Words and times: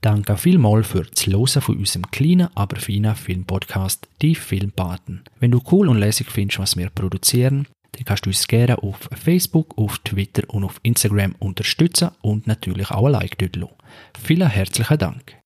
Danke 0.00 0.36
vielmals 0.36 0.86
für 0.86 1.02
das 1.02 1.26
Hören 1.26 1.60
von 1.60 1.76
unserem 1.76 2.08
kleinen, 2.12 2.48
aber 2.54 2.76
feinen 2.76 3.16
Filmpodcast 3.16 4.08
Die 4.22 4.36
Filmpaten. 4.36 5.24
Wenn 5.40 5.50
du 5.50 5.60
cool 5.72 5.88
und 5.88 5.98
lässig 5.98 6.30
findest, 6.30 6.60
was 6.60 6.76
wir 6.76 6.88
produzieren, 6.90 7.66
dann 7.92 8.04
kannst 8.04 8.24
du 8.24 8.30
uns 8.30 8.46
gerne 8.46 8.80
auf 8.80 9.08
Facebook, 9.12 9.76
auf 9.76 9.98
Twitter 9.98 10.42
und 10.54 10.62
auf 10.62 10.78
Instagram 10.84 11.34
unterstützen 11.40 12.10
und 12.20 12.46
natürlich 12.46 12.92
auch 12.92 13.06
ein 13.06 13.12
Like 13.12 13.38
dort 13.38 13.56
lassen. 13.56 13.74
Vielen 14.22 14.48
herzlichen 14.48 14.98
Dank. 14.98 15.36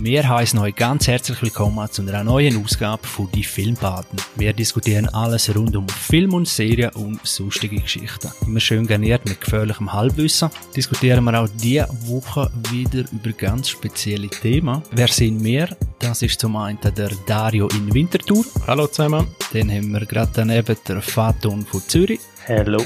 Wir 0.00 0.28
heißen 0.28 0.58
euch 0.58 0.74
ganz 0.74 1.06
herzlich 1.06 1.40
willkommen 1.40 1.90
zu 1.90 2.02
einer 2.02 2.24
neuen 2.24 2.62
Ausgabe 2.62 3.06
von 3.06 3.30
Die 3.32 3.42
Filmpaten. 3.42 4.18
Wir 4.36 4.52
diskutieren 4.52 5.08
alles 5.08 5.54
rund 5.54 5.74
um 5.76 5.88
Film 5.88 6.34
und 6.34 6.46
Serien 6.46 6.90
und 6.90 7.26
sonstige 7.26 7.80
Geschichten. 7.80 8.30
Immer 8.46 8.60
schön 8.60 8.86
garniert 8.86 9.24
mit 9.24 9.40
gefährlichem 9.40 9.92
Halbwissen. 9.92 10.50
Diskutieren 10.76 11.24
wir 11.24 11.40
auch 11.40 11.48
diese 11.48 11.88
Woche 12.06 12.50
wieder 12.70 13.04
über 13.12 13.32
ganz 13.32 13.68
spezielle 13.70 14.28
Themen. 14.28 14.82
Wer 14.90 15.08
sind 15.08 15.42
wir? 15.42 15.76
Das 15.98 16.22
ist 16.22 16.38
zum 16.40 16.56
einen 16.56 16.78
der 16.82 17.10
Dario 17.26 17.68
in 17.68 17.92
Winterthur. 17.94 18.44
Hallo 18.66 18.86
zusammen. 18.86 19.26
Dann 19.52 19.70
haben 19.70 19.92
wir 19.92 20.04
gerade 20.04 20.32
daneben 20.34 20.76
der 20.86 21.00
Faton 21.00 21.64
von 21.64 21.80
Zürich. 21.80 22.20
Hallo. 22.46 22.84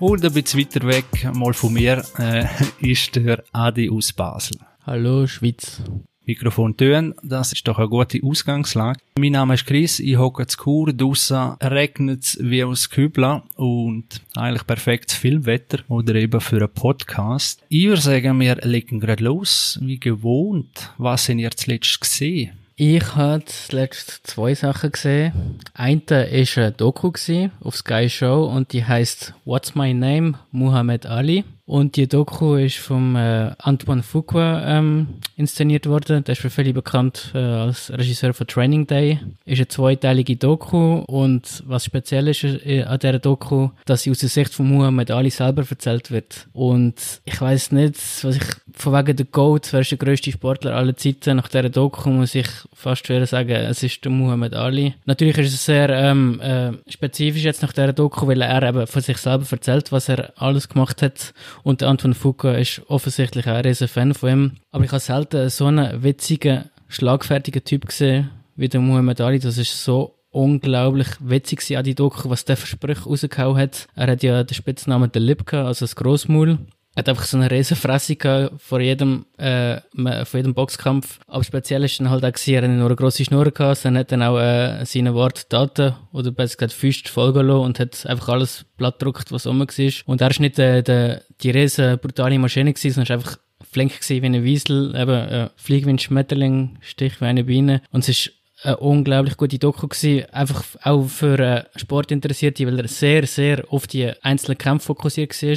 Und 0.00 0.24
ein 0.24 0.32
bisschen 0.32 0.60
weiter 0.60 0.86
weg, 0.86 1.04
mal 1.34 1.52
von 1.52 1.74
mir, 1.74 2.02
äh, 2.18 2.46
ist 2.80 3.14
der 3.14 3.44
Adi 3.52 3.90
aus 3.90 4.12
Basel. 4.12 4.58
Hallo 4.86 5.26
Schweiz. 5.26 5.82
Mikrofon 6.26 6.76
tönen, 6.76 7.14
das 7.22 7.52
ist 7.52 7.66
doch 7.66 7.78
eine 7.78 7.88
gute 7.88 8.20
Ausgangslage. 8.22 9.00
Mein 9.18 9.32
Name 9.32 9.54
ist 9.54 9.66
Chris, 9.66 10.00
ich 10.00 10.16
hocke 10.16 10.46
zu 10.46 10.58
Kur, 10.58 10.92
draussen 10.92 11.54
regnet 11.62 12.36
wie 12.40 12.62
aus 12.62 12.90
Kübla 12.90 13.42
und 13.56 14.20
eigentlich 14.36 14.66
perfektes 14.66 15.16
Filmwetter 15.16 15.78
oder 15.88 16.14
eben 16.14 16.40
für 16.40 16.56
einen 16.56 16.72
Podcast. 16.72 17.62
Ich 17.68 17.86
würde 17.86 18.00
sagen, 18.00 18.38
wir 18.38 18.56
legen 18.56 19.00
gerade 19.00 19.24
los, 19.24 19.78
wie 19.82 19.98
gewohnt. 19.98 20.90
Was 20.98 21.24
sind 21.24 21.38
ihr 21.38 21.50
zuletzt 21.50 22.00
gesehen? 22.00 22.52
Ich 22.82 23.14
habe 23.14 23.44
zuletzt 23.44 24.26
zwei 24.26 24.54
Sachen 24.54 24.92
gesehen. 24.92 25.58
Eine 25.74 26.00
war 26.00 26.64
ein 26.64 26.76
Doku 26.78 27.12
auf 27.60 27.76
Sky 27.76 28.08
Show 28.08 28.44
und 28.46 28.72
die 28.72 28.82
heißt 28.82 29.34
What's 29.44 29.74
My 29.74 29.92
Name? 29.92 30.38
Muhammad 30.50 31.04
Ali. 31.04 31.44
Und 31.70 31.94
die 31.94 32.08
Doku 32.08 32.56
ist 32.56 32.78
vom 32.78 33.14
äh, 33.14 33.52
Antoine 33.58 34.02
Fuqua 34.02 34.60
ähm, 34.66 35.06
inszeniert 35.36 35.86
worden. 35.86 36.24
Der 36.24 36.32
ist 36.32 36.40
für 36.40 36.50
viele 36.50 36.72
bekannt 36.72 37.30
äh, 37.32 37.38
als 37.38 37.92
Regisseur 37.92 38.34
von 38.34 38.48
Training 38.48 38.88
Day. 38.88 39.20
Ist 39.44 39.58
eine 39.58 39.68
zweiteilige 39.68 40.34
Doku 40.34 41.04
und 41.06 41.62
was 41.68 41.84
speziell 41.84 42.26
ist 42.26 42.42
äh, 42.42 42.82
an 42.82 42.98
dieser 42.98 43.20
Doku, 43.20 43.68
dass 43.84 44.02
sie 44.02 44.10
aus 44.10 44.18
der 44.18 44.30
Sicht 44.30 44.52
von 44.52 44.68
Muhammad 44.68 45.12
Ali 45.12 45.30
selber 45.30 45.64
erzählt 45.70 46.10
wird. 46.10 46.48
Und 46.54 47.20
ich 47.24 47.40
weiß 47.40 47.70
nicht, 47.70 47.94
was 48.24 48.34
ich 48.34 48.42
von 48.72 48.92
wegen 48.92 49.16
der 49.16 49.26
Goat, 49.26 49.72
wer 49.72 49.80
ist 49.80 49.92
der 49.92 49.98
grösste 49.98 50.32
Sportler 50.32 50.74
aller 50.74 50.96
Zeiten, 50.96 51.36
nach 51.36 51.46
dieser 51.46 51.70
Doku 51.70 52.10
muss 52.10 52.34
ich 52.34 52.48
fast 52.74 53.06
schwer 53.06 53.24
sagen, 53.26 53.50
es 53.50 53.84
ist 53.84 54.04
der 54.04 54.10
Muhammad 54.10 54.54
Ali. 54.54 54.94
Natürlich 55.04 55.38
ist 55.38 55.54
es 55.54 55.66
sehr 55.66 55.88
ähm, 55.90 56.40
äh, 56.40 56.72
spezifisch 56.90 57.44
jetzt 57.44 57.62
nach 57.62 57.72
dieser 57.72 57.92
Doku, 57.92 58.26
weil 58.26 58.42
er 58.42 58.60
eben 58.64 58.88
von 58.88 59.02
sich 59.02 59.18
selber 59.18 59.46
erzählt, 59.48 59.92
was 59.92 60.08
er 60.08 60.32
alles 60.34 60.68
gemacht 60.68 61.00
hat 61.02 61.32
und 61.62 61.82
Anton 61.82 62.14
Foucault 62.14 62.58
ist 62.58 62.82
offensichtlich 62.88 63.46
auch 63.46 63.54
ein 63.54 63.64
riesen 63.64 63.88
Fan 63.88 64.14
von 64.14 64.30
ihm. 64.30 64.52
Aber 64.70 64.84
ich 64.84 64.90
habe 64.90 65.00
selten 65.00 65.48
so 65.50 65.66
einen 65.66 66.02
witzigen, 66.02 66.70
schlagfertigen 66.88 67.64
Typ 67.64 67.86
gesehen 67.86 68.30
wie 68.56 68.68
der 68.68 68.80
Muhammad 68.80 69.20
Ali. 69.20 69.38
Das 69.38 69.58
ist 69.58 69.84
so 69.84 70.16
unglaublich 70.30 71.08
witzig 71.20 71.76
an 71.76 71.84
die 71.84 71.94
Doku, 71.94 72.30
was 72.30 72.44
der 72.44 72.56
für 72.56 72.76
rausgehauen 73.04 73.56
hat. 73.56 73.88
Er 73.94 74.08
hat 74.08 74.22
ja 74.22 74.42
den 74.44 74.54
Spitznamen 74.54 75.10
der 75.10 75.22
Lipka, 75.22 75.66
also 75.66 75.84
das 75.84 75.96
Grossmaul. 75.96 76.58
Er 76.94 77.00
hat 77.00 77.08
einfach 77.08 77.24
so 77.24 77.36
eine 77.36 77.50
riesen 77.50 77.76
Fresse 77.76 78.16
vor 78.56 78.80
jedem, 78.80 79.26
äh, 79.38 79.80
vor 80.24 80.38
jedem 80.38 80.54
Boxkampf. 80.54 81.20
Aber 81.28 81.44
speziell 81.44 81.84
ist 81.84 82.00
dann 82.00 82.10
halt 82.10 82.24
auch 82.24 82.32
gewesen, 82.32 82.54
er 82.54 82.62
hat 82.62 82.70
nur 82.70 82.86
eine 82.86 82.96
grosse 82.96 83.24
Schnur 83.24 83.50
gehabt, 83.50 83.84
dann 83.84 83.96
hat 83.96 84.10
dann 84.10 84.22
auch, 84.22 84.38
äh, 84.38 84.84
seine 84.84 85.14
Worte 85.14 85.44
Daten, 85.48 85.94
oder 86.12 86.32
besser 86.32 86.56
gesagt 86.56 86.72
Füße 86.72 87.08
folgen 87.08 87.46
lassen 87.46 87.64
und 87.64 87.78
hat 87.78 88.06
einfach 88.06 88.30
alles 88.30 88.66
platt 88.76 88.96
was 89.30 89.46
rum 89.46 89.60
war. 89.60 89.92
Und 90.06 90.20
er 90.20 90.30
ist 90.30 90.40
nicht, 90.40 90.58
äh, 90.58 90.82
der, 90.82 91.22
die 91.40 91.50
riesen 91.50 91.98
brutale 91.98 92.38
Maschine 92.38 92.72
gewesen, 92.72 92.94
sondern 92.94 93.20
ist 93.20 93.24
einfach 93.24 93.38
flink 93.70 93.92
wie 94.08 94.26
ein 94.26 94.42
Wiesel, 94.42 94.94
eben, 94.96 95.28
äh, 95.28 95.48
Flieg 95.56 95.86
wie 95.86 95.90
ein 95.90 95.98
Schmetterling, 95.98 96.78
Stich 96.80 97.20
wie 97.20 97.26
eine 97.26 97.44
Biene. 97.44 97.82
Und 97.92 98.00
es 98.00 98.08
ist 98.08 98.32
eine 98.62 98.76
unglaublich 98.78 99.36
gute 99.36 99.58
Doku 99.58 99.88
gewesen, 99.88 100.26
einfach 100.32 100.64
auch 100.82 101.04
für 101.04 101.38
äh, 101.38 101.64
Sportinteressierte, 101.76 102.66
weil 102.66 102.78
er 102.78 102.88
sehr, 102.88 103.26
sehr 103.26 103.64
auf 103.70 103.86
die 103.86 104.10
einzelnen 104.22 104.58
Kämpfe 104.58 104.86
fokussiert 104.86 105.40
war. 105.42 105.56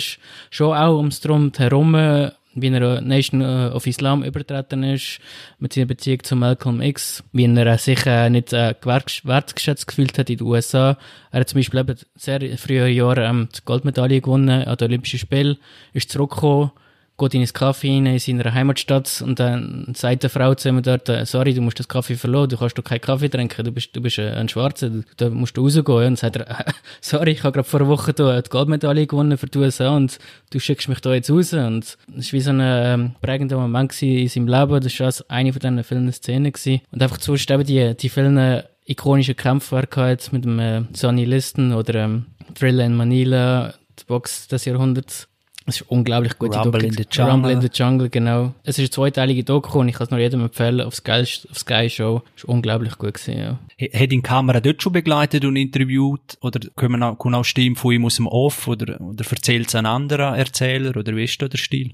Schon 0.50 0.78
auch 0.78 0.98
ums 0.98 1.20
Drum 1.22 1.52
herum, 1.56 2.32
wie 2.56 2.68
er 2.68 3.02
Nation 3.02 3.42
äh, 3.42 3.72
of 3.74 3.88
Islam 3.88 4.24
übertreten 4.24 4.84
ist, 4.84 5.20
mit 5.60 5.74
seiner 5.74 5.88
Beziehung 5.88 6.24
zu 6.24 6.36
Malcolm 6.36 6.82
X, 6.82 7.24
wie 7.32 7.46
er 7.46 7.78
sich 7.78 8.06
äh, 8.06 8.30
nicht 8.30 8.54
äh, 8.54 8.76
wertgeschätzt 8.84 9.88
gefühlt 9.88 10.18
hat 10.18 10.30
in 10.30 10.38
den 10.38 10.48
USA. 10.48 10.98
Er 11.32 11.42
hat 11.42 11.50
zum 11.50 11.60
Beispiel 11.60 11.80
eben 11.80 11.98
sehr 12.16 12.58
früher 12.58 12.88
Jahre 12.88 13.26
ähm, 13.26 13.50
die 13.56 13.62
Goldmedaille 13.66 14.22
gewonnen 14.22 14.50
an 14.50 14.78
den 14.78 14.88
Olympischen 14.88 15.20
Spielen, 15.20 15.58
ist 15.94 16.12
zurückgekommen, 16.12 16.72
geht 17.24 17.34
in 17.36 17.42
ein 17.42 17.54
Kaffee 17.54 17.96
rein 17.96 18.06
in 18.06 18.20
seiner 18.20 18.54
Heimatstadt 18.54 19.24
und 19.26 19.40
dann 19.40 19.94
sagt 19.96 20.24
die 20.24 20.30
Frau 20.30 20.54
zu 20.56 20.70
ihm 20.70 20.82
dort, 20.82 21.10
äh, 21.10 21.26
sorry, 21.26 21.54
du 21.54 21.62
musst 21.62 21.80
das 21.80 21.88
Kaffee 21.88 22.16
verloren, 22.16 22.50
du 22.50 22.58
kannst 22.58 22.78
doch 22.78 22.84
keinen 22.84 23.02
Kaffee 23.02 23.30
trinken, 23.30 23.64
du 23.64 23.72
bist, 23.72 23.96
du 23.96 24.02
bist 24.02 24.20
ein 24.20 24.50
Schwarzer, 24.50 24.92
da 25.18 25.30
musst 25.30 25.58
du 25.58 25.64
rausgehen. 25.64 25.86
Und 25.86 26.04
dann 26.04 26.16
sagt 26.16 26.36
er, 26.36 26.66
sorry, 27.02 27.32
ich 27.32 27.44
habe 27.44 27.54
gerade 27.54 27.68
vor 27.68 27.82
einer 27.82 27.90
Woche 27.90 28.14
da 28.14 28.42
die 28.42 28.50
Goldmedaille 28.50 29.08
gewonnen 29.08 29.38
für 29.38 29.48
die 29.48 29.58
USA 29.58 29.96
und 29.96 30.20
du 30.52 30.60
schickst 30.60 30.90
mich 30.90 31.00
da 31.00 31.14
jetzt 31.14 31.30
raus. 31.30 31.54
Und 31.54 31.98
das 32.08 32.28
war 32.28 32.34
wie 32.34 32.42
so 32.42 32.52
ein 32.52 32.60
ähm, 32.62 33.16
prägender 33.22 33.58
Moment 33.58 34.02
in 34.02 34.28
seinem 34.28 34.48
Leben, 34.48 34.82
das 34.82 35.00
war 35.00 35.14
eine 35.30 35.54
von 35.54 35.60
diesen 35.60 35.84
vielen 35.84 36.12
Szenen. 36.12 36.54
Und 36.92 37.02
einfach 37.02 37.18
zu 37.18 37.36
eben 37.36 37.64
die, 37.64 37.96
die 37.96 38.10
vielen 38.10 38.64
ikonischen 38.86 39.36
Kämpfe, 39.36 39.88
die 39.96 40.36
mit 40.36 40.46
dem 40.46 40.60
äh, 40.60 40.84
Sonny 40.94 41.26
Liston 41.26 41.74
oder 41.74 41.96
ähm, 41.96 42.26
Thriller 42.56 42.86
in 42.86 42.96
Manila, 42.96 43.74
die 44.00 44.04
Box 44.06 44.48
des 44.48 44.66
Jahrhunderts 44.66 45.30
es 45.66 45.82
ist 45.82 45.90
unglaublich 45.90 46.38
gut. 46.38 46.56
Rumble 46.56 46.84
in 46.84 46.94
the 46.94 47.06
Jungle. 47.10 47.32
Rumble 47.32 47.52
in 47.52 47.62
the 47.62 47.70
Jungle, 47.74 48.10
genau. 48.10 48.54
Es 48.64 48.78
ist 48.78 48.80
eine 48.80 48.90
zweiteilige 48.90 49.44
Doku 49.44 49.80
und 49.80 49.88
ich 49.88 49.96
kann 49.96 50.06
es 50.06 50.12
nur 50.12 50.20
jedem 50.20 50.42
empfehlen 50.42 50.82
auf 50.82 50.96
Sky, 50.96 51.24
auf 51.50 51.58
Sky 51.58 51.90
Show. 51.90 52.22
Es 52.36 52.48
war 52.48 52.56
unglaublich 52.56 52.98
gut 52.98 53.14
gewesen, 53.14 53.40
ja. 53.40 53.60
Hat 53.82 54.02
ihn 54.02 54.10
die 54.10 54.22
Kamera 54.22 54.60
dort 54.60 54.82
schon 54.84 54.94
begleitet 54.94 55.46
und 55.46 55.56
interviewt? 55.56 56.38
Oder 56.42 56.60
kommen 56.76 57.02
auch, 57.02 57.18
kommen 57.18 57.36
auch 57.36 57.46
Stimmen 57.46 57.76
von 57.76 57.94
ihm 57.94 58.06
aus 58.06 58.18
dem 58.18 58.28
Off? 58.28 58.68
Oder, 58.68 59.00
oder 59.00 59.26
erzählt 59.30 59.68
es 59.68 59.76
ein 59.76 59.86
anderer 59.86 60.38
Erzähler? 60.38 60.98
Oder 60.98 61.16
wie 61.16 61.24
ist 61.24 61.42
da 61.42 61.48
der 61.48 61.58
Stil? 61.58 61.94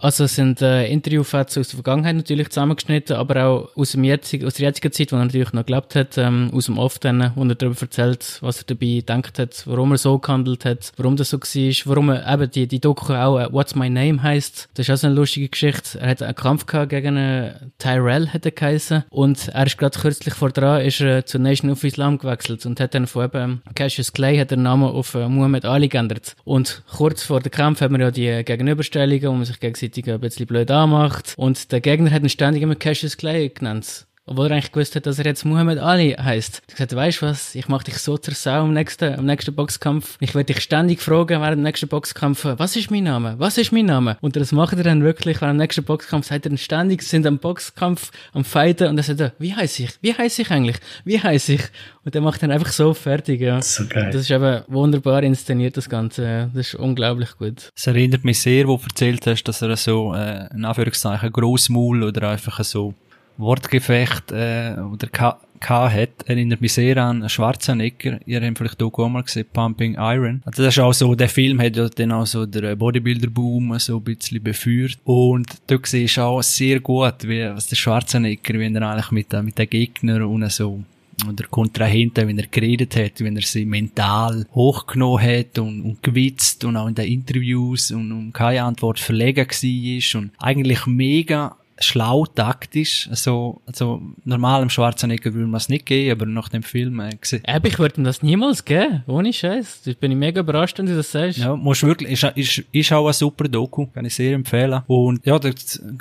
Also 0.00 0.24
es 0.24 0.34
sind 0.34 0.62
äh, 0.62 0.86
Interviewfetzen 0.88 1.60
aus 1.60 1.68
der 1.68 1.76
Vergangenheit 1.76 2.16
natürlich 2.16 2.50
zusammengeschnitten, 2.50 3.16
aber 3.16 3.44
auch 3.44 3.76
aus, 3.76 3.92
dem 3.92 4.04
jetzigen, 4.04 4.46
aus 4.46 4.54
der 4.54 4.68
jetzigen 4.68 4.92
Zeit, 4.92 5.12
wo 5.12 5.16
er 5.16 5.24
natürlich 5.24 5.52
noch 5.52 5.66
gelebt 5.66 5.94
hat, 5.94 6.18
ähm, 6.18 6.50
aus 6.52 6.66
dem 6.66 6.78
Off 6.78 6.98
dann, 6.98 7.32
wo 7.34 7.44
er 7.44 7.54
darüber 7.54 7.80
erzählt, 7.80 8.38
was 8.40 8.58
er 8.58 8.64
dabei 8.66 8.86
gedacht 8.86 9.38
hat, 9.38 9.62
warum 9.66 9.92
er 9.92 9.98
so 9.98 10.18
gehandelt 10.18 10.64
hat, 10.64 10.92
warum 10.96 11.16
das 11.16 11.30
so 11.30 11.38
war, 11.38 11.74
warum 11.84 12.10
er 12.10 12.32
eben 12.32 12.50
die, 12.50 12.66
die 12.66 12.80
Doku 12.80 13.12
auch 13.12 13.38
äh, 13.38 13.52
What's 13.52 13.74
My 13.74 13.88
Name 13.88 14.22
heißt. 14.22 14.68
Das 14.74 14.88
ist 14.88 14.92
auch 14.92 14.98
so 14.98 15.06
eine 15.06 15.16
lustige 15.16 15.48
Geschichte. 15.48 15.98
Er 15.98 16.10
hat 16.10 16.22
einen 16.22 16.34
Kampf 16.34 16.66
gehabt 16.66 16.90
gegen 16.90 17.16
einen 17.16 17.72
Tyrell, 17.78 18.28
hat 18.28 18.44
er 18.44 18.52
geheißen, 18.52 19.04
und 19.10 19.48
er 19.48 19.66
ist 19.66 19.78
gerade 19.78 19.98
kürzlich 19.98 20.34
vor 20.34 20.50
dran, 20.50 20.82
ist 20.82 21.00
er 21.00 21.24
zur 21.26 21.40
Nation 21.40 21.70
of 21.70 21.84
Islam 21.84 22.18
gewechselt 22.18 22.66
und 22.66 22.80
hat 22.80 22.94
dann 22.94 23.06
von 23.06 23.24
eben 23.24 23.62
Cassius 23.74 24.12
Clay 24.12 24.38
hat 24.38 24.50
den 24.50 24.62
Namen 24.62 24.84
auf 24.84 25.14
äh, 25.14 25.28
Muhammad 25.28 25.64
Ali 25.64 25.88
geändert. 25.88 26.36
Und 26.44 26.82
kurz 26.90 27.22
vor 27.22 27.40
dem 27.40 27.50
Kampf 27.50 27.80
haben 27.80 27.96
wir 27.96 28.06
ja 28.06 28.10
die 28.10 28.44
Gegenüberstellungen, 28.44 29.28
wo 29.28 29.32
man 29.32 29.44
sich 29.44 29.60
gegenseitig 29.60 29.85
gegenseitig 29.86 30.14
ein 30.14 30.20
bisschen 30.20 30.46
blöd 30.46 30.70
anmacht. 30.70 31.34
Und 31.36 31.72
der 31.72 31.80
Gegner 31.80 32.10
hat 32.10 32.22
ihn 32.22 32.28
ständig 32.28 32.62
immer 32.62 32.74
Cassius 32.74 33.16
Clay 33.16 33.48
genannt. 33.48 34.05
Obwohl 34.26 34.46
er 34.46 34.52
eigentlich 34.52 34.72
gewusst 34.72 34.96
hat, 34.96 35.06
dass 35.06 35.20
er 35.20 35.24
jetzt 35.24 35.44
Muhammad 35.44 35.78
Ali 35.78 36.10
heißt. 36.10 36.62
Er 36.66 36.72
hat 36.72 36.76
gesagt, 36.76 36.96
weißt 36.96 37.22
du 37.22 37.26
was, 37.26 37.54
ich 37.54 37.68
mach 37.68 37.84
dich 37.84 37.98
so 37.98 38.18
zur 38.18 38.34
Sau 38.34 38.62
am 38.62 38.72
nächsten, 38.72 39.14
am 39.14 39.24
nächsten 39.24 39.54
Boxkampf. 39.54 40.16
Ich 40.18 40.34
werde 40.34 40.52
dich 40.52 40.62
ständig 40.62 41.00
fragen 41.00 41.40
während 41.40 41.58
dem 41.58 41.62
nächsten 41.62 41.88
Boxkampf, 41.88 42.44
was 42.44 42.74
ist 42.74 42.90
mein 42.90 43.04
Name? 43.04 43.36
Was 43.38 43.56
ist 43.56 43.70
mein 43.72 43.86
Name? 43.86 44.16
Und 44.20 44.34
das 44.34 44.50
macht 44.50 44.76
er 44.76 44.82
dann 44.82 45.04
wirklich, 45.04 45.40
während 45.40 45.54
dem 45.54 45.62
nächsten 45.62 45.84
Boxkampf 45.84 46.26
sagt 46.26 46.44
er 46.44 46.50
dann 46.50 46.58
ständig, 46.58 47.02
sind 47.02 47.24
am 47.24 47.38
Boxkampf, 47.38 48.10
am 48.32 48.44
Fighten 48.44 48.88
und 48.88 48.98
er 48.98 49.04
sagt, 49.04 49.34
wie 49.38 49.54
heiße 49.54 49.84
ich? 49.84 49.90
Wie 50.00 50.12
heiße 50.12 50.42
ich 50.42 50.50
eigentlich? 50.50 50.78
Wie 51.04 51.20
heiße 51.20 51.54
ich? 51.54 51.62
Und 52.04 52.14
er 52.14 52.20
macht 52.20 52.42
dann 52.42 52.50
einfach 52.50 52.72
so 52.72 52.94
fertig, 52.94 53.40
ja. 53.40 53.62
So 53.62 53.84
geil. 53.88 54.10
Das 54.12 54.22
ist 54.22 54.30
eben 54.30 54.62
wunderbar 54.66 55.22
inszeniert, 55.22 55.76
das 55.76 55.88
Ganze. 55.88 56.50
Das 56.52 56.68
ist 56.68 56.74
unglaublich 56.74 57.36
gut. 57.38 57.70
Es 57.76 57.86
erinnert 57.86 58.24
mich 58.24 58.40
sehr, 58.40 58.66
wo 58.66 58.76
du 58.76 58.84
erzählt 58.84 59.26
hast, 59.26 59.44
dass 59.44 59.62
er 59.62 59.76
so, 59.76 60.14
äh, 60.14 60.48
in 60.52 60.64
Anführungszeichen, 60.64 61.32
Grossmaul 61.32 62.02
oder 62.02 62.30
einfach 62.30 62.62
so 62.64 62.94
Wortgefecht 63.38 64.32
äh, 64.32 64.76
oder 64.92 65.08
ka 65.08 65.38
hat, 65.68 66.10
erinnert 66.26 66.60
mich 66.60 66.74
sehr 66.74 66.96
an 66.98 67.28
Schwarzenegger. 67.28 68.20
Ihr 68.26 68.40
habt 68.42 68.58
vielleicht 68.58 68.82
auch 68.82 69.08
mal 69.08 69.22
gesehen, 69.22 69.46
Pumping 69.52 69.94
Iron. 69.94 70.42
Also 70.44 70.62
das 70.62 70.76
ist 70.76 70.82
auch 70.82 70.92
so, 70.92 71.14
der 71.14 71.28
Film 71.28 71.60
hat 71.60 71.76
ja 71.76 71.88
dann 71.88 72.12
auch 72.12 72.26
so 72.26 72.46
der 72.46 72.76
Bodybuilder-Boom 72.76 73.78
so 73.78 73.96
ein 73.96 74.04
bisschen 74.04 74.42
beführt. 74.42 74.98
Und 75.04 75.46
da 75.66 75.76
siehst 75.82 76.18
du 76.18 76.22
auch 76.22 76.42
sehr 76.42 76.80
gut, 76.80 77.26
wie, 77.26 77.42
was 77.48 77.68
der 77.68 77.76
Schwarzenegger, 77.76 78.58
wie 78.58 78.74
er 78.74 78.82
eigentlich 78.82 79.10
mit, 79.10 79.32
mit 79.42 79.58
den 79.58 79.70
Gegnern 79.70 80.22
und 80.22 80.50
so 80.52 80.82
oder 81.26 81.46
Kontrahenten, 81.48 82.28
wenn 82.28 82.38
er 82.38 82.46
geredet 82.46 82.94
hat, 82.96 83.20
wenn 83.20 83.36
er 83.36 83.42
sie 83.42 83.64
mental 83.64 84.46
hochgenommen 84.54 85.22
hat 85.22 85.58
und, 85.58 85.80
und 85.82 86.02
gewitzt 86.02 86.64
und 86.64 86.76
auch 86.76 86.88
in 86.88 86.94
den 86.94 87.06
Interviews 87.06 87.90
und, 87.90 88.12
und 88.12 88.32
keine 88.32 88.64
Antwort 88.64 88.98
verlegen 88.98 89.46
war 89.48 90.20
und 90.20 90.30
eigentlich 90.38 90.86
mega 90.86 91.56
schlau 91.78 92.26
taktisch. 92.26 93.08
Also, 93.10 93.60
also 93.66 94.02
normal 94.24 94.62
im 94.62 94.70
Schwarzenegger 94.70 95.34
würde 95.34 95.46
man 95.46 95.58
es 95.58 95.68
nicht 95.68 95.86
geben, 95.86 96.12
aber 96.12 96.26
nach 96.26 96.48
dem 96.48 96.62
Film 96.62 97.00
äh. 97.00 97.16
Aber 97.46 97.68
ich 97.68 97.78
würde 97.78 98.00
ihm 98.00 98.04
das 98.04 98.22
niemals 98.22 98.64
geben, 98.64 99.02
ohne 99.06 99.32
Scheiß. 99.32 99.86
Ich 99.86 99.98
bin 99.98 100.18
mega 100.18 100.40
überrascht, 100.40 100.78
wenn 100.78 100.86
du 100.86 100.96
das 100.96 101.12
sagst. 101.12 101.38
Ja, 101.38 101.54
musst 101.54 101.82
wirklich, 101.82 102.12
ist, 102.12 102.24
ist, 102.36 102.64
ist 102.72 102.92
auch 102.92 103.06
ein 103.06 103.12
super 103.12 103.48
Doku, 103.48 103.86
kann 103.86 104.04
ich 104.04 104.14
sehr 104.14 104.34
empfehlen. 104.34 104.82
Und 104.86 105.24
ja, 105.26 105.38
da 105.38 105.50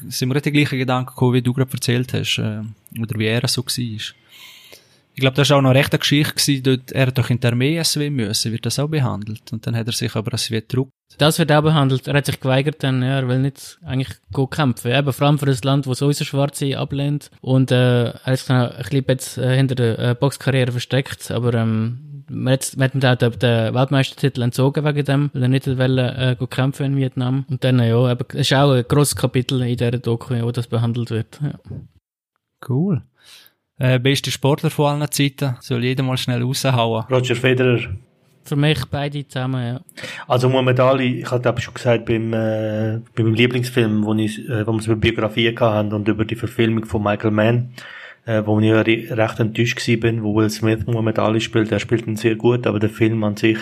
sind 0.07 0.30
mir 0.30 0.42
die 0.42 0.51
gleichen 0.51 0.80
Gedanken 0.80 1.10
gekommen, 1.10 1.33
wie 1.33 1.42
du 1.42 1.54
gerade 1.54 1.72
erzählt 1.72 2.13
hast, 2.13 2.38
äh, 2.38 2.62
oder 3.00 3.19
wie 3.19 3.25
er 3.25 3.48
so 3.48 3.63
war. 3.63 3.74
Ich 5.16 5.22
glaube, 5.22 5.38
das 5.38 5.50
war 5.50 5.58
auch 5.58 5.62
noch 5.62 5.74
recht 5.74 5.94
eine 5.94 6.00
Geschichte 6.00 6.34
gewesen, 6.34 6.64
dort, 6.64 6.92
er 6.92 7.08
hat 7.08 7.18
doch 7.18 7.30
in 7.30 7.40
der 7.40 7.54
Armee 7.54 7.82
SW 7.82 8.10
müssen, 8.10 8.52
wird 8.52 8.66
das 8.66 8.80
auch 8.80 8.90
behandelt. 8.90 9.54
Und 9.54 9.66
dann 9.66 9.74
hat 9.74 9.88
er 9.88 9.94
sich 9.94 10.14
aber 10.14 10.34
als 10.34 10.44
SW 10.44 10.60
gedruckt. 10.60 10.92
Das 11.18 11.40
wird 11.40 11.54
auch 11.54 11.62
behandelt. 11.62 12.06
Er 12.10 12.16
hat 12.16 12.26
sich 12.26 12.38
geweigert 12.38 12.84
dann, 12.84 13.02
ja, 13.02 13.20
er 13.20 13.28
will 13.30 13.40
nicht 13.40 13.80
eigentlich 13.86 14.10
gut 14.34 14.52
kämpfen. 14.52 14.92
Eben, 14.92 15.14
vor 15.14 15.28
allem 15.28 15.40
für 15.40 15.46
ein 15.46 15.58
Land, 15.64 15.88
wo 15.88 15.94
sowieso 15.94 16.26
Schwarze 16.26 16.78
ablehnt. 16.78 17.32
Und, 17.40 17.72
äh, 17.72 18.10
er 18.10 18.34
ist 18.34 18.50
dann 18.50 18.70
ein 18.70 18.78
bisschen 18.78 19.06
jetzt, 19.08 19.38
äh, 19.38 19.56
hinter 19.56 19.76
der 19.76 20.00
äh, 20.00 20.16
Boxkarriere 20.16 20.74
versteckt, 20.74 21.32
aber, 21.32 21.54
ähm, 21.54 22.24
man 22.30 22.54
hat, 22.54 22.76
man 22.76 22.92
hat 23.04 23.24
auch 23.24 23.36
den, 23.36 23.74
Weltmeistertitel 23.74 24.42
entzogen 24.42 24.84
wegen 24.84 25.06
dem, 25.06 25.30
weil 25.34 25.44
er 25.44 25.48
nicht 25.48 25.66
wollte, 25.66 26.16
äh, 26.18 26.36
gut 26.38 26.52
kämpfen 26.52 26.88
in 26.88 26.98
Vietnam. 26.98 27.46
Und 27.50 27.64
dann, 27.64 27.80
ja, 27.80 28.12
eben, 28.12 28.38
ist 28.38 28.54
auch 28.54 28.72
ein 28.72 28.84
grosses 28.86 29.16
Kapitel 29.16 29.62
in 29.62 29.78
dieser 29.78 29.92
Doku, 29.92 30.34
wo 30.42 30.52
das 30.52 30.68
behandelt 30.68 31.12
wird. 31.12 31.40
Ja. 31.42 31.54
Cool. 32.68 33.04
Äh, 33.77 34.00
beste 34.00 34.31
Sportler 34.31 34.69
von 34.69 35.01
allen 35.01 35.12
Zeiten. 35.12 35.57
Soll 35.60 35.83
jeder 35.83 36.04
mal 36.04 36.18
schnell 36.18 36.42
raushauen. 36.42 37.04
Roger 37.12 37.36
Federer. 37.36 37.80
Für 38.45 38.56
mich 38.56 38.86
beide 38.86 39.27
zusammen, 39.27 39.66
ja. 39.66 39.81
Also 40.27 40.50
Muhammad 40.50 40.80
Ali, 40.80 41.22
ich 41.22 41.31
hatte 41.31 41.54
schon 41.60 41.74
gesagt, 41.74 42.06
beim, 42.06 42.31
äh, 42.31 43.00
beim 43.16 43.33
Lieblingsfilm, 43.33 44.06
wo, 44.06 44.13
ich, 44.13 44.48
äh, 44.48 44.66
wo 44.68 44.74
wir 44.74 44.86
über 44.86 44.95
Biografie 44.95 45.56
hatten 45.57 45.94
und 45.94 46.07
über 46.07 46.25
die 46.25 46.36
Verfilmung 46.36 46.86
von 46.86 47.04
Michael 47.04 47.31
Mann, 47.31 47.74
äh, 48.25 48.44
wo 48.45 48.60
ich 48.60 48.68
ja 48.68 48.81
recht 48.81 49.39
enttäuscht 49.39 49.77
gewesen 49.77 50.00
bin, 50.00 50.24
wo 50.24 50.36
Will 50.36 50.50
Smith 50.51 50.86
Muhammad 50.86 51.18
Ali 51.18 51.42
spielt. 51.42 51.72
Er 51.72 51.80
spielt 51.80 52.06
ihn 52.06 52.18
sehr 52.18 52.36
gut, 52.36 52.68
aber 52.68 52.80
der 52.80 52.92
Film 52.92 53.24
an 53.24 53.36
sich 53.36 53.57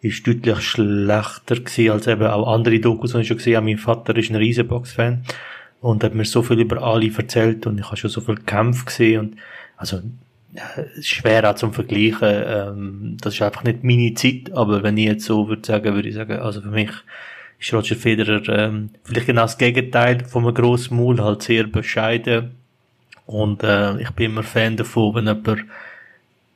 ist 0.00 0.26
deutlich 0.26 0.60
schlechter 0.62 1.56
gewesen 1.56 1.90
als 1.90 2.06
eben 2.06 2.26
auch 2.26 2.52
andere 2.52 2.80
Dokus, 2.80 3.12
die 3.12 3.20
ich 3.20 3.28
schon 3.28 3.36
gesehen 3.36 3.56
habe. 3.56 3.66
Mein 3.66 3.78
Vater 3.78 4.16
ist 4.16 4.30
ein 4.30 4.36
Riesenbox-Fan 4.36 5.24
und 5.80 6.02
hat 6.02 6.14
mir 6.14 6.24
so 6.24 6.42
viel 6.42 6.60
über 6.60 6.82
Ali 6.82 7.12
erzählt 7.16 7.66
und 7.66 7.78
ich 7.78 7.86
habe 7.86 7.96
schon 7.96 8.10
so 8.10 8.20
viel 8.20 8.36
Kämpfe 8.36 8.86
gesehen 8.86 9.20
und 9.20 9.36
also 9.76 10.00
schwer 11.00 11.48
auch 11.48 11.54
zum 11.54 11.72
Vergleichen. 11.72 12.18
Ähm, 12.22 13.16
das 13.20 13.34
ist 13.34 13.42
einfach 13.42 13.64
nicht 13.64 13.84
meine 13.84 14.14
Zeit, 14.14 14.52
aber 14.52 14.82
wenn 14.82 14.96
ich 14.96 15.06
jetzt 15.06 15.24
so 15.24 15.48
würde 15.48 15.66
sagen, 15.66 15.94
würde 15.94 16.08
ich 16.08 16.14
sagen, 16.14 16.38
also 16.38 16.60
für 16.60 16.68
mich 16.68 16.90
ist 17.58 17.72
Roger 17.72 17.96
Federer 17.96 18.48
ähm, 18.48 18.90
vielleicht 19.04 19.26
genau 19.26 19.42
das 19.42 19.58
Gegenteil 19.58 20.24
von 20.24 20.44
einem 20.44 20.54
grossen 20.54 20.96
Maul, 20.96 21.20
halt 21.20 21.42
sehr 21.42 21.64
bescheiden 21.64 22.52
und 23.26 23.62
äh, 23.62 24.00
ich 24.00 24.10
bin 24.10 24.32
immer 24.32 24.42
Fan 24.42 24.76
davon, 24.76 25.14
wenn 25.14 25.26
jemand 25.26 25.64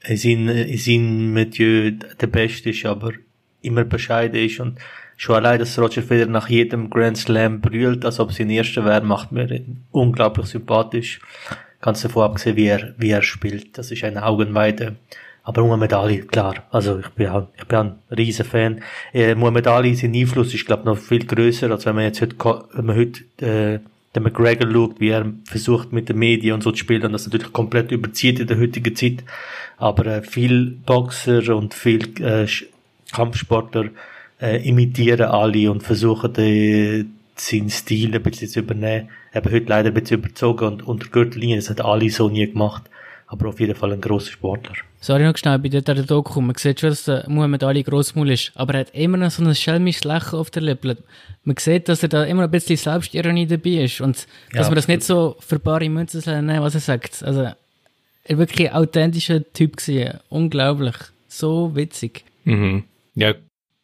in 0.05 0.16
seinem, 0.16 0.49
in 0.49 0.78
seinem 0.78 1.32
Milieu 1.32 1.90
der 1.93 2.26
Beste 2.26 2.70
ist, 2.70 2.87
aber 2.87 3.12
immer 3.61 3.84
bescheiden 3.84 4.40
ist 4.40 4.61
und 4.61 4.78
Schon 5.20 5.37
allein, 5.37 5.58
dass 5.58 5.78
Roger 5.78 6.02
Federer 6.02 6.31
nach 6.31 6.49
jedem 6.49 6.88
Grand 6.88 7.19
Slam 7.19 7.61
brüllt, 7.61 8.06
als 8.06 8.19
ob 8.20 8.32
sie 8.32 8.44
ein 8.44 8.49
Erster 8.49 8.87
wäre, 8.87 9.02
macht 9.02 9.32
mir 9.32 9.61
unglaublich 9.90 10.46
sympathisch. 10.46 11.20
Ganz 11.82 12.00
davon 12.00 12.22
abgesehen, 12.22 12.56
wie 12.56 12.69
er, 12.69 12.94
wie 12.96 13.11
er 13.11 13.20
spielt. 13.20 13.76
Das 13.76 13.90
ist 13.90 14.02
eine 14.02 14.25
Augenweide. 14.25 14.96
Aber 15.43 15.62
Muhammad 15.62 15.93
Ali, 15.93 16.22
klar. 16.22 16.64
Also, 16.70 17.00
ich 17.00 17.08
bin, 17.11 17.31
ich 17.55 17.64
bin 17.67 17.78
ein 17.78 17.99
riesen 18.17 18.46
Fan. 18.46 18.82
Äh, 19.12 19.34
Muhammad 19.34 19.67
Ali, 19.67 19.94
sein 19.94 20.14
Einfluss 20.14 20.55
ist, 20.55 20.64
glaube 20.64 20.87
noch 20.87 20.96
viel 20.96 21.26
größer, 21.26 21.70
als 21.70 21.84
wenn 21.84 21.96
man 21.96 22.05
jetzt 22.05 22.23
heute, 22.23 22.37
wenn 22.73 22.87
man 22.87 22.96
heute, 22.96 23.20
äh, 23.44 23.81
den 24.16 24.23
McGregor 24.23 24.73
schaut, 24.73 25.00
wie 25.00 25.11
er 25.11 25.26
versucht 25.44 25.93
mit 25.93 26.08
den 26.08 26.19
Medien 26.19 26.55
und 26.55 26.62
so 26.62 26.70
zu 26.70 26.78
spielen 26.78 27.02
und 27.02 27.12
das 27.12 27.26
natürlich 27.26 27.52
komplett 27.52 27.93
überzieht 27.93 28.40
in 28.40 28.46
der 28.46 28.58
heutigen 28.58 28.96
Zeit. 28.96 29.23
Aber 29.76 30.06
äh, 30.06 30.23
viel 30.23 30.78
Boxer 30.87 31.55
und 31.55 31.75
viel 31.75 32.08
äh, 32.23 32.46
Kampfsportler 33.12 33.90
äh, 34.40 34.56
imitieren 34.66 35.28
alle 35.28 35.70
und 35.70 35.82
versuchen, 35.82 36.32
die, 36.32 37.06
seinen 37.37 37.70
Stil 37.70 38.14
ein 38.14 38.22
bisschen 38.22 38.48
zu 38.48 38.60
übernehmen. 38.60 39.08
Eben 39.34 39.52
heute 39.52 39.66
leider 39.66 39.88
ein 39.88 39.94
bisschen 39.94 40.19
überzogen 40.19 40.66
und 40.66 40.87
unter 40.87 41.08
Gürtellinie, 41.08 41.56
das 41.56 41.70
hat 41.70 41.81
alle 41.81 42.10
so 42.10 42.28
nie 42.28 42.46
gemacht. 42.46 42.84
Aber 43.26 43.48
auf 43.48 43.60
jeden 43.60 43.76
Fall 43.76 43.92
ein 43.92 44.00
grosser 44.00 44.32
Sportler. 44.32 44.75
Sorry 45.00 45.22
noch 45.22 45.37
schnell, 45.37 45.58
bei 45.60 45.69
der 45.69 45.82
Doku, 45.82 46.40
man 46.40 46.56
sieht 46.56 46.81
schon, 46.81 46.90
dass 46.90 47.04
der 47.04 47.25
Muhammad 47.28 47.62
Ali 47.62 47.84
Grossmaul 47.84 48.31
ist, 48.31 48.50
aber 48.56 48.75
er 48.75 48.81
hat 48.81 48.94
immer 48.94 49.16
noch 49.16 49.31
so 49.31 49.44
ein 49.44 49.54
schelmisches 49.54 50.04
Lächeln 50.04 50.40
auf 50.40 50.50
der 50.50 50.62
Lippe. 50.62 50.98
Man 51.44 51.56
sieht, 51.56 51.88
dass 51.88 52.02
er 52.02 52.08
da 52.08 52.25
immer 52.25 52.42
ein 52.42 52.50
bisschen 52.50 52.76
Selbstironie 52.76 53.46
dabei 53.46 53.84
ist 53.84 54.00
und 54.00 54.26
dass 54.52 54.66
man 54.66 54.75
das 54.75 54.88
nicht 54.88 55.04
so 55.04 55.37
für 55.38 55.58
bare 55.60 55.88
Münzen 55.88 56.22
nehmen 56.44 56.60
was 56.60 56.75
er 56.75 56.81
sagt. 56.81 57.22
Also, 57.22 57.42
er 57.42 57.56
war 58.28 58.38
wirklich 58.38 58.69
ein 58.69 58.76
authentischer 58.76 59.42
Typ 59.52 59.76
gewesen. 59.76 60.19
Unglaublich. 60.28 60.96
So 61.28 61.75
witzig. 61.75 62.25
Mhm. 62.44 62.84
Ja, 63.14 63.34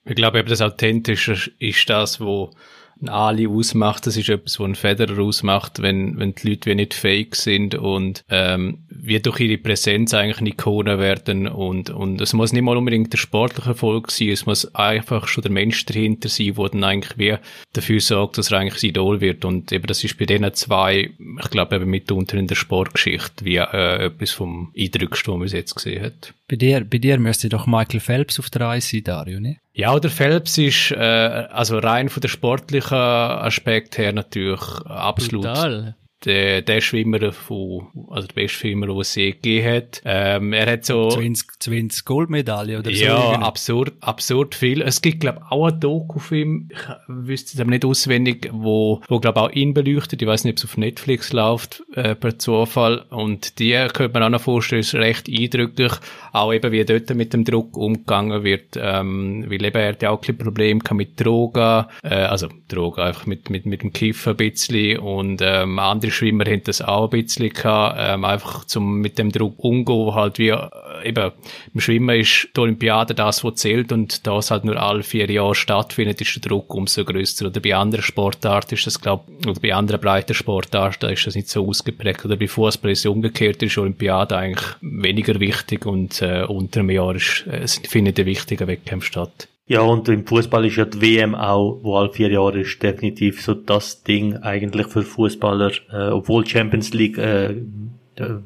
ich 0.06 0.14
glaube 0.14 0.38
eben, 0.38 0.48
das 0.48 0.62
Authentische 0.62 1.50
ist 1.58 1.90
das, 1.90 2.20
wo 2.20 2.52
ein 3.00 3.08
Ali 3.08 3.46
ausmacht. 3.46 4.06
Das 4.06 4.16
ist 4.16 4.28
etwas, 4.28 4.58
was 4.58 4.66
ein 4.66 4.74
Federer 4.74 5.20
ausmacht, 5.22 5.82
wenn, 5.82 6.18
wenn 6.18 6.34
die 6.34 6.50
Leute 6.50 6.70
wie 6.70 6.74
nicht 6.74 6.94
fake 6.94 7.36
sind 7.36 7.74
und 7.74 8.24
ähm, 8.30 8.84
wie 8.88 9.20
durch 9.20 9.40
ihre 9.40 9.58
Präsenz 9.58 10.14
eigentlich 10.14 10.38
eine 10.38 10.50
Ikone 10.50 10.98
werden 10.98 11.46
und, 11.46 11.90
und 11.90 12.20
es 12.20 12.32
muss 12.32 12.52
nicht 12.52 12.62
mal 12.62 12.76
unbedingt 12.76 13.12
der 13.12 13.18
sportliche 13.18 13.70
Erfolg 13.70 14.10
sein, 14.10 14.30
es 14.30 14.46
muss 14.46 14.74
einfach 14.74 15.28
schon 15.28 15.42
der 15.42 15.52
Mensch 15.52 15.84
dahinter 15.84 16.28
sein, 16.28 16.54
der 16.54 16.68
dann 16.70 16.84
eigentlich 16.84 17.18
wie 17.18 17.36
dafür 17.72 18.00
sorgt, 18.00 18.38
dass 18.38 18.50
er 18.50 18.58
eigentlich 18.58 18.80
sein 18.80 18.90
Idol 18.90 19.20
wird 19.20 19.44
und 19.44 19.70
eben 19.72 19.86
das 19.86 20.02
ist 20.02 20.18
bei 20.18 20.24
denen 20.24 20.54
zwei, 20.54 21.10
ich 21.18 21.50
glaube 21.50 21.76
eben 21.76 21.90
mitunter 21.90 22.38
in 22.38 22.46
der 22.46 22.54
Sportgeschichte 22.54 23.44
wie 23.44 23.56
äh, 23.56 24.06
etwas 24.06 24.30
vom 24.30 24.72
Eindrücksten, 24.76 25.32
was 25.32 25.38
man 25.38 25.44
bis 25.44 25.52
jetzt 25.52 25.74
gesehen 25.74 26.02
hat. 26.02 26.34
Bei 26.48 26.56
dir, 26.56 26.84
bei 26.84 26.98
dir 26.98 27.18
müsste 27.18 27.48
doch 27.48 27.66
Michael 27.66 28.00
Phelps 28.00 28.38
auf 28.38 28.48
der 28.50 28.62
Reise 28.62 28.88
sein, 28.88 29.04
Dario, 29.04 29.40
ne? 29.40 29.58
Ja, 29.78 30.00
der 30.00 30.10
Phelps 30.10 30.56
ist, 30.56 30.90
äh, 30.92 30.96
also 30.96 31.76
rein 31.76 32.08
von 32.08 32.22
der 32.22 32.28
sportlichen 32.28 32.96
Aspekt 32.96 33.98
her 33.98 34.10
natürlich 34.14 34.62
absolut. 34.86 35.44
Total 35.44 35.94
der, 36.26 36.62
der 36.62 36.80
Schwimmer 36.80 37.32
von, 37.32 37.88
also 38.10 38.26
der 38.26 38.34
beste 38.34 38.58
Schwimmer, 38.58 38.86
den 38.86 38.98
es 38.98 39.14
je 39.14 39.32
gegeben 39.32 39.76
hat. 39.76 40.02
Ähm, 40.04 40.52
er 40.52 40.72
hat 40.72 40.84
so... 40.84 41.10
20, 41.10 41.60
20 41.60 42.04
Goldmedaillen 42.04 42.80
oder 42.80 42.90
so. 42.90 43.04
Ja, 43.04 43.32
absurd, 43.40 43.92
absurd 44.00 44.54
viel. 44.54 44.82
Es 44.82 45.02
gibt, 45.02 45.20
glaube 45.20 45.40
ich, 45.44 45.52
auch 45.52 45.66
einen 45.66 45.80
Doku-Film, 45.80 46.68
ich 46.72 46.78
wüsste 47.06 47.54
es 47.54 47.60
aber 47.60 47.70
nicht 47.70 47.84
auswendig, 47.84 48.48
wo, 48.52 49.02
wo 49.08 49.20
glaube 49.20 49.40
auch 49.40 49.50
ihn 49.50 49.74
beleuchtet. 49.74 50.20
Ich 50.20 50.28
weiß 50.28 50.44
nicht, 50.44 50.54
ob 50.54 50.58
es 50.58 50.64
auf 50.64 50.76
Netflix 50.76 51.32
läuft, 51.32 51.84
äh, 51.94 52.14
per 52.14 52.38
Zufall. 52.38 53.04
Und 53.10 53.58
die 53.58 53.72
könnte 53.92 54.14
man 54.14 54.24
auch 54.24 54.30
noch 54.30 54.42
vorstellen, 54.42 54.80
ist 54.80 54.94
recht 54.94 55.28
eindrücklich. 55.28 55.92
Auch 56.36 56.52
eben, 56.52 56.70
wie 56.70 56.84
dort 56.84 57.14
mit 57.14 57.32
dem 57.32 57.46
Druck 57.46 57.78
umgegangen 57.78 58.44
wird. 58.44 58.76
Ähm, 58.78 59.46
weil 59.48 59.64
eben 59.64 59.76
er 59.80 59.88
hat 59.88 60.02
ja 60.02 60.10
auch 60.10 60.20
ein 60.22 60.36
Probleme 60.36 60.80
mit 60.92 61.18
Drogen, 61.18 61.86
äh, 62.02 62.14
also 62.14 62.48
Drogen, 62.68 63.00
einfach 63.00 63.24
mit, 63.24 63.48
mit, 63.48 63.64
mit 63.64 63.82
dem 63.82 63.94
Kiffen 63.94 64.34
ein 64.34 64.36
bisschen. 64.36 64.98
Und 64.98 65.40
ähm, 65.42 65.78
andere 65.78 66.10
Schwimmer 66.10 66.44
haben 66.44 66.62
das 66.64 66.82
auch 66.82 67.04
ein 67.04 67.22
bisschen 67.22 67.48
gehabt, 67.48 67.96
ähm, 67.98 68.26
einfach 68.26 68.66
zum 68.66 69.00
mit 69.00 69.18
dem 69.18 69.32
Druck 69.32 69.64
umgehen, 69.64 70.14
halt 70.14 70.38
wie, 70.38 70.54
eben, 71.04 71.32
im 71.74 71.80
Schwimmen 71.80 72.20
ist 72.20 72.48
die 72.56 72.60
Olympiade 72.60 73.14
das, 73.14 73.44
was 73.44 73.56
zählt 73.56 73.92
und 73.92 74.26
da 74.26 74.38
es 74.38 74.50
halt 74.50 74.64
nur 74.64 74.76
alle 74.76 75.02
vier 75.02 75.30
Jahre 75.30 75.54
stattfindet, 75.54 76.20
ist 76.20 76.34
der 76.34 76.48
Druck 76.48 76.74
umso 76.74 77.04
größer. 77.04 77.46
Oder 77.46 77.60
bei 77.60 77.74
anderen 77.74 78.02
Sportarten 78.02 78.74
ist 78.74 78.86
das, 78.86 79.00
glaub, 79.00 79.26
oder 79.46 79.60
bei 79.60 79.74
anderen 79.74 80.00
breiten 80.00 80.34
Sportarten 80.34 81.10
ist 81.10 81.26
das 81.26 81.34
nicht 81.34 81.48
so 81.48 81.66
ausgeprägt. 81.68 82.24
Oder 82.24 82.36
bei 82.36 82.48
Fußball 82.48 82.90
ist 82.90 83.00
es 83.00 83.06
umgekehrt, 83.06 83.62
ist 83.62 83.78
Olympiade 83.78 84.36
eigentlich 84.36 84.66
weniger 84.80 85.38
wichtig 85.40 85.86
und 85.86 86.20
äh, 86.22 86.44
unter 86.44 86.80
einem 86.80 86.90
Jahr 86.90 87.14
ist, 87.14 87.46
äh, 87.46 87.66
findet 87.66 88.18
ein 88.18 88.26
wichtiger 88.26 88.66
Wettkampf 88.66 89.04
statt. 89.04 89.48
Ja, 89.68 89.80
und 89.80 90.08
im 90.08 90.24
Fußball 90.24 90.64
ist 90.66 90.76
ja 90.76 90.84
die 90.84 91.00
WM 91.00 91.34
auch, 91.34 91.80
wo 91.82 91.96
alle 91.96 92.12
vier 92.12 92.30
Jahre 92.30 92.60
ist, 92.60 92.80
definitiv 92.80 93.42
so 93.42 93.54
das 93.54 94.04
Ding 94.04 94.36
eigentlich 94.36 94.86
für 94.86 95.02
Fußballer, 95.02 95.72
äh, 95.90 96.10
obwohl 96.10 96.46
Champions 96.46 96.94
League 96.94 97.18
äh, 97.18 97.56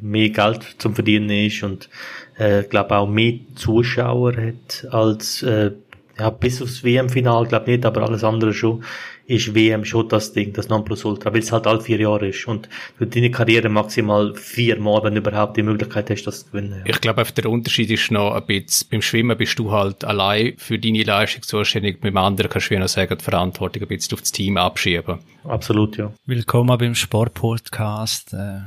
mehr 0.00 0.30
Geld 0.30 0.76
zum 0.78 0.94
Verdienen 0.94 1.30
ist 1.30 1.62
und 1.62 1.88
äh, 2.40 2.64
glaube 2.64 2.96
auch 2.96 3.08
mehr 3.08 3.34
Zuschauer 3.54 4.34
hat 4.34 4.86
als 4.90 5.42
äh, 5.42 5.72
ja 6.18 6.30
bis 6.30 6.62
aufs 6.62 6.82
WM-Final, 6.82 7.46
glaube 7.46 7.70
nicht, 7.70 7.84
aber 7.84 8.02
alles 8.02 8.24
andere 8.24 8.52
schon 8.52 8.82
ist 9.26 9.54
WM 9.54 9.84
schon 9.84 10.08
das 10.08 10.32
Ding, 10.32 10.52
das 10.52 10.68
Nonplusultra, 10.68 11.32
weil 11.32 11.38
es 11.38 11.52
halt 11.52 11.68
alle 11.68 11.80
vier 11.80 12.00
Jahre 12.00 12.28
ist 12.28 12.48
und 12.48 12.68
du 12.98 13.06
deine 13.06 13.30
Karriere 13.30 13.68
maximal 13.68 14.34
viermal, 14.34 15.04
wenn 15.04 15.14
du 15.14 15.20
überhaupt 15.20 15.56
die 15.56 15.62
Möglichkeit 15.62 16.10
hast, 16.10 16.24
das 16.24 16.40
zu 16.40 16.50
gewinnen. 16.50 16.82
Ja. 16.84 16.92
Ich 16.92 17.00
glaube, 17.00 17.24
der 17.24 17.48
Unterschied 17.48 17.90
ist 17.92 18.10
noch 18.10 18.34
ein 18.34 18.44
bisschen, 18.44 18.88
beim 18.90 19.02
Schwimmen 19.02 19.38
bist 19.38 19.56
du 19.60 19.70
halt 19.70 20.04
allein 20.04 20.54
für 20.56 20.80
deine 20.80 21.04
Leistung 21.04 21.44
zuständig, 21.44 22.00
beim 22.00 22.16
anderen 22.16 22.50
kannst 22.50 22.70
du 22.70 22.74
wie 22.74 22.78
noch 22.80 22.88
sagen, 22.88 23.16
die 23.16 23.24
Verantwortung 23.24 23.82
ein 23.82 23.88
bisschen 23.88 24.14
auf 24.14 24.22
das 24.22 24.32
Team 24.32 24.56
abschieben. 24.56 25.20
Absolut, 25.44 25.96
ja. 25.96 26.12
Willkommen 26.26 26.76
beim 26.76 26.94
Sportpodcast. 26.94 28.34
Äh. 28.34 28.60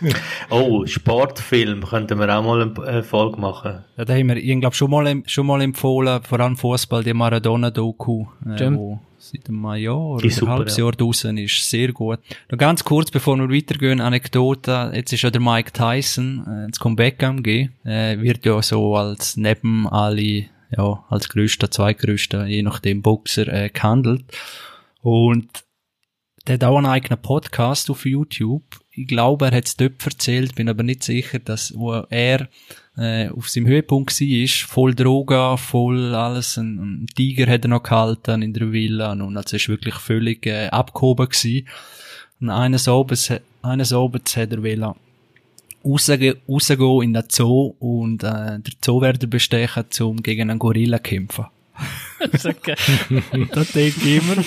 oh, 0.50 0.86
Sportfilm 0.86 1.84
könnten 1.84 2.18
wir 2.18 2.34
auch 2.34 2.42
mal 2.42 2.72
eine 2.86 3.02
Folge 3.02 3.38
machen. 3.38 3.84
Ja, 3.96 4.04
da 4.06 4.14
haben 4.14 4.28
wir, 4.28 4.36
ich 4.36 4.60
glaube, 4.60 4.74
schon 4.74 4.90
mal, 4.90 5.22
schon 5.26 5.46
mal 5.46 5.60
empfohlen, 5.60 6.22
vor 6.22 6.40
allem 6.40 6.56
Fußball, 6.56 7.04
die 7.04 7.12
Maradona-Doku, 7.12 8.26
äh, 8.46 8.72
wo 8.72 9.00
seit 9.18 9.48
einem 9.48 9.74
Jahr 9.74 9.98
oder 9.98 10.24
ein 10.24 10.48
halbes 10.48 10.76
Jahr 10.78 10.92
draußen 10.92 11.36
ist. 11.36 11.68
Sehr 11.68 11.92
gut. 11.92 12.20
Noch 12.50 12.58
ganz 12.58 12.82
kurz, 12.82 13.10
bevor 13.10 13.36
wir 13.36 13.50
weitergehen, 13.50 14.00
Anekdote. 14.00 14.92
Jetzt 14.94 15.12
ist 15.12 15.22
ja 15.22 15.30
der 15.30 15.42
Mike 15.42 15.72
Tyson 15.72 16.46
äh, 16.48 16.64
ins 16.64 16.80
Comeback 16.80 17.22
am 17.22 17.42
gehen. 17.42 17.74
Äh, 17.84 18.18
wird 18.20 18.46
ja 18.46 18.62
so 18.62 18.96
als 18.96 19.36
neben 19.36 19.86
alle, 19.86 20.46
ja, 20.74 21.04
als 21.10 21.28
größter, 21.28 21.70
zweitgrößter, 21.70 22.46
je 22.46 22.62
nachdem 22.62 23.02
Boxer, 23.02 23.46
äh, 23.48 23.68
gehandelt. 23.68 24.24
Und 25.02 25.64
der 26.46 26.54
hat 26.54 26.64
auch 26.64 26.78
einen 26.78 26.86
eigenen 26.86 27.20
Podcast 27.20 27.90
auf 27.90 28.06
YouTube. 28.06 28.80
Ich 28.90 29.06
glaube, 29.06 29.46
er 29.46 29.56
hat 29.56 29.66
es 29.66 29.76
dort 29.76 30.04
erzählt, 30.04 30.54
bin 30.54 30.68
aber 30.68 30.82
nicht 30.82 31.04
sicher, 31.04 31.38
dass 31.38 31.74
wo 31.76 31.92
er 31.92 32.48
äh, 32.96 33.28
auf 33.28 33.48
seinem 33.48 33.66
Höhepunkt 33.66 34.18
war, 34.20 34.68
voll 34.68 34.94
Droga, 34.94 35.56
voll 35.56 36.14
alles, 36.14 36.56
ein, 36.56 37.02
ein, 37.02 37.06
Tiger 37.14 37.50
hat 37.50 37.64
er 37.64 37.68
noch 37.68 37.82
gehalten 37.82 38.42
in 38.42 38.52
der 38.52 38.72
Villa 38.72 39.12
und 39.12 39.36
also 39.36 39.56
ist 39.56 39.68
wirklich 39.68 39.94
völlig 39.94 40.46
äh, 40.46 40.68
abgehoben 40.68 41.28
gewesen. 41.28 41.68
Und 42.40 42.50
eines 42.50 42.88
Abends, 42.88 43.32
eines 43.62 43.92
Abends 43.92 44.36
hat 44.36 44.52
er 44.52 44.62
wollen 44.62 44.94
rausgehen, 45.84 46.36
rausgehen 46.48 47.02
in 47.02 47.12
den 47.12 47.24
Zoo 47.28 47.74
und 47.78 48.22
äh, 48.22 48.58
der 48.58 48.72
Zoowärter 48.80 49.26
bestechen, 49.26 49.84
um 50.00 50.22
gegen 50.22 50.50
einen 50.50 50.58
Gorilla 50.58 50.98
zu 50.98 51.02
kämpfen. 51.02 51.46
Das 52.32 52.46
okay. 52.46 52.74
da 53.52 53.64
denke 53.64 54.00
ich 54.08 54.22
immer, 54.22 54.44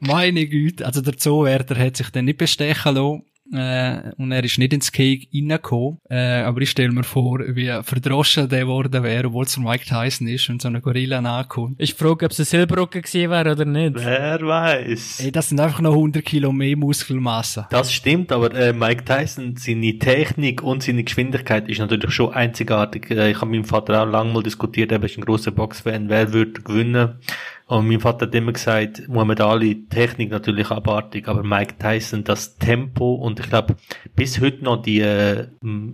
meine 0.00 0.46
Güte, 0.46 0.86
also 0.86 1.00
der 1.00 1.16
Zoowärter 1.16 1.76
hat 1.76 1.96
sich 1.96 2.10
dann 2.10 2.26
nicht 2.26 2.38
bestechen 2.38 2.94
lassen 2.94 3.22
äh, 3.52 4.12
und 4.16 4.32
er 4.32 4.44
ist 4.44 4.58
nicht 4.58 4.72
ins 4.72 4.92
Cake 4.92 5.26
reingekommen. 5.32 5.98
Äh, 6.08 6.42
aber 6.42 6.60
ich 6.60 6.70
stelle 6.70 6.92
mir 6.92 7.04
vor, 7.04 7.40
wie 7.40 7.72
verdroschen 7.82 8.48
der 8.48 8.60
geworden 8.68 9.02
wäre, 9.02 9.28
obwohl 9.28 9.44
es 9.44 9.56
Mike 9.56 9.86
Tyson 9.86 10.28
ist 10.28 10.48
und 10.50 10.62
so 10.62 10.68
eine 10.68 10.80
Gorilla 10.80 11.20
nachkommt. 11.20 11.76
Ich 11.78 11.94
frage, 11.94 12.26
ob 12.26 12.32
es 12.32 12.38
ein 12.38 12.44
Silberrücken 12.44 13.02
gewesen 13.02 13.30
wäre 13.30 13.52
oder 13.52 13.64
nicht. 13.64 13.94
Wer 13.96 14.40
weiß. 14.40 15.20
Ey, 15.20 15.32
das 15.32 15.48
sind 15.48 15.60
einfach 15.60 15.80
noch 15.80 15.92
100 15.92 16.24
Kilo 16.24 16.52
mehr 16.52 16.76
Muskelmasse. 16.76 17.66
Das 17.70 17.92
stimmt, 17.92 18.30
aber 18.32 18.54
äh, 18.54 18.72
Mike 18.72 19.04
Tyson, 19.04 19.56
seine 19.56 19.98
Technik 19.98 20.62
und 20.62 20.82
seine 20.82 21.04
Geschwindigkeit 21.04 21.68
ist 21.68 21.78
natürlich 21.78 22.12
schon 22.12 22.32
einzigartig. 22.32 23.10
Äh, 23.10 23.30
ich 23.30 23.36
habe 23.36 23.50
mit 23.50 23.60
meinem 23.60 23.68
Vater 23.68 24.02
auch 24.02 24.10
lange 24.10 24.32
mal 24.32 24.42
diskutiert, 24.42 24.92
er 24.92 25.02
ist 25.02 25.16
ein 25.16 25.24
großer 25.24 25.50
Boxfan, 25.50 26.08
wer 26.08 26.32
würde 26.32 26.60
gewinnen? 26.60 27.18
Und 27.68 27.86
mein 27.86 28.00
Vater 28.00 28.24
hat 28.24 28.34
immer 28.34 28.52
gesagt, 28.52 29.02
Muhammad 29.08 29.42
Ali, 29.42 29.86
Technik 29.90 30.30
natürlich 30.30 30.70
abartig, 30.70 31.28
aber 31.28 31.42
Mike 31.42 31.74
Tyson, 31.78 32.24
das 32.24 32.56
Tempo 32.56 33.12
und 33.12 33.40
ich 33.40 33.50
glaube, 33.50 33.76
bis 34.16 34.40
heute 34.40 34.64
noch 34.64 34.80
die, 34.80 35.00
äh, 35.00 35.48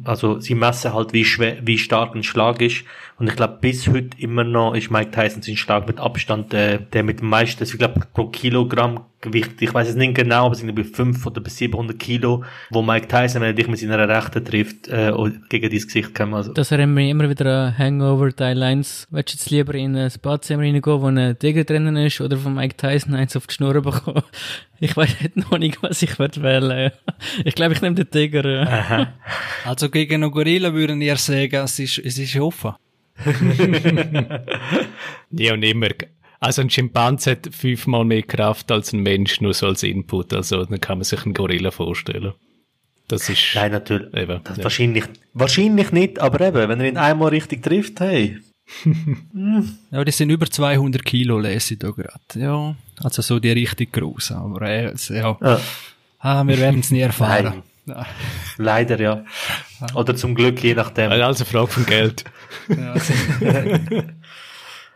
also 0.05 0.39
sie 0.39 0.55
messen 0.55 0.95
halt, 0.95 1.13
wie 1.13 1.25
schwer, 1.25 1.57
wie 1.63 1.77
stark 1.79 2.15
ein 2.15 2.23
Schlag 2.23 2.63
ist. 2.63 2.85
Und 3.19 3.29
ich 3.29 3.35
glaube, 3.35 3.59
bis 3.61 3.89
heute 3.89 4.17
immer 4.19 4.45
noch 4.45 4.75
ist 4.75 4.93
Mike 4.93 5.11
Tyson 5.11 5.43
sein 5.43 5.57
Schlag 5.57 5.89
mit 5.89 5.99
Abstand 5.99 6.55
äh, 6.55 6.79
der 6.93 7.03
mit 7.03 7.19
dem 7.21 7.29
meisten, 7.29 7.65
ich 7.65 7.77
glaube, 7.77 8.03
pro 8.13 8.29
Kilogramm 8.29 9.01
Gewicht, 9.25 9.63
ich 9.63 9.73
weiß 9.73 9.89
es 9.89 9.95
nicht 9.95 10.15
genau, 10.15 10.45
aber 10.45 10.53
es 10.53 10.59
sind 10.59 10.75
bei 10.75 10.85
5 10.85 11.27
oder 11.27 11.41
bis 11.41 11.57
700 11.57 11.99
Kilo, 11.99 12.45
wo 12.71 12.83
Mike 12.83 13.09
Tyson, 13.09 13.41
wenn 13.41 13.49
er 13.49 13.55
dich 13.55 13.69
mit 13.69 13.79
seiner 13.79 14.07
Rechten 14.07 14.45
trifft, 14.45 14.89
äh, 14.89 15.13
gegen 15.49 15.71
dein 15.71 15.81
Gesicht 15.81 16.15
kommt. 16.15 16.35
Also. 16.35 16.53
Das 16.53 16.71
erinnert 16.71 16.95
mich 16.95 17.11
immer 17.11 17.31
wieder 17.31 17.47
an 17.47 17.79
Hangover 17.79 18.37
Teil 18.37 18.63
1. 18.63 19.09
Willst 19.11 19.33
du 19.33 19.37
jetzt 19.39 19.51
lieber 19.51 19.75
in 19.75 19.97
ein 19.97 20.13
Badzimmer 20.21 20.63
reingehen, 20.63 21.01
wo 21.01 21.07
ein 21.07 21.39
Drinnen 21.65 21.97
ist, 21.97 22.21
oder 22.21 22.37
von 22.37 22.55
Mike 22.55 22.77
Tyson 22.77 23.15
eins 23.15 23.37
auf 23.37 23.47
die 23.47 23.55
Schnur 23.55 23.81
bekommen? 23.81 24.23
Ich 24.81 24.97
weiß 24.97 25.17
noch 25.35 25.59
nicht, 25.59 25.83
was 25.83 26.03
ich 26.03 26.19
würde 26.19 26.43
wählen. 26.43 26.93
Ich 27.45 27.55
glaube, 27.55 27.75
ich 27.75 27.81
nehme 27.81 27.95
den 27.95 28.11
Tiger. 28.11 28.63
Aha. 28.69 29.15
Also 29.65 29.89
gegen 29.89 30.23
einen 30.23 30.31
Gorilla 30.31 30.75
würden 30.75 31.01
ihr 31.01 31.17
sagen, 31.17 31.65
es 31.65 31.79
ist, 31.79 31.99
es 31.99 32.19
ist 32.19 32.37
offen. 32.37 32.75
ja, 35.31 35.55
und 35.55 35.63
immer 35.63 35.89
also 36.45 36.61
ein 36.61 36.69
Schimpanse 36.69 37.31
hat 37.31 37.49
fünfmal 37.55 38.05
mehr 38.05 38.23
Kraft 38.23 38.71
als 38.71 38.93
ein 38.93 39.01
Mensch, 39.01 39.41
nur 39.41 39.55
so 39.55 39.67
als 39.67 39.83
Input. 39.83 40.35
Also 40.35 40.67
dann 40.67 40.79
kann 40.79 40.99
man 40.99 41.05
sich 41.05 41.25
einen 41.25 41.33
Gorilla 41.33 41.71
vorstellen. 41.71 42.35
Das 43.09 43.31
ist. 43.31 43.55
Nein, 43.55 43.73
natürlich. 43.73 44.13
Eben, 44.15 44.41
das 44.45 44.59
ja. 44.59 44.65
wahrscheinlich, 44.65 45.05
wahrscheinlich 45.33 45.93
nicht, 45.93 46.19
aber 46.19 46.47
eben, 46.47 46.69
wenn 46.69 46.81
er 46.81 46.89
ihn 46.89 46.99
einmal 46.99 47.31
richtig 47.31 47.63
trifft, 47.63 47.99
hey. 48.01 48.39
ja, 49.91 50.05
die 50.05 50.13
sind 50.13 50.31
über 50.31 50.47
200 50.47 51.05
Kilo, 51.05 51.39
lese 51.39 51.75
ich 51.75 51.81
da 51.81 51.91
gerade. 51.91 52.11
Ja, 52.35 52.75
also 53.03 53.23
so 53.23 53.39
die 53.39 53.53
richtig 53.53 53.93
groß, 53.93 54.33
aber 54.33 54.63
äh, 54.63 54.95
ja. 55.11 55.37
ja. 55.41 55.61
Ah, 56.19 56.45
wir 56.45 56.59
werden 56.59 56.81
es 56.81 56.91
nie 56.91 57.01
erfahren. 57.01 57.63
Nein. 57.87 58.07
Leider, 58.57 58.99
ja. 58.99 59.25
Oder 59.95 60.17
zum 60.17 60.35
Glück, 60.35 60.63
je 60.63 60.75
nachdem. 60.75 61.13
Also 61.13 61.45
Frage 61.45 61.69
von 61.69 61.85
Geld. 61.85 62.25
ja, 62.69 62.95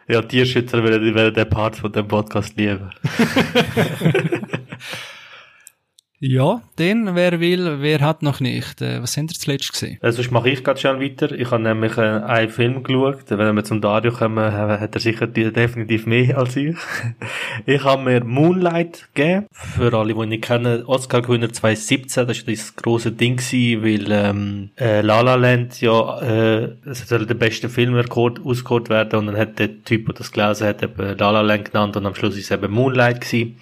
ja, 0.09 0.23
Tierschützer 0.23 0.83
werden, 0.83 1.15
werden 1.15 1.35
den 1.35 1.49
Part 1.51 1.77
von 1.77 1.93
dem 1.93 2.09
Podcast 2.09 2.57
lieben. 2.57 2.91
Ja, 6.21 6.63
dann, 6.75 7.15
wer 7.15 7.39
will, 7.39 7.77
wer 7.81 8.01
hat 8.01 8.25
noch 8.25 8.41
nicht. 8.41 8.83
Äh, 8.83 9.01
was 9.01 9.17
haben 9.17 9.29
ihr 9.31 9.39
zuletzt 9.39 9.71
gesehen? 9.71 9.99
Also, 10.03 10.17
sonst 10.17 10.33
mache 10.33 10.51
ich 10.51 10.65
gerade 10.65 10.81
schon 10.81 11.01
weiter. 11.01 11.31
Ich 11.31 11.53
habe 11.53 11.63
nämlich 11.63 11.97
äh, 11.97 12.01
einen 12.01 12.51
Film 12.51 12.83
geschaut. 12.83 13.27
Wenn 13.29 13.55
wir 13.55 13.63
zum 13.63 13.81
Dario 13.81 14.11
kommen, 14.11 14.39
äh, 14.39 14.51
hat 14.51 14.97
er 14.97 15.01
sicher 15.01 15.29
definitiv 15.29 16.07
mehr 16.07 16.37
als 16.39 16.57
ich. 16.57 16.75
ich 17.67 17.85
habe 17.85 18.03
mir 18.03 18.25
Moonlight 18.25 19.09
gegeben. 19.15 19.47
Für 19.53 19.95
alle, 19.95 20.13
die 20.13 20.21
ihn 20.21 20.29
nicht 20.31 20.43
kennen, 20.43 20.85
Oscar-Gewinner 20.87 21.53
2017. 21.53 22.27
Das 22.27 22.45
war 22.45 22.53
das 22.53 22.75
grosse 22.75 23.13
Ding 23.13 23.37
gewesen, 23.37 23.85
weil 23.85 24.11
ähm, 24.11 24.71
äh, 24.77 25.03
La 25.03 25.21
La 25.21 25.37
Land 25.37 25.81
ja 25.81 26.21
äh, 26.21 26.73
es 26.85 27.09
soll 27.09 27.27
der 27.27 27.35
beste 27.35 27.69
Film 27.69 27.95
ausgeholt 27.95 28.89
werden 28.89 29.21
und 29.21 29.27
dann 29.27 29.37
hat 29.37 29.61
der 29.61 29.85
Typ, 29.85 30.07
der 30.07 30.17
das 30.17 30.33
gelesen 30.33 30.67
hat, 30.67 30.83
eben 30.83 31.17
La 31.17 31.31
La 31.31 31.43
Land 31.43 31.71
genannt 31.71 31.97
und 31.97 32.07
am 32.07 32.17
Schluss 32.17 32.37
ist 32.37 32.47
es 32.47 32.51
eben 32.51 32.73
Moonlight 32.73 33.21
gewesen. 33.21 33.57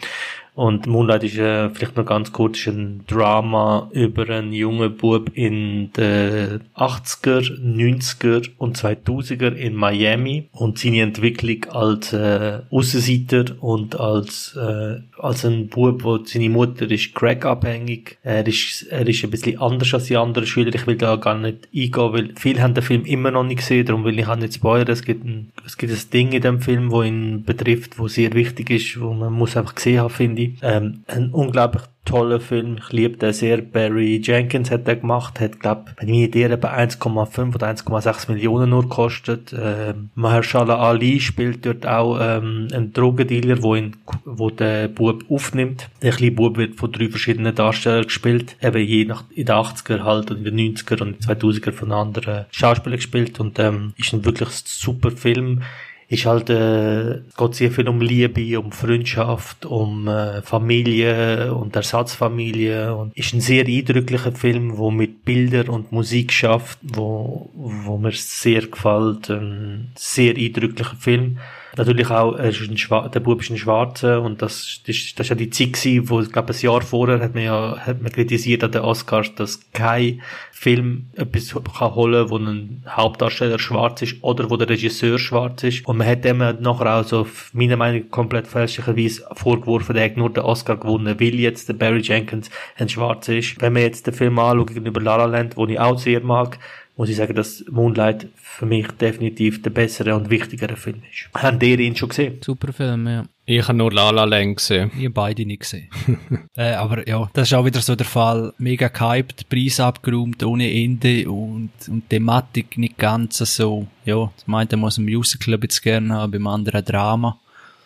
Und 0.56 0.86
Moonlight 0.86 1.22
ist 1.22 1.36
äh, 1.36 1.68
vielleicht 1.68 1.98
noch 1.98 2.06
ganz 2.06 2.32
kurz 2.32 2.60
ist 2.60 2.68
ein 2.68 3.04
Drama 3.06 3.90
über 3.92 4.30
einen 4.30 4.54
jungen 4.54 4.96
Bub 4.96 5.30
in 5.34 5.92
den 5.92 6.62
80er, 6.74 7.60
90er 7.60 8.48
und 8.56 8.78
2000er 8.78 9.52
in 9.52 9.74
Miami 9.74 10.48
und 10.52 10.78
seine 10.78 11.02
Entwicklung 11.02 11.66
als 11.70 12.14
äh, 12.14 12.60
Aussenseiter 12.70 13.44
und 13.60 14.00
als 14.00 14.56
äh, 14.56 15.00
als 15.18 15.44
ein 15.44 15.68
Bub, 15.68 16.04
wo 16.04 16.24
seine 16.24 16.50
Mutter 16.50 16.90
ist 16.90 17.14
Crack-abhängig. 17.14 18.18
Er 18.22 18.46
ist, 18.46 18.86
er 18.90 19.06
ist 19.06 19.24
ein 19.24 19.30
bisschen 19.30 19.58
anders 19.58 19.92
als 19.94 20.04
die 20.04 20.16
anderen 20.16 20.46
Schüler. 20.46 20.74
Ich 20.74 20.86
will 20.86 20.96
da 20.96 21.16
gar 21.16 21.38
nicht 21.38 21.68
eingehen, 21.74 22.12
weil 22.12 22.32
viele 22.36 22.62
haben 22.62 22.74
den 22.74 22.84
Film 22.84 23.04
immer 23.04 23.30
noch 23.30 23.44
nicht 23.44 23.58
gesehen, 23.58 23.86
darum 23.86 24.04
will 24.04 24.18
ich 24.18 24.26
auch 24.26 24.36
nicht 24.36 24.54
spoilern. 24.54 24.88
Es 24.88 25.02
gibt 25.02 25.24
ein, 25.24 25.52
es 25.64 25.76
gibt 25.76 25.92
ein 25.92 26.10
Ding 26.12 26.32
in 26.32 26.42
dem 26.42 26.60
Film, 26.60 26.90
wo 26.90 27.02
ihn 27.02 27.44
betrifft, 27.44 27.98
wo 27.98 28.08
sehr 28.08 28.32
wichtig 28.34 28.70
ist, 28.70 29.00
wo 29.00 29.12
man 29.12 29.32
muss 29.32 29.56
einfach 29.56 29.74
gesehen 29.74 30.00
haben, 30.00 30.10
finde 30.10 30.42
ich. 30.42 30.45
Ähm, 30.62 31.04
ein 31.06 31.30
unglaublich 31.30 31.82
toller 32.06 32.40
Film. 32.40 32.78
Ich 32.78 32.92
liebe 32.92 33.18
den 33.18 33.32
sehr. 33.32 33.60
Barry 33.60 34.20
Jenkins 34.24 34.70
hat 34.70 34.86
den 34.86 35.00
gemacht. 35.00 35.40
Hat, 35.40 35.60
glaub, 35.60 35.90
wenn 35.98 36.08
ich 36.08 36.22
Idee 36.22 36.56
bei 36.56 36.72
1,5 36.72 37.54
oder 37.54 37.68
1,6 37.68 38.30
Millionen 38.30 38.70
nur 38.70 38.88
kostet. 38.88 39.54
Ähm, 39.58 40.10
Mahershala 40.14 40.76
Ali 40.76 41.20
spielt 41.20 41.66
dort 41.66 41.86
auch 41.86 42.18
ähm, 42.20 42.68
einen 42.72 42.92
Drogendealer, 42.92 43.62
wo 43.62 43.74
ihn, 43.74 43.96
wo 44.24 44.50
der 44.50 44.88
Bub 44.88 45.24
aufnimmt. 45.28 45.88
Der 46.00 46.12
kleine 46.12 46.32
Bub 46.32 46.56
wird 46.56 46.76
von 46.76 46.92
drei 46.92 47.08
verschiedenen 47.08 47.54
Darstellern 47.54 48.04
gespielt. 48.04 48.56
Eben 48.62 48.82
je 48.82 49.04
nach, 49.04 49.24
in 49.30 49.46
den 49.46 49.54
80er 49.54 50.04
halt 50.04 50.30
und 50.30 50.46
in 50.46 50.56
den 50.56 50.74
90er 50.76 51.02
und 51.02 51.08
in 51.08 51.18
den 51.18 51.38
2000er 51.38 51.72
von 51.72 51.92
anderen 51.92 52.46
Schauspielern 52.50 52.96
gespielt 52.96 53.40
und 53.40 53.58
ähm, 53.58 53.92
ist 53.98 54.14
ein 54.14 54.24
wirklich 54.24 54.50
super 54.50 55.10
Film 55.10 55.62
ist 56.08 56.24
halt, 56.24 56.50
äh, 56.50 57.20
geht 57.36 57.54
sehr 57.54 57.72
viel 57.72 57.88
um 57.88 58.00
Liebe, 58.00 58.60
um 58.60 58.70
Freundschaft, 58.70 59.66
um 59.66 60.06
äh, 60.06 60.40
Familie 60.42 61.52
und 61.52 61.74
Ersatzfamilie 61.74 62.94
und 62.94 63.16
ist 63.16 63.34
ein 63.34 63.40
sehr 63.40 63.66
eindrücklicher 63.66 64.32
Film, 64.32 64.78
wo 64.78 64.90
mit 64.92 65.24
Bilder 65.24 65.68
und 65.68 65.90
Musik 65.90 66.32
schafft, 66.32 66.78
wo, 66.82 67.50
wo 67.54 67.98
mir 67.98 68.12
sehr 68.12 68.62
gefällt, 68.62 69.30
ein 69.30 69.90
sehr 69.96 70.36
eindrücklicher 70.36 70.96
Film. 70.96 71.38
Natürlich 71.76 72.10
auch, 72.10 72.36
er 72.36 72.48
ist 72.48 72.78
Schwa 72.80 73.08
der 73.08 73.20
Bub 73.20 73.42
ist 73.42 73.50
ein 73.50 73.58
Schwarzer 73.58 74.22
und 74.22 74.40
das, 74.40 74.80
das, 74.86 75.14
das 75.14 75.26
ist 75.26 75.28
ja 75.28 75.34
die 75.34 75.50
Zeit 75.50 75.74
gewesen, 75.74 76.08
wo, 76.08 76.20
ich 76.22 76.32
glaube, 76.32 76.54
ein 76.54 76.60
Jahr 76.60 76.80
vorher 76.80 77.20
hat 77.20 77.34
man 77.34 77.44
ja, 77.44 77.76
hat 77.78 78.00
man 78.00 78.10
kritisiert 78.10 78.64
an 78.64 78.72
den 78.72 78.80
Oscars, 78.80 79.34
dass 79.34 79.60
kein 79.72 80.22
Film 80.52 81.10
etwas 81.16 81.54
kann 81.78 81.94
holen, 81.94 82.30
wo 82.30 82.38
ein 82.38 82.82
Hauptdarsteller 82.88 83.58
schwarz 83.58 84.00
ist 84.00 84.16
oder 84.22 84.48
wo 84.48 84.56
der 84.56 84.70
Regisseur 84.70 85.18
schwarz 85.18 85.64
ist. 85.64 85.86
Und 85.86 85.98
man 85.98 86.06
hat 86.06 86.24
dem 86.24 86.38
nachher 86.38 86.96
auch 86.96 87.04
so, 87.04 87.26
meiner 87.52 87.76
Meinung 87.76 88.04
nach, 88.04 88.10
komplett 88.10 88.46
fälschlicherweise 88.46 89.26
vorgeworfen, 89.34 89.94
der 89.94 90.06
hat 90.06 90.16
nur 90.16 90.32
den 90.32 90.44
Oscar 90.44 90.78
gewonnen, 90.78 91.20
weil 91.20 91.34
jetzt 91.34 91.68
der 91.68 91.74
Barry 91.74 92.00
Jenkins 92.00 92.50
ein 92.78 92.88
Schwarz 92.88 93.28
ist. 93.28 93.60
Wenn 93.60 93.74
man 93.74 93.82
jetzt 93.82 94.06
den 94.06 94.14
Film 94.14 94.38
anschaut 94.38 94.68
gegenüber 94.68 95.02
La 95.02 95.16
La 95.16 95.26
Land, 95.26 95.58
wo 95.58 95.66
ich 95.66 95.78
auch 95.78 95.98
sehr 95.98 96.20
mag, 96.20 96.58
muss 96.96 97.08
ich 97.10 97.16
sagen, 97.16 97.34
dass 97.34 97.64
Moonlight 97.70 98.28
für 98.36 98.64
mich 98.66 98.88
definitiv 98.92 99.60
der 99.62 99.70
bessere 99.70 100.14
und 100.16 100.30
wichtigere 100.30 100.76
Film 100.76 101.02
ist. 101.10 101.28
Haben 101.40 101.60
ihr 101.60 101.78
ihn 101.78 101.94
schon 101.94 102.08
gesehen? 102.08 102.38
Super 102.42 102.72
Film, 102.72 103.06
ja. 103.06 103.24
Ich 103.44 103.62
habe 103.68 103.78
nur 103.78 103.92
La 103.92 104.10
La 104.10 104.24
Land 104.24 104.56
gesehen. 104.56 104.90
Ich 104.96 105.04
habe 105.04 105.10
beide 105.10 105.44
nicht 105.46 105.60
gesehen. 105.60 105.88
äh, 106.56 106.72
aber 106.72 107.06
ja, 107.06 107.28
das 107.34 107.48
ist 107.48 107.54
auch 107.54 107.64
wieder 107.64 107.80
so 107.80 107.94
der 107.94 108.06
Fall. 108.06 108.52
Mega 108.58 108.88
gehypt, 108.88 109.48
Preis 109.48 109.78
abgeräumt, 109.78 110.42
ohne 110.42 110.72
Ende 110.72 111.30
und, 111.30 111.70
und 111.88 112.08
Thematik 112.08 112.76
nicht 112.78 112.96
ganz 112.98 113.38
so. 113.38 113.86
Ja, 114.04 114.32
das 114.34 114.46
meint, 114.46 114.72
er 114.72 114.78
muss 114.78 114.98
ein 114.98 115.04
Musical 115.04 115.54
ein 115.54 115.60
bisschen 115.60 115.82
gerne 115.82 116.14
haben, 116.14 116.32
beim 116.32 116.46
anderen 116.46 116.84
Drama. 116.84 117.38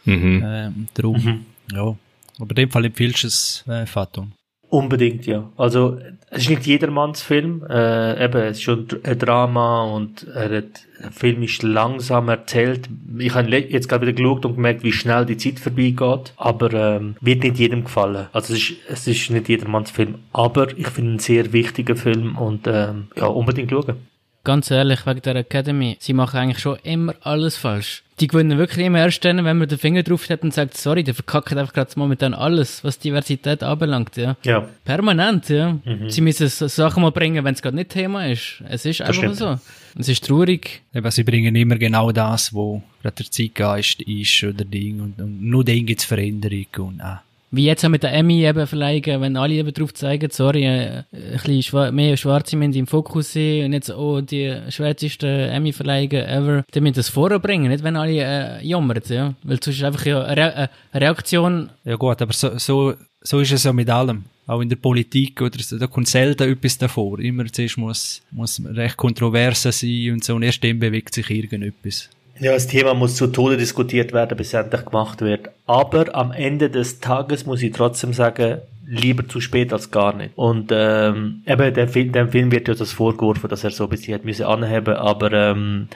Mhm. 0.05 0.43
Ähm, 0.45 0.89
drum, 0.95 1.17
Mhm. 1.23 1.47
ja. 1.73 1.97
Aber 2.39 2.51
in 2.51 2.55
dem 2.57 2.71
Fall 2.71 2.87
empfiehlst 2.87 3.23
du 3.25 3.27
es, 3.27 3.65
äh, 3.69 3.85
Fatum. 3.85 4.33
Unbedingt, 4.71 5.27
ja. 5.27 5.51
Also, 5.57 5.99
es 6.31 6.43
ist 6.43 6.51
nicht 6.51 6.65
jedermanns 6.65 7.23
Film. 7.23 7.65
Äh, 7.69 8.25
eben, 8.25 8.41
es 8.43 8.59
ist 8.59 8.63
schon 8.63 8.87
ein 9.03 9.19
Drama 9.19 9.83
und 9.83 10.29
er 10.29 10.59
hat, 10.59 10.87
der 11.03 11.11
Film 11.11 11.43
ist 11.43 11.65
langsam 11.65 12.29
erzählt. 12.29 12.89
Ich 13.19 13.35
habe 13.35 13.51
jetzt 13.51 13.89
gerade 13.89 14.07
wieder 14.07 14.17
geschaut 14.17 14.45
und 14.45 14.55
gemerkt, 14.55 14.85
wie 14.85 14.93
schnell 14.93 15.27
die 15.27 15.37
Zeit 15.37 15.59
vorbeigeht. 15.59 16.33
Aber 16.37 16.73
ähm, 16.73 17.17
wird 17.21 17.43
nicht 17.43 17.59
jedem 17.59 17.83
gefallen. 17.83 18.29
Also, 18.33 18.55
es 18.55 18.61
ist, 18.71 18.77
es 18.89 19.07
ist 19.09 19.31
nicht 19.31 19.49
jedermanns 19.49 19.91
Film. 19.91 20.21
Aber 20.33 20.69
ich 20.79 20.87
finde 20.87 21.11
ihn 21.11 21.17
ein 21.17 21.19
sehr 21.19 21.53
wichtiger 21.53 21.97
Film 21.97 22.39
und 22.39 22.69
ähm, 22.69 23.09
ja, 23.17 23.27
unbedingt 23.27 23.73
schauen. 23.73 23.97
Ganz 24.45 24.71
ehrlich, 24.71 25.05
wegen 25.05 25.21
der 25.21 25.37
Academy, 25.37 25.97
sie 25.99 26.15
machen 26.15 26.39
eigentlich 26.39 26.61
schon 26.61 26.79
immer 26.85 27.15
alles 27.21 27.57
falsch. 27.57 28.05
Die 28.21 28.27
gewinnen 28.27 28.59
wirklich 28.59 28.85
immer 28.85 28.99
erst 28.99 29.25
dann, 29.25 29.45
wenn 29.45 29.59
man 29.59 29.69
den 29.69 29.79
Finger 29.79 30.03
drauf 30.03 30.29
hat 30.29 30.43
und 30.43 30.53
sagt, 30.53 30.77
sorry, 30.77 31.03
der 31.03 31.15
verkackt 31.15 31.53
einfach 31.57 31.73
gerade 31.73 31.91
momentan 31.97 32.35
alles, 32.35 32.85
was 32.85 32.99
Diversität 32.99 33.63
anbelangt, 33.63 34.17
ja. 34.17 34.37
Ja, 34.45 34.69
Permanent, 34.85 35.49
ja. 35.49 35.79
Sie 36.09 36.21
müssen 36.21 36.49
so 36.49 36.69
Sachen 36.69 37.03
mal 37.03 37.13
bringen, 37.13 37.45
wenn 37.45 37.55
es 37.55 37.63
gerade 37.63 37.77
nicht 37.77 37.91
Thema 37.91 38.27
ist. 38.27 38.63
Es 38.69 38.85
ist 38.85 39.01
einfach 39.01 39.15
stimmt. 39.15 39.37
so. 39.37 39.59
Es 39.99 40.09
ist 40.09 40.25
traurig. 40.25 40.83
Eben, 40.95 41.11
sie 41.11 41.25
bringen 41.25 41.55
immer 41.57 41.77
genau 41.77 42.13
das, 42.13 42.53
wo 42.53 42.83
gerade 43.03 43.17
der 43.17 43.31
Zeitgeist 43.31 44.03
ist 44.03 44.45
oder 44.45 44.65
Ding 44.65 45.01
und, 45.01 45.21
und 45.21 45.43
nur 45.43 45.65
dann 45.65 45.87
gibt's 45.87 46.05
Veränderung 46.05 46.67
und 46.79 47.01
ah. 47.01 47.23
Wie 47.53 47.65
jetzt 47.65 47.85
auch 47.85 47.89
mit 47.89 48.03
der 48.03 48.13
Emmy 48.13 48.45
eben 48.45 48.67
verleihen, 48.67 49.21
wenn 49.21 49.37
alle 49.37 49.55
eben 49.55 49.73
drauf 49.73 49.93
zeigen, 49.93 50.31
sorry, 50.31 50.65
äh, 50.65 51.03
ein 51.13 51.33
bisschen 51.33 51.63
schwa 51.63 51.91
mehr 51.91 52.17
Schwarze 52.17 52.57
müssen 52.57 52.75
im 52.75 52.87
Fokus 52.87 53.33
sein 53.33 53.65
und 53.65 53.73
jetzt, 53.73 53.91
oh, 53.91 54.21
die 54.21 54.57
schwärzeste 54.69 55.27
Emmy 55.27 55.73
verleihen 55.73 56.13
ever. 56.13 56.65
Die 56.73 56.81
müssen 56.81 56.95
das 56.95 57.09
vorbringen, 57.09 57.69
nicht 57.71 57.83
wenn 57.83 57.97
alle 57.97 58.13
äh, 58.13 58.65
jammern, 58.65 59.03
ja. 59.09 59.35
Weil 59.43 59.63
sonst 59.63 59.79
ist 59.79 59.85
einfach 59.85 60.07
ja 60.07 60.23
eine, 60.23 60.41
Re 60.41 60.71
eine 60.93 61.07
Reaktion, 61.07 61.71
Ja 61.85 61.97
gut, 61.97 62.23
aber 62.23 62.33
so, 62.33 62.57
so, 62.59 62.95
so 63.21 63.41
ist 63.41 63.53
es 63.53 63.65
ja 63.65 63.73
mit 63.73 63.91
allem. 63.91 64.25
Auch 64.47 64.61
in 64.61 64.69
der 64.69 64.77
Politik 64.77 65.41
oder 65.43 65.59
da 65.79 65.87
kommt 65.87 66.09
selten 66.09 66.51
etwas 66.51 66.79
davor. 66.79 67.21
Immer 67.21 67.47
zuerst 67.47 67.79
muss, 67.79 68.23
muss 68.31 68.61
recht 68.65 68.97
kontroverse 68.97 69.71
sein 69.71 70.13
und 70.13 70.25
so 70.25 70.35
und 70.35 70.43
erst 70.43 70.65
dann 70.65 70.79
bewegt 70.79 71.15
sich 71.15 71.31
irgendetwas. 71.31 72.11
Ja, 72.41 72.53
das 72.53 72.67
Thema 72.67 72.95
muss 72.95 73.17
zu 73.17 73.27
Tode 73.27 73.59
diskutiert 73.59 74.15
werden, 74.15 74.37
bis 74.37 74.49
es 74.49 74.55
endlich 74.55 74.87
gemacht 74.87 75.21
wird. 75.21 75.51
Aber 75.67 76.15
am 76.15 76.33
Ende 76.33 76.71
des 76.71 76.99
Tages 76.99 77.45
muss 77.45 77.63
ich 77.63 77.73
trotzdem 77.73 78.15
sagen, 78.15 78.61
lieber 78.87 79.29
zu 79.29 79.43
spät 79.43 79.75
als 79.75 79.91
gar 79.91 80.17
nicht. 80.17 80.33
Und 80.37 80.71
ähm, 80.73 81.43
eben, 81.47 81.75
der 81.75 81.87
Film, 81.87 82.13
dem 82.13 82.31
Film 82.31 82.51
wird 82.51 82.67
ja 82.67 82.75
das 82.75 82.93
vorgeworfen, 82.93 83.51
dass 83.51 83.63
er 83.63 83.71
so 83.71 83.85
ein 83.85 83.91
bisschen 83.91 84.15
hat 84.15 84.25
müssen 84.25 84.47
anheben, 84.47 84.95
aber 84.95 85.33
ähm, 85.33 85.89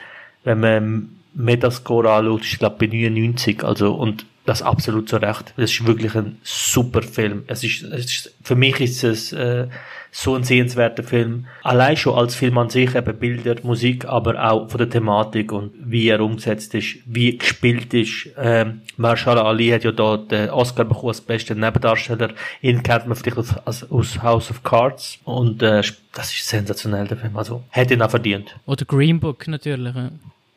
wenn 0.43 0.59
man 0.59 1.09
Metascore 1.33 2.11
anschaut, 2.11 2.43
ist 2.43 2.59
glaube 2.59 2.77
bei 2.79 2.87
99, 2.87 3.63
also 3.63 3.93
und 3.95 4.25
das 4.45 4.61
absolut 4.61 5.09
zu 5.09 5.17
Recht. 5.17 5.53
Das 5.57 5.71
ist 5.71 5.87
wirklich 5.87 6.15
ein 6.15 6.37
super 6.43 7.01
Film. 7.01 7.43
Es 7.47 7.63
ist, 7.63 7.81
es 7.81 8.05
ist 8.05 8.35
für 8.43 8.55
mich 8.55 8.79
ist 8.79 9.03
es 9.03 9.33
äh, 9.33 9.67
so 10.17 10.33
ein 10.33 10.45
sehenswerter 10.45 11.03
Film. 11.03 11.45
Allein 11.61 11.97
schon 11.97 12.17
als 12.17 12.35
Film 12.35 12.57
an 12.57 12.69
sich, 12.69 12.95
eben 12.95 13.19
Bilder, 13.19 13.55
Musik, 13.63 14.05
aber 14.05 14.49
auch 14.49 14.69
von 14.69 14.77
der 14.77 14.89
Thematik 14.89 15.51
und 15.51 15.73
wie 15.77 16.07
er 16.07 16.21
umgesetzt 16.21 16.73
ist, 16.73 16.99
wie 17.05 17.37
gespielt 17.37 17.93
ist. 17.93 18.29
Ähm, 18.37 18.81
Marshall 18.95 19.37
Ali 19.37 19.67
hat 19.71 19.83
ja 19.83 19.91
da 19.91 20.15
den 20.15 20.51
Oscar 20.51 20.85
bekommen 20.85 21.09
als 21.09 21.19
bester 21.19 21.53
Nebendarsteller. 21.53 22.29
Ihn 22.61 22.81
kennt 22.81 23.07
man 23.07 23.17
vielleicht 23.17 23.37
aus, 23.67 23.83
aus, 23.91 24.23
House 24.23 24.51
of 24.51 24.63
Cards. 24.63 25.19
Und 25.25 25.61
äh, 25.61 25.83
das 26.13 26.33
ist 26.33 26.47
sensationell, 26.47 27.07
der 27.07 27.17
Film. 27.17 27.35
Also, 27.35 27.65
hätte 27.69 27.95
ihn 27.95 28.01
auch 28.01 28.09
verdient. 28.09 28.55
oder 28.65 28.85
Green 28.85 29.19
Book 29.19 29.49
natürlich. 29.49 29.95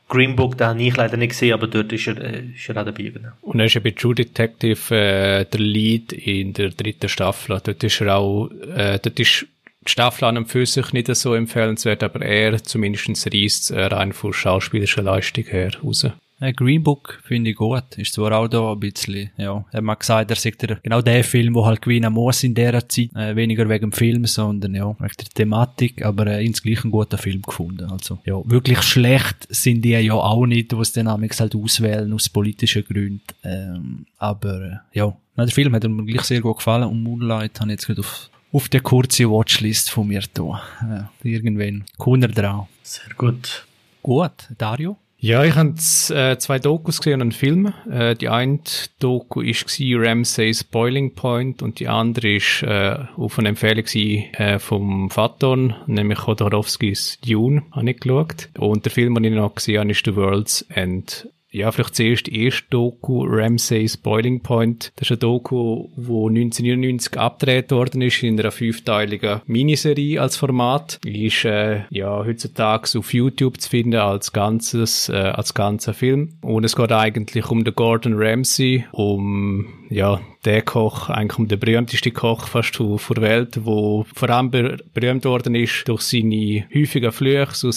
Green 0.09 0.37
Book, 0.37 0.57
den 0.57 0.67
habe 0.69 0.83
ich 0.83 0.97
leider 0.97 1.17
nicht 1.17 1.31
gesehen, 1.31 1.53
aber 1.53 1.67
dort 1.67 1.93
ist 1.93 2.07
er, 2.07 2.17
äh, 2.19 2.43
ist 2.55 2.69
er 2.69 2.79
auch 2.79 2.85
dabei. 2.85 3.05
Genau. 3.05 3.29
Und 3.43 3.61
er 3.61 3.67
ist 3.67 3.75
ja 3.75 3.81
bei 3.81 3.91
True 3.91 4.15
Detective 4.15 4.95
äh, 4.95 5.45
der 5.45 5.61
Lead 5.61 6.13
in 6.13 6.55
der 6.55 6.71
dritten 6.71 7.09
Staffel. 7.09 7.61
Dort 7.63 7.85
ist 7.85 8.01
er 8.01 8.17
auch, 8.17 8.51
äh, 8.75 8.99
dort 9.03 9.21
ist 9.21 9.47
die 9.87 9.91
Staffel 9.91 10.25
an 10.25 10.39
und 10.39 10.47
für 10.47 10.65
sich 10.67 10.93
nicht 10.93 11.15
so 11.15 11.35
empfehlenswert, 11.35 12.03
aber 12.03 12.23
er 12.23 12.63
zumindest 12.63 13.33
reisst 13.33 13.71
äh, 13.71 13.85
rein 13.85 14.13
von 14.13 14.33
schauspielischer 14.33 15.03
Leistung 15.03 15.45
her 15.45 15.71
raus. 15.83 16.07
Äh, 16.41 16.53
Green 16.53 16.83
Book 16.83 17.21
finde 17.25 17.51
ich 17.51 17.57
gut. 17.57 17.97
Ist 17.97 18.13
zwar 18.13 18.33
auch 18.33 18.49
da 18.49 18.73
ein 18.73 18.81
bisschen, 18.81 19.31
ja. 19.37 19.65
Er 19.73 19.85
hat 19.85 20.01
gesagt, 20.01 20.31
er 20.31 20.37
sagt 20.37 20.63
der, 20.63 20.77
genau 20.77 21.03
der 21.03 21.25
Film, 21.25 21.55
wo 21.55 21.67
halt 21.67 21.83
gewinnen 21.83 22.13
muss 22.13 22.45
in 22.45 22.55
dieser 22.55 22.89
Zeit. 22.89 23.11
Äh, 23.15 23.35
weniger 23.35 23.69
wegen 23.69 23.91
dem 23.91 23.93
Film, 23.93 24.25
sondern 24.27 24.75
ja, 24.75 24.89
wegen 24.99 25.15
der 25.19 25.29
Thematik, 25.35 26.05
aber 26.05 26.27
äh, 26.29 26.45
insgesamt 26.45 26.87
ein 26.87 26.91
guter 26.93 27.19
Film 27.19 27.43
gefunden. 27.43 27.91
Also, 27.91 28.19
ja, 28.25 28.41
wirklich 28.49 28.83
schlecht 28.83 29.49
sind 29.51 29.83
die 29.83 29.91
ja 29.91 30.15
auch 30.15 30.47
nicht, 30.47 30.77
was 30.77 30.93
den 30.93 31.09
Amix 31.09 31.41
halt 31.41 31.57
auswählen 31.57 32.13
aus 32.13 32.29
politischen 32.29 32.85
Gründen. 32.85 33.23
Ähm, 33.43 34.07
aber, 34.19 34.83
äh, 34.93 34.99
ja. 34.99 35.17
Na, 35.35 35.45
der 35.45 35.55
Film 35.55 35.75
hat 35.75 35.85
mir 35.85 36.05
gleich 36.05 36.23
sehr 36.23 36.41
gut 36.41 36.59
gefallen 36.59 36.89
und 36.89 37.03
Moonlight 37.03 37.61
habe 37.61 37.71
ich 37.71 37.75
jetzt 37.75 37.87
gerade 37.87 38.01
auf, 38.01 38.31
auf 38.53 38.69
der 38.69 38.81
kurzen 38.81 39.31
Watchlist 39.31 39.91
von 39.91 40.07
mir 40.07 40.23
da. 40.35 40.63
Ja, 40.83 41.11
irgendwann 41.23 41.85
kommt 41.97 42.23
er 42.23 42.29
dran. 42.29 42.67
Sehr 42.83 43.15
gut. 43.17 43.67
Gut, 44.03 44.49
Dario? 44.57 44.97
Ja, 45.21 45.43
ich 45.43 45.57
habe 45.57 45.71
äh, 45.71 46.39
zwei 46.39 46.61
Dokus 46.61 46.99
gesehen 46.99 47.15
und 47.15 47.23
einen 47.23 47.33
Film. 47.33 47.73
Äh, 47.91 48.15
die 48.15 48.29
eine 48.29 48.61
Doku 49.01 49.41
gsi 49.41 49.97
Ramsay's 49.97 50.63
Boiling 50.63 51.15
Point 51.15 51.61
und 51.61 51.81
die 51.81 51.89
andere 51.89 52.37
ist 52.37 52.63
äh, 52.63 52.97
auf 53.17 53.37
eine 53.37 53.49
Empfehlung 53.49 53.83
gsi, 53.83 54.29
äh, 54.35 54.61
vom 54.61 55.11
Faton, 55.11 55.75
nämlich 55.89 56.21
Chodorowskis 56.21 57.19
Dune, 57.27 57.65
habe 57.73 57.91
ich 57.91 57.99
geschaut. 57.99 58.49
Und 58.59 58.85
der 58.85 58.93
Film, 58.93 59.17
den 59.17 59.25
ich 59.25 59.33
noch 59.33 59.57
gesehen 59.57 59.81
habe, 59.81 59.91
ist 59.91 60.05
The 60.05 60.15
World's 60.15 60.65
End. 60.69 61.29
Ja, 61.51 61.73
vielleicht 61.73 61.97
zuerst 61.97 62.27
die 62.27 62.45
erste 62.45 62.65
Doku, 62.69 63.25
Ramsay's 63.27 63.97
Boiling 63.97 64.43
Point. 64.43 64.93
Das 64.97 65.07
ist 65.07 65.13
eine 65.13 65.19
Doku, 65.19 65.89
wo 65.97 66.29
1999 66.29 67.19
abgedreht 67.19 67.71
worden 67.71 68.03
ist 68.03 68.23
in 68.23 68.39
einer 68.39 68.51
fünfteiligen 68.51 69.41
Miniserie 69.47 70.21
als 70.21 70.37
Format. 70.37 71.01
Ist 71.07 71.47
äh, 71.47 71.85
ja 71.91 72.25
heutzutage 72.25 72.99
auf 72.99 73.15
YouTube 73.15 73.61
zu 73.61 73.71
finden 73.71 73.97
als 73.97 74.33
ganzes, 74.33 75.09
äh, 75.09 75.15
als 75.15 75.55
ganzer 75.55 75.95
Film. 75.95 76.37
Und 76.43 76.65
es 76.65 76.77
geht 76.77 76.93
eigentlich 76.93 77.51
um 77.51 77.65
den 77.65 77.75
Gordon 77.75 78.15
Ramsay, 78.17 78.85
um 78.93 79.78
ja 79.91 80.21
der 80.45 80.63
Koch, 80.63 81.11
eigentlich 81.11 81.49
den 81.49 81.59
berühmtesten 81.59 82.15
Koch 82.15 82.47
fast 82.47 82.77
von 82.77 82.99
der 83.15 83.23
Welt, 83.23 83.61
wo 83.65 84.07
vor 84.15 84.31
allem 84.31 84.51
ber 84.51 84.79
berühmt 84.95 85.25
worden 85.25 85.55
ist 85.55 85.87
durch 85.89 86.03
seine 86.03 86.65
häufigen 86.75 87.11
Flüche, 87.11 87.49
so 87.53 87.71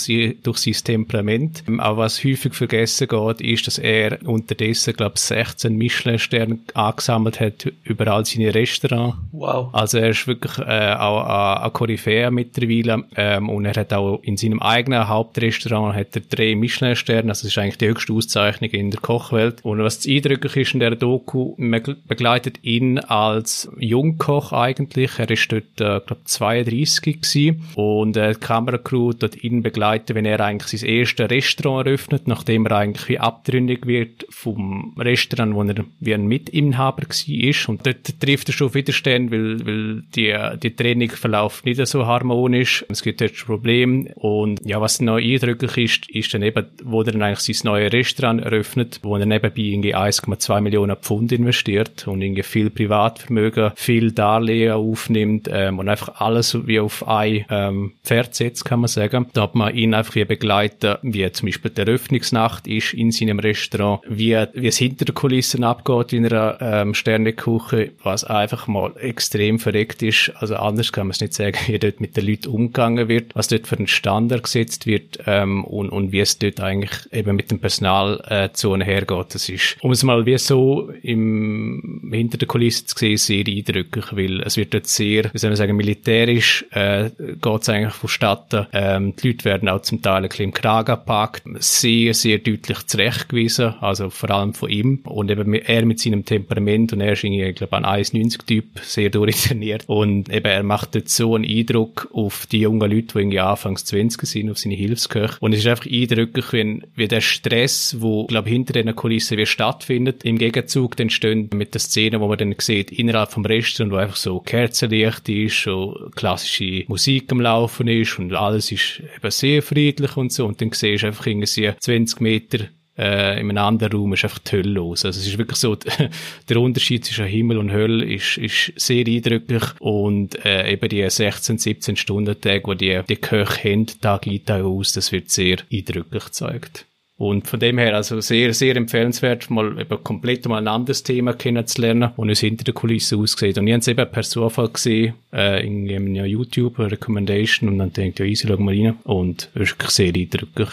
durch 0.43 0.57
sein 0.57 0.73
Temperament. 0.83 1.63
Ähm, 1.67 1.79
Aber 1.79 1.97
was 1.97 2.23
häufig 2.23 2.53
vergessen 2.53 3.07
geht, 3.07 3.41
ist, 3.41 3.67
dass 3.67 3.77
er 3.77 4.19
unterdessen, 4.25 4.93
glaube 4.93 5.15
ich, 5.15 5.21
16 5.21 5.75
Michelin-Sterne 5.75 6.59
angesammelt 6.73 7.39
hat 7.39 7.71
über 7.83 8.07
all 8.07 8.25
seine 8.25 8.53
Restaurants. 8.53 9.17
Wow. 9.31 9.73
Also 9.73 9.97
er 9.97 10.09
ist 10.09 10.27
wirklich 10.27 10.57
äh, 10.59 10.93
auch 10.93 11.63
ein 11.63 11.73
Koryphäe 11.73 12.29
mittlerweile 12.29 13.03
ähm, 13.15 13.49
und 13.49 13.65
er 13.65 13.73
hat 13.73 13.91
auch 13.91 14.21
in 14.23 14.37
seinem 14.37 14.61
eigenen 14.61 15.07
Hauptrestaurant 15.07 15.95
hat 15.95 16.15
er 16.15 16.21
drei 16.21 16.55
Michelin-Sterne, 16.55 17.29
also 17.29 17.41
das 17.41 17.51
ist 17.51 17.57
eigentlich 17.57 17.79
die 17.79 17.87
höchste 17.87 18.13
Auszeichnung 18.13 18.69
in 18.69 18.91
der 18.91 18.99
Kochwelt. 19.01 19.65
Und 19.65 19.79
was 19.79 20.07
eindrücklich 20.07 20.55
ist 20.55 20.73
in 20.73 20.79
der 20.79 20.95
Doku, 20.95 21.55
man, 21.57 21.81
begleitet 22.07 22.59
ihn 22.63 22.99
als 22.99 23.69
Jungkoch 23.79 24.51
eigentlich. 24.51 25.17
Er 25.17 25.29
ist 25.29 25.51
dort, 25.51 25.79
äh, 25.79 26.01
glaube 26.05 26.21
32 26.25 27.21
gewesen. 27.21 27.63
Und 27.75 28.17
äh, 28.17 28.33
die 28.33 28.39
Kameracrew 28.39 29.13
dort 29.13 29.41
ihn 29.43 29.61
begleiten, 29.61 30.15
wenn 30.15 30.25
er 30.25 30.39
eigentlich 30.41 30.81
sein 30.81 30.89
erstes 30.89 31.29
Restaurant 31.29 31.87
eröffnet, 31.87 32.27
nachdem 32.27 32.65
er 32.65 32.77
eigentlich 32.77 33.07
wie 33.07 33.19
abtrünnig 33.19 33.85
wird 33.85 34.25
vom 34.29 34.93
Restaurant, 34.97 35.55
wo 35.55 35.63
er 35.63 35.85
wie 35.99 36.13
ein 36.13 36.27
Mitinhaber 36.27 37.03
war. 37.03 37.69
Und 37.69 37.87
dort 37.87 38.19
trifft 38.19 38.49
er 38.49 38.53
schon 38.53 38.67
auf 38.67 38.73
Widerstand, 38.73 39.31
weil, 39.31 39.65
weil 39.65 40.03
die, 40.15 40.35
die 40.61 40.75
Training 40.75 41.11
verläuft 41.11 41.65
nicht 41.65 41.85
so 41.87 42.05
harmonisch. 42.05 42.85
Es 42.89 43.03
gibt 43.03 43.21
dort 43.21 43.35
Probleme. 43.45 44.11
Und 44.15 44.59
ja, 44.65 44.81
was 44.81 44.99
noch 45.01 45.17
eindrücklich 45.17 45.77
ist, 45.77 46.09
ist 46.09 46.33
dann 46.33 46.43
eben, 46.43 46.65
wo 46.83 47.01
er 47.01 47.11
dann 47.11 47.21
eigentlich 47.21 47.57
sein 47.57 47.71
neues 47.71 47.93
Restaurant 47.93 48.41
eröffnet, 48.41 48.99
wo 49.03 49.15
er 49.15 49.25
nebenbei 49.25 49.61
irgendwie 49.61 49.95
1,2 49.95 50.61
Millionen 50.61 50.97
Pfund 50.97 51.31
investiert 51.31 51.90
und 52.07 52.21
irgendwie 52.21 52.43
viel 52.43 52.69
Privatvermögen, 52.69 53.71
viel 53.75 54.11
Darlehen 54.11 54.73
aufnimmt 54.73 55.49
ähm, 55.51 55.79
und 55.79 55.89
einfach 55.89 56.21
alles 56.21 56.57
wie 56.67 56.79
auf 56.79 57.07
ein 57.07 57.45
ähm, 57.49 57.93
Pferd 58.03 58.35
setzt, 58.35 58.65
kann 58.65 58.79
man 58.79 58.87
sagen. 58.87 59.27
Da 59.33 59.43
hat 59.43 59.55
man 59.55 59.75
ihn 59.75 59.93
einfach 59.93 60.15
wie 60.15 60.25
begleiten, 60.25 60.95
wie 61.01 61.29
zum 61.31 61.47
Beispiel 61.47 61.71
die 61.71 61.81
Eröffnungsnacht 61.81 62.67
ist 62.67 62.93
in 62.93 63.11
seinem 63.11 63.39
Restaurant, 63.39 64.01
wie, 64.07 64.37
wie 64.53 64.67
es 64.67 64.77
hinter 64.77 65.05
den 65.05 65.15
Kulissen 65.15 65.63
abgeht 65.63 66.13
in 66.13 66.25
einer 66.25 66.57
ähm, 66.61 66.93
Sterneküche, 66.93 67.91
was 68.03 68.23
einfach 68.23 68.67
mal 68.67 68.93
extrem 68.97 69.59
verreckt 69.59 70.01
ist. 70.01 70.31
Also 70.35 70.55
anders 70.55 70.91
kann 70.91 71.07
man 71.07 71.11
es 71.11 71.21
nicht 71.21 71.33
sagen, 71.33 71.57
wie 71.67 71.79
dort 71.79 72.01
mit 72.01 72.17
den 72.17 72.27
Leuten 72.27 72.49
umgegangen 72.49 73.07
wird, 73.07 73.35
was 73.35 73.47
dort 73.47 73.67
für 73.67 73.77
einen 73.77 73.87
Standard 73.87 74.43
gesetzt 74.43 74.85
wird 74.85 75.19
ähm, 75.25 75.63
und, 75.65 75.89
und 75.89 76.11
wie 76.11 76.19
es 76.19 76.39
dort 76.39 76.59
eigentlich 76.59 76.91
eben 77.11 77.35
mit 77.35 77.51
dem 77.51 77.59
Personalzone 77.59 78.83
äh, 78.83 78.87
hergeht. 78.87 79.35
Das 79.35 79.49
ist, 79.49 79.77
um 79.81 79.91
es 79.91 80.03
mal 80.03 80.25
wie 80.25 80.37
so 80.37 80.89
im, 81.01 81.80
hinter 82.11 82.37
der 82.37 82.47
Kulisse 82.47 82.85
zu 82.85 82.97
sehen, 82.97 83.17
sehr 83.17 83.45
eindrücklich, 83.47 84.05
weil 84.11 84.41
es 84.41 84.57
wird 84.57 84.73
dort 84.73 84.87
sehr, 84.87 85.33
wie 85.33 85.37
soll 85.37 85.49
man 85.49 85.57
sagen, 85.57 85.75
militärisch 85.75 86.65
äh, 86.71 87.09
geht 87.17 87.61
es 87.61 87.69
eigentlich 87.69 87.93
vonstatten. 87.93 88.67
Ähm, 88.73 89.15
die 89.15 89.27
Leute 89.27 89.45
werden 89.45 89.69
auch 89.69 89.81
zum 89.81 90.01
Teil 90.01 90.23
ein 90.23 90.29
bisschen 90.29 90.45
im 90.45 90.53
Kragen 90.53 90.95
gepackt, 90.95 91.43
sehr, 91.59 92.13
sehr 92.13 92.39
deutlich 92.39 92.85
zurechtgewiesen, 92.87 93.75
also 93.81 94.09
vor 94.09 94.29
allem 94.31 94.53
von 94.53 94.69
ihm. 94.69 94.99
Und 95.05 95.31
eben 95.31 95.53
er 95.53 95.85
mit 95.85 95.99
seinem 95.99 96.25
Temperament 96.25 96.93
und 96.93 97.01
er 97.01 97.13
ist 97.13 97.23
irgendwie, 97.23 97.43
ich 97.43 97.55
glaube, 97.55 97.77
ein 97.77 97.85
1,90-Typ, 97.85 98.65
sehr 98.81 99.09
durchtrainiert. 99.09 99.83
Und 99.87 100.29
eben 100.29 100.45
er 100.45 100.63
macht 100.63 100.95
dort 100.95 101.09
so 101.09 101.35
einen 101.35 101.45
Eindruck 101.45 102.09
auf 102.13 102.45
die 102.45 102.59
jungen 102.59 102.91
Leute, 102.91 103.13
die 103.13 103.19
irgendwie 103.19 103.39
anfangs 103.39 103.85
20 103.85 104.27
sind, 104.27 104.51
auf 104.51 104.57
seine 104.57 104.75
Hilfsköche. 104.75 105.37
Und 105.39 105.53
es 105.53 105.59
ist 105.59 105.67
einfach 105.67 105.85
eindrücklich, 105.89 106.53
wie, 106.53 106.81
wie 106.95 107.07
der 107.07 107.21
Stress, 107.21 107.97
wo, 107.99 108.25
glaube 108.25 108.49
hinter 108.49 108.73
den 108.73 108.95
Kulissen 108.95 109.37
wie 109.37 109.45
stattfindet, 109.45 110.23
im 110.23 110.37
Gegenzug 110.37 110.99
entstehen 110.99 111.49
mit 111.53 111.70
der 111.73 111.81
Szene, 111.81 112.19
wo 112.19 112.27
man 112.27 112.37
dann 112.37 112.55
sieht, 112.57 112.91
innerhalb 112.91 113.31
vom 113.31 113.45
Restaurant, 113.45 113.93
wo 113.93 113.97
einfach 113.97 114.15
so 114.15 114.39
Kerzenlicht 114.39 115.27
ist, 115.29 115.63
so 115.63 116.09
klassische 116.15 116.85
Musik 116.87 117.31
am 117.31 117.41
Laufen 117.41 117.87
ist 117.87 118.19
und 118.19 118.33
alles 118.33 118.71
ist 118.71 119.01
eben 119.15 119.31
sehr 119.31 119.61
friedlich 119.61 120.17
und 120.17 120.31
so 120.31 120.45
und 120.45 120.61
dann 120.61 120.71
siehst 120.71 121.03
du 121.03 121.07
einfach 121.07 121.25
irgendwie 121.25 121.71
20 121.79 122.21
Meter 122.21 122.67
äh, 122.97 123.39
in 123.39 123.49
einem 123.49 123.57
anderen 123.57 123.93
Raum 123.93 124.13
ist 124.13 124.23
einfach 124.23 124.39
die 124.39 124.51
Hölle 124.51 124.69
los. 124.69 125.05
Also 125.05 125.19
es 125.19 125.27
ist 125.27 125.37
wirklich 125.37 125.57
so, 125.57 125.75
der 126.49 126.57
Unterschied 126.57 127.05
zwischen 127.05 127.25
Himmel 127.25 127.57
und 127.57 127.71
Hölle 127.71 128.05
ist, 128.05 128.37
ist 128.37 128.73
sehr 128.75 129.05
eindrücklich 129.07 129.63
und 129.79 130.43
äh, 130.45 130.71
eben 130.71 130.89
die 130.89 131.09
16, 131.09 131.57
17 131.57 131.95
Stunden 131.95 132.39
Tage, 132.39 132.75
die 132.75 132.77
die, 132.77 133.01
die 133.07 133.15
Köche 133.15 133.71
haben, 133.71 133.87
Tag 134.01 134.27
ein, 134.27 134.45
Tag 134.45 134.63
aus, 134.63 134.93
das 134.93 135.11
wird 135.11 135.29
sehr 135.31 135.57
eindrücklich 135.71 136.25
gezeigt. 136.25 136.85
Und 137.21 137.47
von 137.47 137.59
dem 137.59 137.77
her, 137.77 137.95
also 137.95 138.19
sehr, 138.19 138.51
sehr 138.51 138.75
empfehlenswert, 138.75 139.51
mal 139.51 139.79
eben 139.79 140.03
komplett 140.03 140.47
mal 140.47 140.57
ein 140.57 140.67
anderes 140.67 141.03
Thema 141.03 141.33
kennenzulernen, 141.33 142.09
und 142.15 142.31
es 142.31 142.39
hinter 142.39 142.63
der 142.63 142.73
Kulisse 142.73 143.15
aussieht. 143.15 143.59
Und 143.59 143.67
ich 143.67 143.73
habe 143.73 143.81
es 143.81 143.87
eben 143.87 144.11
per 144.11 144.23
Zufall 144.23 144.69
gesehen, 144.69 145.13
äh, 145.31 145.63
in, 145.63 145.87
in 145.87 146.15
YouTube, 146.15 146.79
eine 146.79 146.93
Recommendation, 146.93 147.69
und 147.69 147.77
dann 147.77 147.93
denke 147.93 148.25
ich, 148.25 148.41
ja, 148.41 148.47
easy, 148.47 148.47
schau 148.47 148.57
mal 148.57 148.73
rein. 148.73 148.97
Und 149.03 149.51
wirklich 149.53 149.91
sehr 149.91 150.15
eindrücklich. 150.15 150.69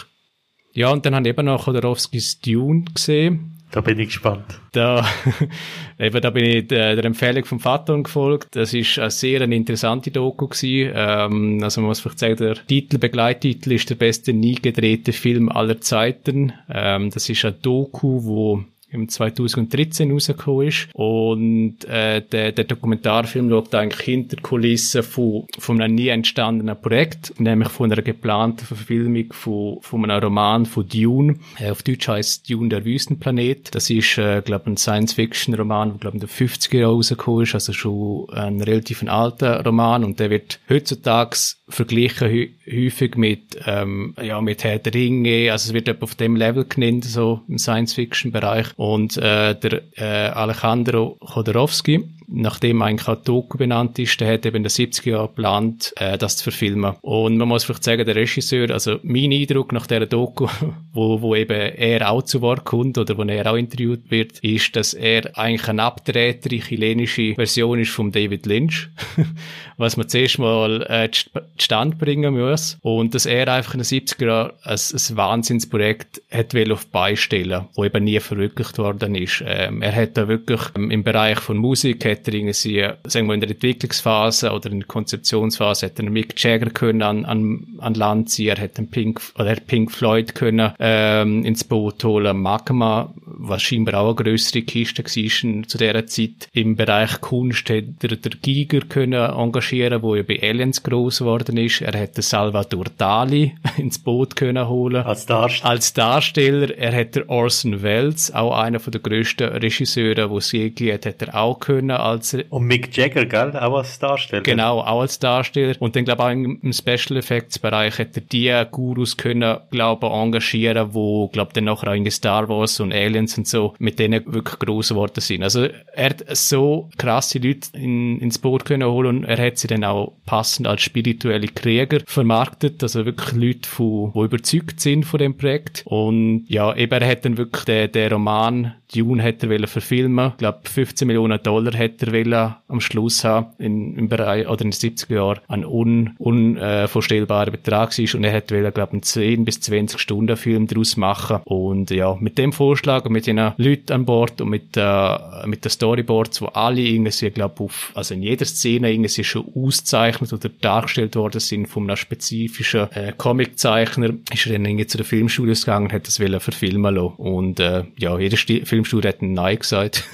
Ja, 0.73 0.89
und 0.89 1.05
dann 1.05 1.13
habe 1.13 1.27
ich 1.27 1.35
eben 1.35 1.45
noch 1.45 1.65
Chodorowskis 1.65 2.39
Dune 2.41 2.85
gesehen. 2.95 3.58
Da 3.71 3.81
bin 3.81 3.99
ich 3.99 4.07
gespannt. 4.07 4.59
Da, 4.71 5.07
eben, 5.99 6.21
da 6.21 6.29
bin 6.31 6.43
ich 6.43 6.67
der, 6.67 6.95
der 6.95 7.05
Empfehlung 7.05 7.45
vom 7.45 7.59
Vater 7.59 8.01
gefolgt. 8.01 8.55
Das 8.55 8.73
ist 8.73 8.97
eine 8.97 9.11
sehr 9.11 9.41
eine 9.41 9.55
interessante 9.55 10.09
Doku 10.09 10.47
gewesen. 10.47 10.91
Ähm, 10.95 11.59
also 11.61 11.81
man 11.81 11.89
muss 11.89 11.99
vielleicht 11.99 12.19
sagen, 12.19 12.37
der 12.37 12.55
Titel, 12.65 12.97
Begleittitel 12.97 13.73
ist 13.73 13.89
der 13.89 13.95
beste 13.95 14.33
nie 14.33 14.55
gedrehte 14.55 15.13
Film 15.13 15.49
aller 15.49 15.79
Zeiten. 15.81 16.53
Ähm, 16.67 17.11
das 17.11 17.29
ist 17.29 17.45
eine 17.45 17.53
Doku, 17.53 18.23
wo 18.23 18.63
im 18.91 19.07
2013 19.07 20.11
rausgekommen 20.11 20.67
ist. 20.67 20.89
Und 20.93 21.85
äh, 21.85 22.21
der, 22.21 22.51
der 22.51 22.63
Dokumentarfilm 22.63 23.49
schaut 23.49 23.75
eigentlich 23.75 24.01
hinter 24.01 24.37
Kulissen 24.41 25.03
von, 25.03 25.45
von 25.57 25.81
einem 25.81 25.95
nie 25.95 26.07
entstandenen 26.07 26.79
Projekt, 26.79 27.39
nämlich 27.39 27.69
von 27.69 27.91
einer 27.91 28.01
geplanten 28.01 28.65
Verfilmung 28.65 29.31
von, 29.31 29.79
von 29.81 30.09
einem 30.09 30.23
Roman 30.23 30.65
von 30.65 30.87
Dune. 30.87 31.35
Äh, 31.59 31.71
auf 31.71 31.83
Deutsch 31.83 32.07
heißt 32.07 32.49
Dune 32.49 32.69
der 32.69 32.85
Wüstenplanet. 32.85 33.73
Das 33.75 33.89
ist, 33.89 34.17
äh, 34.17 34.41
glaube 34.41 34.67
ein 34.67 34.77
Science-Fiction-Roman, 34.77 35.91
der 35.91 35.99
glaube 35.99 36.17
in 36.17 36.21
den 36.21 36.29
50er 36.29 36.77
Jahren 36.77 36.95
rausgekommen 36.95 37.43
ist, 37.43 37.53
also 37.53 37.73
schon 37.73 38.29
ein 38.31 38.61
relativ 38.61 39.03
alter 39.07 39.63
Roman 39.63 40.03
und 40.03 40.19
der 40.19 40.29
wird 40.29 40.59
heutzutage 40.69 41.37
verglichen 41.69 42.29
häufig 42.67 43.15
mit, 43.15 43.59
ähm, 43.65 44.15
ja, 44.21 44.41
mit 44.41 44.63
Herr 44.63 44.79
der 44.79 44.93
Ringe, 44.93 45.51
also 45.51 45.69
es 45.69 45.73
wird 45.73 46.01
auf 46.01 46.15
dem 46.15 46.35
Level 46.35 46.65
genannt, 46.65 47.05
so 47.05 47.41
im 47.47 47.57
Science-Fiction-Bereich. 47.57 48.67
Und 48.75 49.17
äh, 49.17 49.55
der 49.55 49.83
äh, 49.95 50.29
Alejandro 50.29 51.17
Chodorowski, 51.21 52.09
nachdem 52.31 52.81
eigentlich 52.81 53.07
auch 53.07 53.21
Doku 53.21 53.57
benannt 53.57 53.97
ist, 53.99 54.19
der 54.19 54.33
hat 54.33 54.45
eben 54.45 54.57
in 54.57 54.63
den 54.63 54.69
70er 54.69 55.09
Jahren 55.09 55.27
geplant, 55.27 55.93
äh, 55.97 56.17
das 56.17 56.37
zu 56.37 56.43
verfilmen. 56.43 56.95
Und 57.01 57.37
man 57.37 57.47
muss 57.47 57.63
vielleicht 57.63 57.83
sagen, 57.83 58.05
der 58.05 58.15
Regisseur, 58.15 58.69
also 58.71 58.97
mein 59.03 59.31
Eindruck 59.31 59.71
nach 59.71 59.87
dieser 59.87 60.05
Doku, 60.05 60.47
wo, 60.93 61.21
wo 61.21 61.35
eben 61.35 61.59
er 61.59 62.09
auch 62.09 62.23
zu 62.23 62.41
Wort 62.41 62.65
kommt 62.65 62.97
oder 62.97 63.17
wo 63.17 63.23
er 63.23 63.51
auch 63.51 63.55
interviewt 63.55 64.11
wird, 64.11 64.39
ist, 64.39 64.75
dass 64.75 64.93
er 64.93 65.37
eigentlich 65.37 65.67
eine 65.67 65.83
abtretere 65.83 66.59
chilenische 66.59 67.35
Version 67.35 67.79
ist 67.79 67.91
von 67.91 68.11
David 68.11 68.45
Lynch, 68.45 68.89
was 69.77 69.97
man 69.97 70.07
zuerst 70.07 70.39
mal 70.39 70.83
äh, 70.83 71.09
zustande 71.57 71.97
bringen 71.97 72.37
muss 72.37 72.77
und 72.81 73.15
dass 73.15 73.25
er 73.25 73.47
einfach 73.47 73.73
in 73.73 73.79
den 73.79 73.85
70er 73.85 74.25
Jahren 74.25 74.51
ein, 74.63 74.77
ein 74.77 75.17
Wahnsinnsprojekt 75.17 76.21
hat 76.31 76.55
auf 76.71 76.87
beistellen, 76.87 77.67
wo 77.75 77.85
eben 77.85 78.03
nie 78.03 78.19
verwirklicht 78.19 78.77
worden 78.77 79.15
ist. 79.15 79.43
Ähm, 79.45 79.81
er 79.81 79.95
hat 79.95 80.17
da 80.17 80.27
wirklich 80.27 80.61
ähm, 80.75 80.91
im 80.91 81.03
Bereich 81.03 81.39
von 81.39 81.57
Musik 81.57 82.05
hat 82.19 82.27
er 82.27 82.33
irgendwie, 82.33 82.87
sagen 83.05 83.27
wir 83.27 83.33
in 83.33 83.39
der 83.39 83.49
Entwicklungsphase 83.49 84.51
oder 84.51 84.71
in 84.71 84.79
der 84.79 84.87
Konzeptionsphase 84.87 85.87
hat 85.87 85.99
er 85.99 86.09
Mick 86.09 86.41
Jagger 86.41 86.69
können 86.69 87.01
an, 87.01 87.25
an, 87.25 87.67
an 87.79 87.93
Land 87.93 88.29
ziehen, 88.29 88.49
er 88.49 88.61
hat 88.61 88.77
den 88.77 88.89
Pink, 88.89 89.21
oder 89.35 89.49
er 89.49 89.59
Pink 89.59 89.91
Floyd 89.91 90.35
können 90.35 90.73
ähm, 90.79 91.43
ins 91.45 91.63
Boot 91.63 92.03
holen, 92.03 92.37
Magma, 92.41 93.13
was 93.25 93.61
scheinbar 93.61 94.01
auch 94.01 94.07
eine 94.07 94.15
grössere 94.15 94.63
Kiste 94.63 95.03
war 95.03 95.67
zu 95.67 95.77
dieser 95.77 96.07
Zeit. 96.07 96.49
Im 96.53 96.75
Bereich 96.75 97.21
Kunst 97.21 97.69
hat 97.69 97.83
er 98.01 98.15
der 98.15 98.31
Giger 98.41 98.81
können 98.81 99.13
engagieren, 99.31 100.01
wo 100.01 100.15
ja 100.15 100.23
bei 100.23 100.41
Aliens 100.41 100.83
gross 100.83 101.19
geworden 101.19 101.57
ist. 101.57 101.81
Er 101.81 101.99
hat 101.99 102.17
den 102.17 102.21
Salvador 102.21 102.85
Dali 102.97 103.55
ins 103.77 103.99
Boot 103.99 104.35
können 104.35 104.67
holen. 104.67 105.03
Als 105.03 105.25
Darsteller. 105.25 105.69
Als 105.69 105.93
Darsteller. 105.93 106.77
Er 106.77 106.95
hat 106.95 107.29
Orson 107.29 107.81
Welles, 107.81 108.33
auch 108.33 108.57
einer 108.57 108.79
der 108.79 109.01
grössten 109.01 109.43
Regisseure, 109.43 110.29
wo 110.29 110.39
es 110.39 110.51
je 110.51 110.71
hat, 110.93 111.05
hat 111.05 111.21
er 111.21 111.35
auch 111.35 111.59
können 111.59 111.91
als... 112.09 112.37
Und 112.49 112.65
Mick 112.65 112.95
Jagger, 112.95 113.25
gell? 113.25 113.55
Auch 113.57 113.77
als 113.77 113.99
Darsteller. 113.99 114.43
Genau, 114.43 114.79
auch 114.79 115.01
als 115.01 115.19
Darsteller. 115.19 115.75
Und 115.79 115.95
dann, 115.95 116.05
glaube 116.05 116.23
ich, 116.23 116.27
auch 116.27 116.63
im 116.63 116.73
Special 116.73 117.17
Effects 117.17 117.59
Bereich 117.59 117.99
er 117.99 118.05
die 118.05 118.63
Gurus 118.71 119.17
können, 119.17 119.57
glaube 119.71 120.07
ich, 120.07 120.13
engagieren, 120.13 120.93
wo, 120.93 121.27
glaube 121.27 121.51
dann 121.53 121.65
nachher 121.65 121.91
auch 121.91 121.95
in 121.95 122.09
Star 122.11 122.47
Wars 122.49 122.79
und 122.79 122.93
Aliens 122.93 123.37
und 123.37 123.47
so 123.47 123.73
mit 123.79 123.99
denen 123.99 124.25
wirklich 124.31 124.59
groß 124.59 124.89
geworden 124.89 125.21
sind. 125.21 125.43
Also, 125.43 125.67
er 125.93 126.09
hat 126.09 126.23
so 126.35 126.89
krasse 126.97 127.39
Leute 127.39 127.69
in, 127.73 128.19
ins 128.19 128.39
Boot 128.39 128.65
können 128.65 128.87
holen 128.87 129.19
und 129.19 129.23
er 129.23 129.37
hat 129.45 129.57
sie 129.57 129.67
dann 129.67 129.83
auch 129.83 130.13
passend 130.25 130.67
als 130.67 130.81
spirituelle 130.81 131.47
Krieger 131.47 131.99
vermarktet. 132.05 132.81
Also 132.83 133.05
wirklich 133.05 133.31
Leute, 133.33 133.69
die, 133.77 134.11
die 134.13 134.19
überzeugt 134.19 134.79
sind 134.79 135.05
von 135.05 135.19
dem 135.19 135.37
Projekt. 135.37 135.83
Und 135.85 136.45
ja, 136.47 136.75
eben, 136.75 137.01
er 137.01 137.07
hat 137.09 137.25
dann 137.25 137.37
wirklich 137.37 137.65
den, 137.65 137.91
den 137.91 138.11
Roman 138.11 138.75
Dune 138.93 139.21
hat 139.21 139.43
er 139.43 139.67
verfilmen. 139.67 140.31
Ich 140.31 140.37
glaube, 140.37 140.59
15 140.63 141.07
Millionen 141.07 141.41
Dollar 141.41 141.73
hätte 141.73 142.07
er 142.07 142.13
wollen 142.13 142.55
am 142.67 142.81
Schluss 142.81 143.23
haben, 143.23 143.47
in, 143.59 143.97
im 143.97 144.09
Bereich, 144.09 144.47
oder 144.47 144.63
in 144.63 144.71
den 144.71 144.73
70er 144.73 145.13
Jahren, 145.13 145.39
ein 145.47 145.65
un, 145.65 146.15
unvorstellbarer 146.17 147.49
äh, 147.49 147.51
Betrag 147.51 147.97
ist. 147.97 148.15
Und 148.15 148.23
er 148.23 148.31
hätte 148.31 148.55
wollen, 148.55 148.73
glaube 148.73 148.93
einen 148.93 149.03
10 149.03 149.45
bis 149.45 149.59
20 149.61 149.99
Stunden 149.99 150.37
Film 150.37 150.67
daraus 150.67 150.97
machen. 150.97 151.41
Und 151.45 151.91
ja, 151.91 152.17
mit 152.19 152.37
dem 152.37 152.51
Vorschlag 152.51 153.05
und 153.05 153.11
mit 153.11 153.27
den 153.27 153.37
Leuten 153.57 153.93
an 153.93 154.05
Bord 154.05 154.41
und 154.41 154.49
mit, 154.49 154.75
äh, 154.75 155.17
mit 155.45 155.63
den 155.63 155.69
Storyboards, 155.69 156.41
wo 156.41 156.47
alle 156.47 156.81
irgendwie, 156.81 157.29
glaube 157.29 157.63
auf, 157.63 157.91
also 157.93 158.15
in 158.15 158.23
jeder 158.23 158.45
Szene 158.45 158.91
irgendwie 158.91 159.23
schon 159.23 159.45
auszeichnet 159.55 160.33
oder 160.33 160.49
dargestellt 160.49 161.15
worden 161.15 161.39
sind 161.39 161.67
von 161.67 161.83
einem 161.83 161.97
spezifischen 161.97 162.91
äh, 162.91 163.13
Comiczeichner, 163.15 164.13
ist 164.33 164.47
er 164.47 164.53
dann 164.53 164.65
irgendwie 164.65 164.87
zu 164.87 164.97
den 164.97 165.05
Filmstudios 165.05 165.65
gegangen 165.65 165.87
und 165.87 165.93
hat 165.93 166.07
das 166.07 166.19
wollen 166.19 166.39
verfilmen 166.39 166.95
lassen. 166.95 167.15
Und 167.17 167.59
äh, 167.59 167.83
ja, 167.97 168.17
jeder 168.17 168.37
Sti 168.37 168.65
Filmstudio 168.79 169.09
hat 169.09 169.21
Nein 169.21 169.59
gesagt. 169.59 170.03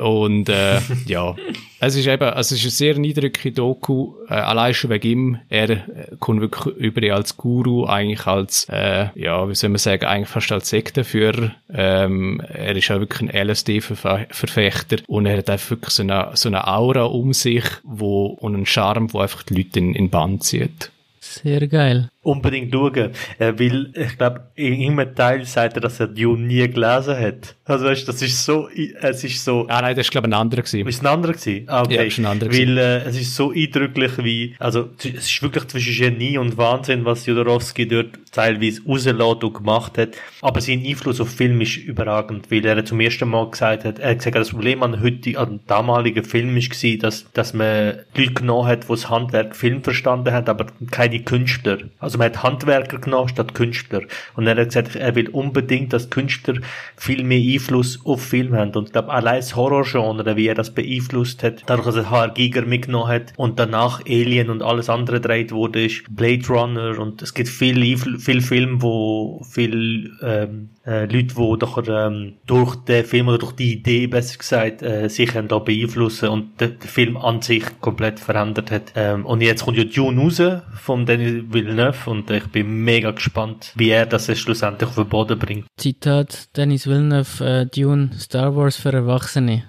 Und 0.00 0.48
äh, 0.48 0.80
ja, 1.06 1.36
es 1.78 1.94
ist 1.94 2.06
eben, 2.06 2.24
also 2.24 2.54
es 2.54 2.60
ist 2.60 2.64
eine 2.64 2.70
sehr 2.70 2.98
niedrige 2.98 3.52
Doku, 3.52 4.14
äh, 4.28 4.34
allein 4.34 4.74
schon 4.74 4.90
wegen 4.90 5.08
ihm. 5.08 5.38
Er 5.48 5.70
äh, 5.70 5.84
kommt 6.18 6.40
wirklich 6.40 6.74
über 6.76 7.14
als 7.14 7.36
Guru, 7.36 7.86
eigentlich 7.86 8.26
als, 8.26 8.66
äh, 8.70 9.08
ja, 9.14 9.48
wie 9.48 9.54
soll 9.54 9.70
man 9.70 9.78
sagen, 9.78 10.04
eigentlich 10.04 10.28
fast 10.28 10.50
als 10.50 10.68
Sektenführer. 10.68 11.52
Ähm, 11.72 12.40
er 12.40 12.74
ist 12.74 12.90
auch 12.90 12.98
wirklich 12.98 13.30
ein 13.30 13.48
LSD-Verfechter 13.48 14.96
und 15.06 15.26
er 15.26 15.38
hat 15.38 15.50
einfach 15.50 15.70
wirklich 15.70 15.90
so 15.90 16.02
eine, 16.02 16.30
so 16.34 16.48
eine 16.48 16.66
Aura 16.66 17.04
um 17.04 17.32
sich 17.32 17.64
wo, 17.84 18.26
und 18.26 18.54
einen 18.54 18.66
Charme, 18.66 19.12
wo 19.12 19.20
einfach 19.20 19.44
die 19.44 19.54
Leute 19.54 19.78
in, 19.78 19.94
in 19.94 20.10
Band 20.10 20.42
zieht. 20.42 20.90
Sehr 21.20 21.66
geil 21.68 22.08
unbedingt 22.26 22.72
schauen. 22.74 23.12
Er 23.38 23.58
will, 23.58 23.92
ich 23.94 24.18
glaube, 24.18 24.48
in 24.56 24.98
einem 24.98 25.14
Teil 25.14 25.44
sagt 25.44 25.76
er, 25.76 25.80
dass 25.80 26.00
er 26.00 26.08
Dune 26.08 26.42
nie 26.42 26.68
gelesen 26.68 27.16
hat. 27.18 27.54
Also 27.64 27.86
weißt, 27.86 28.08
das 28.08 28.20
ist 28.20 28.44
so, 28.44 28.68
es 28.68 29.24
ist 29.24 29.44
so. 29.44 29.66
Ah 29.68 29.80
nein, 29.80 29.96
das 29.96 30.06
ist 30.06 30.10
glaube 30.10 30.26
ich 30.26 30.34
ein 30.34 30.40
anderer 30.40 30.62
gewesen. 30.62 30.86
Ist 30.86 31.02
ein 31.02 31.06
anderer 31.06 31.32
gewesen? 31.32 31.68
Ah, 31.68 31.82
okay. 31.82 31.94
Ja, 31.94 32.02
ist 32.02 32.18
ein 32.18 32.26
anderer 32.26 32.50
Weil 32.50 32.78
äh, 32.78 33.04
es 33.04 33.18
ist 33.20 33.34
so 33.34 33.52
eindrücklich 33.52 34.12
wie, 34.18 34.54
also 34.58 34.90
es 34.98 35.04
ist 35.04 35.42
wirklich 35.42 35.66
zwischen 35.68 35.94
Genie 35.94 36.38
und 36.38 36.56
Wahnsinn, 36.56 37.04
was 37.04 37.26
Jodorowsky 37.26 37.86
dort 37.86 38.10
teilweise 38.36 38.82
und 38.82 39.54
gemacht 39.54 39.98
hat. 39.98 40.10
Aber 40.42 40.60
sein 40.60 40.84
Einfluss 40.84 41.20
auf 41.20 41.30
Film 41.30 41.60
ist 41.60 41.76
überragend, 41.76 42.50
weil 42.50 42.64
er 42.64 42.84
zum 42.84 43.00
ersten 43.00 43.28
Mal 43.28 43.50
gesagt 43.50 43.84
hat, 43.84 43.98
er 43.98 44.10
hat 44.10 44.18
gesagt, 44.18 44.36
das 44.36 44.50
Problem 44.50 44.82
an 44.82 45.02
heute, 45.02 45.38
an 45.38 45.60
damaligen 45.66 46.24
Film 46.24 46.56
ist 46.56 46.70
gewesen, 46.70 47.00
dass, 47.00 47.30
dass 47.32 47.54
man 47.54 48.00
Leute 48.14 48.34
genommen 48.34 48.68
hat, 48.68 48.84
die 48.84 48.88
das 48.88 49.08
Handwerk 49.08 49.56
Film 49.56 49.82
verstanden 49.82 50.32
haben, 50.32 50.48
aber 50.48 50.66
keine 50.90 51.20
Künstler. 51.20 51.78
Also 51.98 52.18
man 52.18 52.26
hat 52.26 52.42
Handwerker 52.42 52.98
genommen 52.98 53.28
statt 53.28 53.54
Künstler. 53.54 54.02
Und 54.34 54.46
er 54.46 54.56
hat 54.56 54.66
gesagt, 54.66 54.96
er 54.96 55.14
will 55.14 55.28
unbedingt, 55.28 55.92
dass 55.92 56.10
Künstler 56.10 56.60
viel 56.96 57.24
mehr 57.24 57.40
Einfluss 57.54 58.00
auf 58.04 58.22
Film 58.22 58.54
haben. 58.54 58.72
Und 58.72 58.88
ich 58.88 58.92
glaube, 58.92 59.12
allein 59.12 59.36
das 59.36 59.56
Horrorgenre, 59.56 60.36
wie 60.36 60.48
er 60.48 60.54
das 60.54 60.74
beeinflusst 60.74 61.42
hat, 61.42 61.62
dadurch, 61.66 61.86
dass 61.86 61.96
er 61.96 62.10
H.R. 62.10 62.28
Giger 62.30 62.62
mitgenommen 62.62 63.08
hat 63.08 63.32
und 63.36 63.58
danach 63.58 64.00
Alien 64.06 64.50
und 64.50 64.62
alles 64.62 64.90
andere 64.90 65.20
gedreht 65.20 65.52
wurde, 65.52 65.88
Blade 66.10 66.46
Runner 66.48 66.98
und 66.98 67.22
es 67.22 67.34
gibt 67.34 67.48
viel, 67.48 67.82
viel 68.26 68.42
Film, 68.42 68.82
wo 68.82 69.42
viel 69.48 70.12
ähm, 70.20 70.70
äh, 70.84 71.02
Leute, 71.02 71.34
die 71.34 71.58
doch 71.58 71.82
ähm, 71.86 72.34
durch 72.46 72.74
den 72.76 73.04
Film 73.04 73.28
oder 73.28 73.38
durch 73.38 73.52
die 73.52 73.74
Idee, 73.74 74.08
besser 74.08 74.36
gesagt, 74.36 74.82
äh, 74.82 75.08
sich 75.08 75.34
haben 75.34 75.48
da 75.48 75.60
beeinflussen 75.60 76.28
und 76.28 76.60
den, 76.60 76.78
den 76.78 76.88
Film 76.88 77.16
an 77.16 77.40
sich 77.40 77.64
komplett 77.80 78.18
verändert 78.18 78.70
hat. 78.70 78.92
Ähm, 78.96 79.24
und 79.24 79.42
jetzt 79.42 79.64
kommt 79.64 79.78
ja 79.78 79.84
Dune 79.84 80.20
raus 80.20 80.42
von 80.74 81.06
Denis 81.06 81.44
Villeneuve 81.48 82.10
und 82.10 82.28
ich 82.30 82.46
bin 82.48 82.82
mega 82.84 83.12
gespannt, 83.12 83.72
wie 83.76 83.90
er 83.90 84.06
das 84.06 84.26
schlussendlich 84.38 84.88
auf 84.90 84.96
den 84.96 85.08
Boden 85.08 85.38
bringt. 85.38 85.66
Zitat 85.76 86.56
Denis 86.56 86.86
Villeneuve, 86.86 87.44
äh, 87.44 87.66
Dune, 87.66 88.10
Star 88.18 88.56
Wars 88.56 88.76
für 88.76 88.92
Erwachsene. 88.92 89.62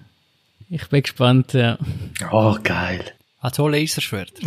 Ich 0.69 0.89
bin 0.89 1.03
gespannt, 1.03 1.53
ja. 1.53 1.77
Oh, 2.31 2.57
geil. 2.61 3.13
Ah, 3.39 3.51
so 3.53 3.67
Laserschwert. 3.67 4.33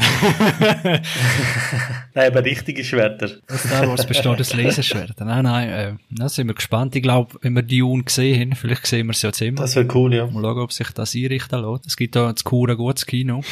nein, 2.15 2.27
aber 2.27 2.45
richtige 2.45 2.83
Schwerter. 2.83 3.29
Star 3.29 3.87
Wars 3.87 4.05
besteht 4.05 4.27
aus 4.27 4.53
Laserschwertern. 4.53 5.29
Nein, 5.29 5.45
nein, 5.45 5.69
äh, 5.69 5.95
da 6.11 6.29
sind 6.29 6.49
wir 6.49 6.55
gespannt. 6.55 6.97
Ich 6.97 7.03
glaube, 7.03 7.39
wenn 7.43 7.53
wir 7.53 7.63
die 7.63 7.79
Dune 7.79 8.03
gesehen 8.03 8.41
haben, 8.41 8.57
vielleicht 8.57 8.89
sehen 8.89 9.07
wir 9.07 9.13
es 9.13 9.23
ja 9.23 9.29
jetzt 9.29 9.41
immer. 9.43 9.61
Das 9.61 9.77
wäre 9.77 9.87
cool, 9.95 10.13
ja. 10.13 10.27
Mal 10.27 10.43
schauen, 10.43 10.59
ob 10.59 10.73
sich 10.73 10.91
das 10.91 11.15
einrichten 11.15 11.63
lässt. 11.63 11.87
Es 11.87 11.97
gibt 11.97 12.17
da 12.17 12.35
zu 12.35 12.43
Kur 12.43 12.69
ein 12.69 12.77
gutes 12.77 13.07
Kino. 13.07 13.45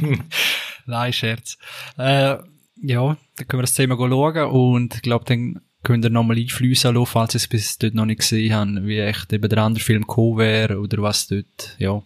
nein, 0.86 1.12
Scherz. 1.12 1.58
Äh, 1.98 2.36
ja, 2.82 3.16
dann 3.36 3.48
können 3.48 3.58
wir 3.58 3.62
das 3.62 3.74
Thema 3.74 3.96
schauen 3.96 4.50
und 4.50 4.94
ich 4.94 5.02
glaube, 5.02 5.26
dann 5.26 5.60
könnt 5.82 6.04
ihr 6.04 6.10
nochmal 6.10 6.38
einfließen 6.38 6.94
lassen, 6.94 7.06
falls 7.06 7.34
ihr 7.34 7.38
es 7.38 7.48
bis 7.48 7.76
dort 7.76 7.94
noch 7.94 8.06
nicht 8.06 8.20
gesehen 8.20 8.54
habt, 8.54 8.86
wie 8.86 9.00
echt 9.00 9.32
eben 9.34 9.48
der 9.50 9.62
andere 9.62 9.84
Film 9.84 10.02
gekommen 10.02 10.38
wäre 10.38 10.80
oder 10.80 11.02
was 11.02 11.28
dort, 11.28 11.76
ja, 11.78 12.02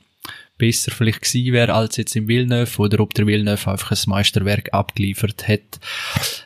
besser 0.60 0.92
vielleicht 0.92 1.22
gewesen 1.22 1.52
wäre 1.52 1.74
als 1.74 1.96
jetzt 1.96 2.14
im 2.14 2.28
Villeneuve 2.28 2.80
oder 2.80 3.00
ob 3.00 3.14
der 3.14 3.26
Villeneuve 3.26 3.70
einfach 3.70 3.90
ein 3.90 3.98
Meisterwerk 4.06 4.72
abgeliefert 4.72 5.48
hat. 5.48 5.80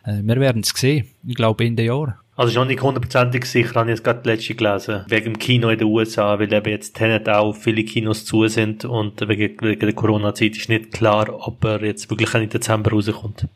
Äh, 0.07 0.22
wir 0.22 0.40
werden 0.40 0.62
es 0.62 0.70
sehen. 0.70 1.09
Ich 1.27 1.35
glaube 1.35 1.64
Ende 1.64 1.85
Jahr. 1.85 2.24
Also 2.37 2.53
schon 2.53 2.66
nicht 2.66 2.83
hundertprozentig 2.83 3.44
sicher, 3.44 3.74
habe 3.77 3.90
ich 3.90 3.96
jetzt 3.96 4.05
gerade 4.05 4.29
letzte 4.29 4.55
gelesen. 4.57 5.05
Wegen 5.07 5.35
dem 5.35 5.38
Kino 5.38 5.68
in 5.68 5.79
den 5.79 5.87
USA, 5.87 6.38
weil 6.38 6.53
eben 6.53 6.70
jetzt 6.70 6.96
Tenet 6.96 7.29
auch 7.29 7.53
viele 7.53 7.85
Kinos 7.85 8.24
zu 8.24 8.48
sind 8.48 8.85
und 8.85 9.20
wegen, 9.29 9.61
wegen 9.61 9.81
der 9.81 9.92
Corona-Zeit 9.92 10.57
ist 10.57 10.68
nicht 10.68 10.90
klar, 10.90 11.29
ob 11.46 11.64
er 11.64 11.85
jetzt 11.85 12.11
wirklich 12.11 12.35
im 12.35 12.48
Dezember 12.48 12.90
rauskommt. 12.90 13.46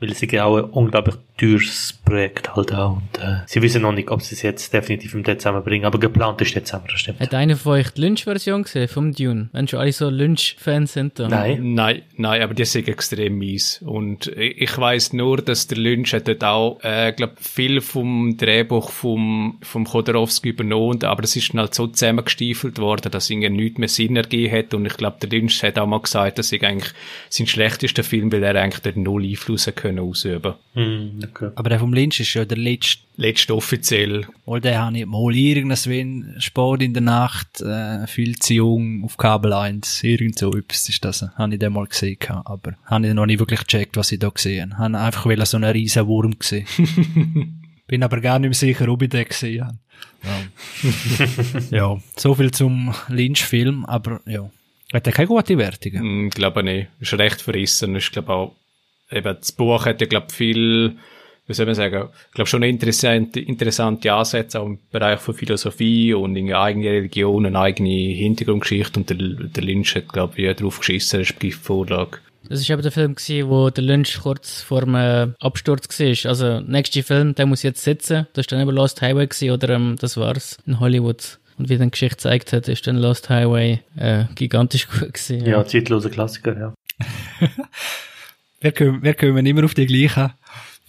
Weil 0.00 0.10
es 0.10 0.20
ist 0.20 0.32
ja 0.32 0.44
auch 0.44 0.56
ein 0.56 0.64
unglaublich 0.64 1.14
teures 1.38 2.00
Projekt 2.06 2.54
halt 2.54 2.72
auch. 2.72 2.96
Und, 2.96 3.18
äh, 3.20 3.40
sie 3.46 3.60
wissen 3.60 3.82
noch 3.82 3.92
nicht, 3.92 4.10
ob 4.10 4.22
sie 4.22 4.34
es 4.34 4.42
jetzt 4.42 4.72
definitiv 4.72 5.12
im 5.12 5.24
Dezember 5.24 5.60
bringen, 5.60 5.84
aber 5.84 5.98
geplant 5.98 6.40
ist 6.40 6.54
Dezember, 6.54 6.86
das 6.90 7.00
stimmt. 7.00 7.20
Hat 7.20 7.34
einer 7.34 7.56
von 7.56 7.72
euch 7.72 7.90
die 7.90 8.00
Lynch-Version 8.00 8.62
gesehen 8.62 8.88
vom 8.88 9.12
Dune? 9.12 9.50
Wenn 9.52 9.68
schon 9.68 9.80
alle 9.80 9.92
so 9.92 10.08
Lynch-Fans 10.08 10.92
sind 10.92 11.18
da. 11.18 11.28
Nein. 11.28 11.74
Nein, 11.74 12.02
nein, 12.16 12.40
aber 12.40 12.54
die 12.54 12.64
sind 12.64 12.88
extrem 12.88 13.36
mies. 13.36 13.82
Und 13.84 14.28
ich 14.28 14.78
weiß 14.78 15.12
nur, 15.12 15.38
dass 15.38 15.66
der 15.66 15.78
Lynch 15.78 16.14
hat 16.14 16.28
dort 16.28 16.44
auch, 16.44 16.78
äh, 16.82 17.12
glaub, 17.12 17.38
viel 17.40 17.80
vom 17.80 18.36
Drehbuch 18.36 18.90
vom, 18.90 19.58
vom 19.62 19.84
Chodorowski 19.84 20.50
übernommen, 20.50 21.02
aber 21.02 21.24
es 21.24 21.34
ist 21.34 21.52
dann 21.52 21.60
halt 21.60 21.74
so 21.74 21.88
zusammengestiefelt 21.88 22.78
worden, 22.78 23.10
dass 23.10 23.28
irgendwie 23.28 23.50
nichts 23.50 23.78
mehr 23.78 23.88
Sinn 23.88 24.16
ergeben 24.16 24.56
hat. 24.56 24.74
Und 24.74 24.86
ich 24.86 24.96
glaube, 24.96 25.16
der 25.20 25.28
Lynch 25.30 25.62
hat 25.64 25.78
auch 25.78 25.86
mal 25.86 26.00
gesagt, 26.00 26.38
dass 26.38 26.52
ich 26.52 26.64
eigentlich 26.64 26.92
sein 27.28 27.48
schlechtester 27.48 28.04
Film, 28.04 28.30
weil 28.30 28.44
er 28.44 28.54
eigentlich 28.54 28.82
dort 28.82 28.96
null 28.96 29.24
Einfluss 29.24 29.68
können 29.74 29.98
ausüben. 29.98 30.54
Mm, 30.74 31.24
okay. 31.24 31.50
Aber 31.56 31.68
der 31.68 31.80
vom 31.80 31.95
Lynch 31.96 32.20
ist 32.20 32.34
ja 32.34 32.44
der 32.44 32.58
letzte. 32.58 33.04
Letzte 33.18 33.56
offiziell. 33.56 34.26
Oder 34.44 34.60
der 34.60 34.84
habe 34.84 34.98
ich 34.98 35.06
mal 35.06 35.34
irgendwann 35.34 36.34
Sport 36.38 36.82
in 36.82 36.92
der 36.92 37.02
Nacht, 37.02 37.62
äh, 37.62 38.06
viel 38.06 38.38
zu 38.38 38.54
jung 38.54 39.04
auf 39.04 39.16
Kabel 39.16 39.54
1. 39.54 40.04
Irgend 40.04 40.38
so 40.38 40.52
etwas 40.52 40.88
ist 40.88 41.04
das. 41.04 41.22
Habe 41.22 41.54
ich 41.54 41.58
den 41.58 41.72
mal 41.72 41.86
gesehen. 41.86 42.18
Aber 42.44 42.74
habe 42.84 43.08
ich 43.08 43.14
noch 43.14 43.24
nicht 43.24 43.38
wirklich 43.38 43.60
gecheckt, 43.60 43.96
was 43.96 44.12
ich 44.12 44.18
da 44.18 44.28
gesehen 44.28 44.76
habe. 44.76 44.98
Einfach 44.98 45.26
wieder 45.26 45.46
so 45.46 45.56
einen 45.56 45.70
riesen 45.70 46.06
Wurm 46.06 46.38
gesehen. 46.38 46.66
Bin 47.86 48.02
aber 48.02 48.20
gar 48.20 48.38
nicht 48.38 48.50
mehr 48.50 48.54
sicher, 48.54 48.88
ob 48.88 49.02
ich 49.02 49.08
den 49.08 49.24
gesehen 49.24 49.64
habe. 49.64 49.78
Ja, 51.70 51.76
ja 51.76 52.00
so 52.16 52.34
viel 52.34 52.50
zum 52.50 52.92
Lynch-Film, 53.08 53.84
aber 53.86 54.20
ja. 54.26 54.50
Hat 54.92 55.06
er 55.06 55.12
keine 55.12 55.28
gute 55.28 55.58
Wertungen? 55.58 56.26
Ich 56.26 56.34
mm, 56.34 56.36
glaube 56.36 56.62
nicht. 56.62 56.88
Ist 57.00 57.14
recht 57.14 57.40
verrissen. 57.40 57.96
Ich 57.96 58.10
glaube 58.10 58.32
auch, 58.32 58.56
eben, 59.10 59.36
das 59.36 59.52
Buch 59.52 59.84
hat 59.86 60.00
ja, 60.00 60.06
glaube 60.06 60.32
viel, 60.32 60.96
wie 61.46 61.54
soll 61.54 61.66
man 61.66 61.74
sagen, 61.74 62.08
ich 62.28 62.34
glaube 62.34 62.48
schon 62.48 62.62
interessante, 62.62 63.40
interessante 63.40 64.12
Ansätze 64.12 64.60
auch 64.60 64.66
im 64.66 64.78
Bereich 64.90 65.20
von 65.20 65.34
Philosophie 65.34 66.12
und 66.12 66.34
in 66.36 66.52
eigene 66.52 66.90
Religion, 66.90 67.46
eine 67.46 67.58
eigene 67.58 67.90
Hintergrundgeschichte 67.90 68.98
und 68.98 69.10
der, 69.10 69.16
der 69.16 69.62
Lynch 69.62 69.94
hat, 69.94 70.08
glaube 70.08 70.40
ich, 70.40 70.56
drauf 70.56 70.80
geschissen, 70.80 71.20
respektive 71.20 71.56
Vorlage. 71.56 72.18
Das 72.48 72.68
war 72.68 72.74
eben 72.74 72.82
der 72.82 72.92
Film, 72.92 73.14
gewesen, 73.14 73.48
wo 73.48 73.70
der 73.70 73.84
Lynch 73.84 74.20
kurz 74.22 74.62
vor 74.62 74.80
dem 74.82 74.94
äh, 74.94 75.28
Absturz 75.40 75.88
war. 75.98 76.30
Also, 76.30 76.60
nächster 76.60 77.02
Film, 77.02 77.34
der 77.34 77.46
muss 77.46 77.62
jetzt 77.62 77.82
sitzen. 77.82 78.26
Das 78.34 78.46
war 78.46 78.58
dann 78.58 78.66
eben 78.66 78.76
Lost 78.76 79.02
Highway 79.02 79.26
gewesen, 79.26 79.50
oder 79.50 79.70
ähm, 79.70 79.96
das 80.00 80.16
war's 80.16 80.58
in 80.66 80.78
Hollywood. 80.78 81.38
Und 81.58 81.68
wie 81.68 81.78
dann 81.78 81.88
die 81.88 81.92
Geschichte 81.92 82.16
gezeigt 82.16 82.52
hat, 82.52 82.68
ist 82.68 82.86
dann 82.86 82.96
Lost 82.96 83.30
Highway 83.30 83.80
äh, 83.96 84.24
gigantisch 84.34 84.88
gut 84.88 85.14
gewesen. 85.14 85.40
Ja, 85.40 85.58
ja 85.58 85.66
zeitloser 85.66 86.10
Klassiker, 86.10 86.56
ja. 86.56 86.74
wir, 88.60 88.72
kommen, 88.72 89.02
wir 89.02 89.14
kommen 89.14 89.44
immer 89.44 89.64
auf 89.64 89.74
die 89.74 89.86
gleichen, 89.86 90.32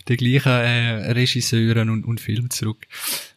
die 0.08 0.18
gleichen 0.18 0.52
äh, 0.52 1.12
Regisseuren 1.12 1.90
und, 1.90 2.06
und 2.06 2.20
Filme 2.20 2.50
zurück. 2.50 2.88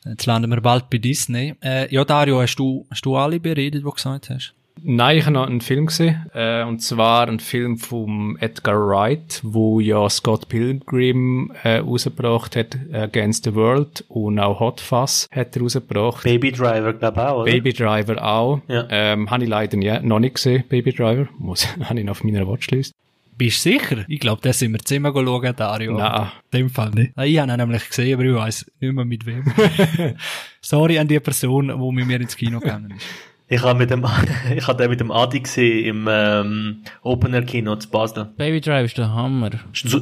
Jetzt 0.05 0.27
landen 0.27 0.51
wir 0.51 0.61
bald 0.61 0.91
bei 0.91 0.99
Disney. 0.99 1.55
Äh, 1.63 1.93
ja, 1.93 2.05
Dario, 2.05 2.41
hast 2.41 2.57
du, 2.57 2.87
hast 2.91 3.05
du 3.05 3.17
alle 3.17 3.41
beredet, 3.41 3.81
die 3.81 3.85
du 3.85 3.91
gesagt 3.91 4.31
hast? 4.31 4.55
Nein, 4.83 5.19
ich 5.19 5.25
habe 5.25 5.35
noch 5.35 5.47
einen 5.47 5.61
Film 5.61 5.87
gesehen, 5.87 6.27
äh, 6.35 6.63
und 6.65 6.81
zwar 6.81 7.29
ein 7.29 7.39
Film 7.39 7.77
vom 7.77 8.39
Edgar 8.41 8.77
Wright, 8.77 9.41
wo 9.43 9.79
ja 9.79 10.09
Scott 10.09 10.49
Pilgrim 10.49 11.53
äh, 11.63 11.79
rausgebracht 11.79 12.57
hat, 12.57 12.79
Against 12.93 13.45
the 13.45 13.55
World, 13.55 14.05
und 14.09 14.39
auch 14.39 14.61
Hot 14.61 14.81
Fuzz 14.81 15.29
hat 15.31 15.55
er 15.57 15.63
rausgebracht. 15.63 16.25
Baby 16.25 16.53
Driver, 16.53 16.95
glaube 16.95 17.21
ich 17.21 17.27
auch, 17.27 17.43
oder? 17.43 17.53
Baby 17.53 17.73
Driver 17.75 18.25
auch. 18.25 18.61
Ja. 18.69 18.87
Ähm, 18.89 19.31
habe 19.31 19.45
ich 19.45 19.51
leider 19.51 19.77
nie, 19.77 19.99
noch 20.03 20.19
nicht 20.19 20.37
gesehen, 20.37 20.65
Baby 20.69 20.93
Driver. 20.93 21.29
Muss, 21.39 21.67
habe 21.85 21.99
ich 21.99 22.07
noch 22.07 22.13
auf 22.13 22.25
meiner 22.25 22.47
Watchlist. 22.49 22.95
Bist 23.41 23.65
du 23.65 23.71
sicher? 23.71 24.05
Ich 24.07 24.21
glaube, 24.21 24.43
das 24.43 24.59
sind 24.59 24.73
wir 24.73 24.81
zusammen 24.81 25.15
schauen, 25.15 25.57
Dario. 25.57 25.97
Nein. 25.97 26.31
In 26.53 26.59
dem 26.59 26.69
Fall 26.69 26.91
nicht. 26.91 27.13
Ich 27.17 27.39
habe 27.39 27.51
ihn 27.51 27.57
nämlich 27.57 27.89
gesehen, 27.89 28.13
aber 28.13 28.25
ich 28.25 28.35
weiss 28.35 28.71
nicht 28.81 28.93
mehr 28.93 29.05
mit 29.07 29.25
wem. 29.25 29.51
Sorry 30.61 30.99
an 30.99 31.09
die 31.09 31.19
Person, 31.21 31.69
die 31.69 31.93
mit 31.97 32.07
mir 32.07 32.21
ins 32.21 32.37
Kino 32.37 32.61
gegangen 32.61 32.91
ist. 32.91 33.07
Ich 33.49 33.63
habe 33.63 33.79
mit 33.79 33.89
dem, 33.89 34.05
ich 34.55 34.69
habe 34.69 34.83
den 34.83 34.91
mit 34.91 35.01
dem 35.01 35.11
Adi 35.11 35.41
gesehen 35.41 35.87
im 35.87 36.07
ähm, 36.11 36.83
Opener 37.01 37.41
Kino 37.41 37.77
zu 37.77 37.89
Basel. 37.89 38.27
Baby 38.37 38.61
Drive 38.61 38.85
ist 38.85 38.99
der 38.99 39.11
Hammer. 39.11 39.53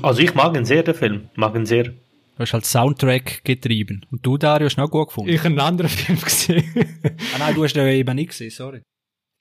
Also 0.03 0.21
ich 0.21 0.35
mag 0.35 0.57
ihn 0.57 0.65
sehr, 0.65 0.83
den 0.83 0.95
Film. 0.97 1.29
Mag 1.37 1.55
ihn 1.55 1.65
sehr. 1.65 1.85
Du 1.85 1.93
hast 2.39 2.53
halt 2.53 2.67
Soundtrack 2.67 3.45
getrieben. 3.45 4.05
Und 4.11 4.27
du, 4.27 4.37
Dario, 4.37 4.67
hast 4.67 4.79
noch 4.79 4.91
gut 4.91 5.11
gefunden. 5.11 5.31
Ich 5.31 5.39
habe 5.39 5.51
einen 5.51 5.61
anderen 5.61 5.91
Film 5.91 6.19
gesehen. 6.21 6.65
ah 7.35 7.39
nein, 7.39 7.55
du 7.55 7.63
hast 7.63 7.75
den 7.75 7.87
eben 7.87 8.17
nicht 8.17 8.31
gesehen, 8.31 8.51
sorry. 8.51 8.83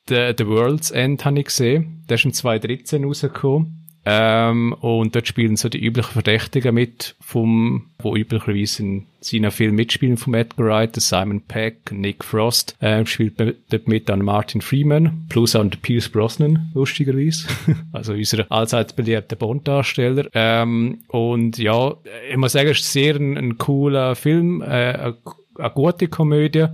The, 0.07 0.35
The 0.37 0.45
World's 0.45 0.91
End 0.91 1.25
habe 1.25 1.39
ich 1.39 1.45
gesehen. 1.45 2.05
Der 2.07 2.13
ist 2.13 2.25
im 2.25 2.33
2013 2.33 3.03
rausgekommen. 3.03 3.86
Ähm, 4.09 4.71
und 4.79 5.15
dort 5.15 5.27
spielen 5.27 5.57
so 5.57 5.67
die 5.67 5.83
üblichen 5.83 6.13
Verdächtigen 6.13 6.73
mit, 6.73 7.15
vom, 7.19 7.87
wo 7.99 8.15
üblicherweise 8.15 8.81
in 8.81 9.05
seinen 9.19 9.51
Film 9.51 9.75
mitspielen 9.75 10.15
vom 10.15 10.33
Edgar 10.33 10.65
Wright, 10.65 10.95
Simon 10.95 11.41
Peck, 11.41 11.91
Nick 11.91 12.23
Frost, 12.23 12.77
äh, 12.79 13.05
spielt 13.05 13.37
dort 13.37 13.87
mit 13.89 14.09
an 14.09 14.21
Martin 14.21 14.61
Freeman, 14.61 15.25
plus 15.27 15.57
an 15.57 15.71
Pierce 15.71 16.07
Brosnan, 16.07 16.71
lustigerweise. 16.73 17.49
also 17.91 18.13
unser 18.13 18.49
allseits 18.49 18.93
beliebter 18.93 19.35
Bond-Darsteller. 19.35 20.29
Ähm, 20.33 20.99
und 21.09 21.57
ja, 21.57 21.93
ich 22.31 22.37
muss 22.37 22.53
sagen, 22.53 22.69
es 22.69 22.79
ist 22.79 22.93
sehr 22.93 23.15
ein, 23.15 23.37
ein 23.37 23.57
cooler 23.57 24.15
Film, 24.15 24.61
äh, 24.61 24.65
eine, 24.65 25.17
eine 25.57 25.71
gute 25.71 26.07
Komödie. 26.07 26.67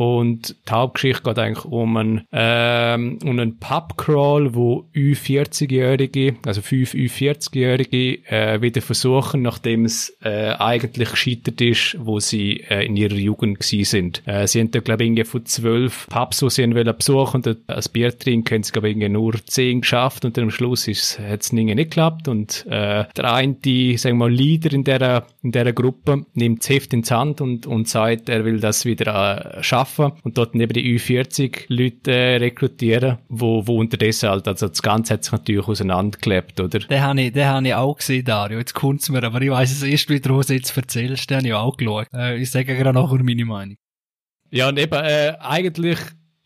Und 0.00 0.56
die 0.66 0.72
Hauptgeschichte 0.72 1.24
geht 1.24 1.38
eigentlich 1.38 1.66
um 1.66 1.94
einen, 1.98 2.26
ähm, 2.32 3.18
um 3.22 3.38
einen 3.38 3.58
Pubcrawl, 3.58 4.54
wo 4.54 4.86
Ü40-Jährige, 4.94 6.36
also 6.46 6.62
fünf 6.62 6.94
Ü40-Jährige, 6.94 8.26
äh, 8.26 8.62
wieder 8.62 8.80
versuchen, 8.80 9.42
nachdem 9.42 9.84
es 9.84 10.16
äh, 10.22 10.52
eigentlich 10.52 11.10
gescheitert 11.10 11.60
ist, 11.60 11.98
wo 12.00 12.18
sie 12.18 12.64
äh, 12.70 12.86
in 12.86 12.96
ihrer 12.96 13.12
Jugend 13.12 13.60
gewesen 13.60 13.84
sind. 13.84 14.22
Äh, 14.26 14.46
sie 14.46 14.60
haben 14.60 14.70
da, 14.70 14.80
glaube 14.80 15.04
ich, 15.04 15.26
von 15.26 15.44
zwölf 15.44 16.06
Pubs, 16.08 16.38
die 16.38 16.48
sie 16.48 16.74
wollen 16.74 16.96
besuchen 16.96 17.42
und 17.44 17.58
als 17.66 17.90
Bier 17.90 18.18
trinken, 18.18 18.54
haben 18.54 18.62
sie, 18.62 18.72
glaube 18.72 18.88
ich, 18.88 18.96
nur 18.96 19.34
zehn 19.44 19.82
geschafft 19.82 20.24
und 20.24 20.34
dann 20.34 20.44
am 20.44 20.50
Schluss 20.50 20.88
hat 21.18 21.42
es 21.42 21.52
nicht 21.52 21.76
geklappt 21.76 22.26
und 22.26 22.64
äh, 22.70 23.04
der 23.14 23.34
eine, 23.34 23.52
die, 23.52 23.98
sagen 23.98 24.16
wir 24.16 24.30
mal, 24.30 24.34
Leader 24.34 24.72
in 24.72 24.84
dieser, 24.84 25.26
in 25.42 25.52
dieser 25.52 25.72
Gruppe 25.72 26.26
nimmt 26.34 26.60
das 26.60 26.68
Heft 26.68 26.92
ins 26.92 27.10
Hand 27.10 27.40
und, 27.40 27.66
und 27.66 27.88
sagt, 27.88 28.28
er 28.28 28.44
will 28.44 28.60
das 28.60 28.84
wieder 28.84 29.56
äh, 29.56 29.62
schaffen 29.62 30.12
und 30.22 30.36
dort 30.36 30.54
neben 30.54 30.72
die 30.72 30.98
Ü40 30.98 31.64
Leute 31.68 32.12
äh, 32.12 32.36
rekrutieren, 32.36 33.18
wo, 33.28 33.66
wo 33.66 33.78
unterdessen 33.78 34.28
halt, 34.28 34.46
also 34.46 34.68
das 34.68 34.82
Ganze 34.82 35.14
hat 35.14 35.24
sich 35.24 35.32
natürlich 35.32 35.66
auseinandergeklebt, 35.66 36.60
oder? 36.60 36.80
Den 36.80 37.02
habe 37.02 37.22
ich, 37.22 37.32
den 37.32 37.46
habe 37.46 37.66
ich 37.66 37.74
auch 37.74 37.96
gesehen, 37.96 38.24
Dario. 38.24 38.58
Jetzt 38.58 38.74
kommt's 38.74 39.08
mir, 39.08 39.22
aber 39.22 39.40
ich 39.40 39.50
weiss 39.50 39.70
es 39.72 39.82
erst 39.82 40.10
was 40.10 40.46
du 40.46 40.54
jetzt 40.54 40.76
erzählst, 40.76 41.30
den 41.30 41.38
habe 41.38 41.48
ich 41.48 41.54
auch 41.54 41.76
geschaut. 41.76 42.06
Äh, 42.12 42.38
ich 42.38 42.50
sage 42.50 42.76
gerade 42.76 42.92
nachher 42.92 43.22
meine 43.22 43.44
Meinung. 43.44 43.76
Ja, 44.50 44.68
und 44.68 44.78
eben, 44.78 44.92
äh, 44.92 45.34
eigentlich 45.40 45.98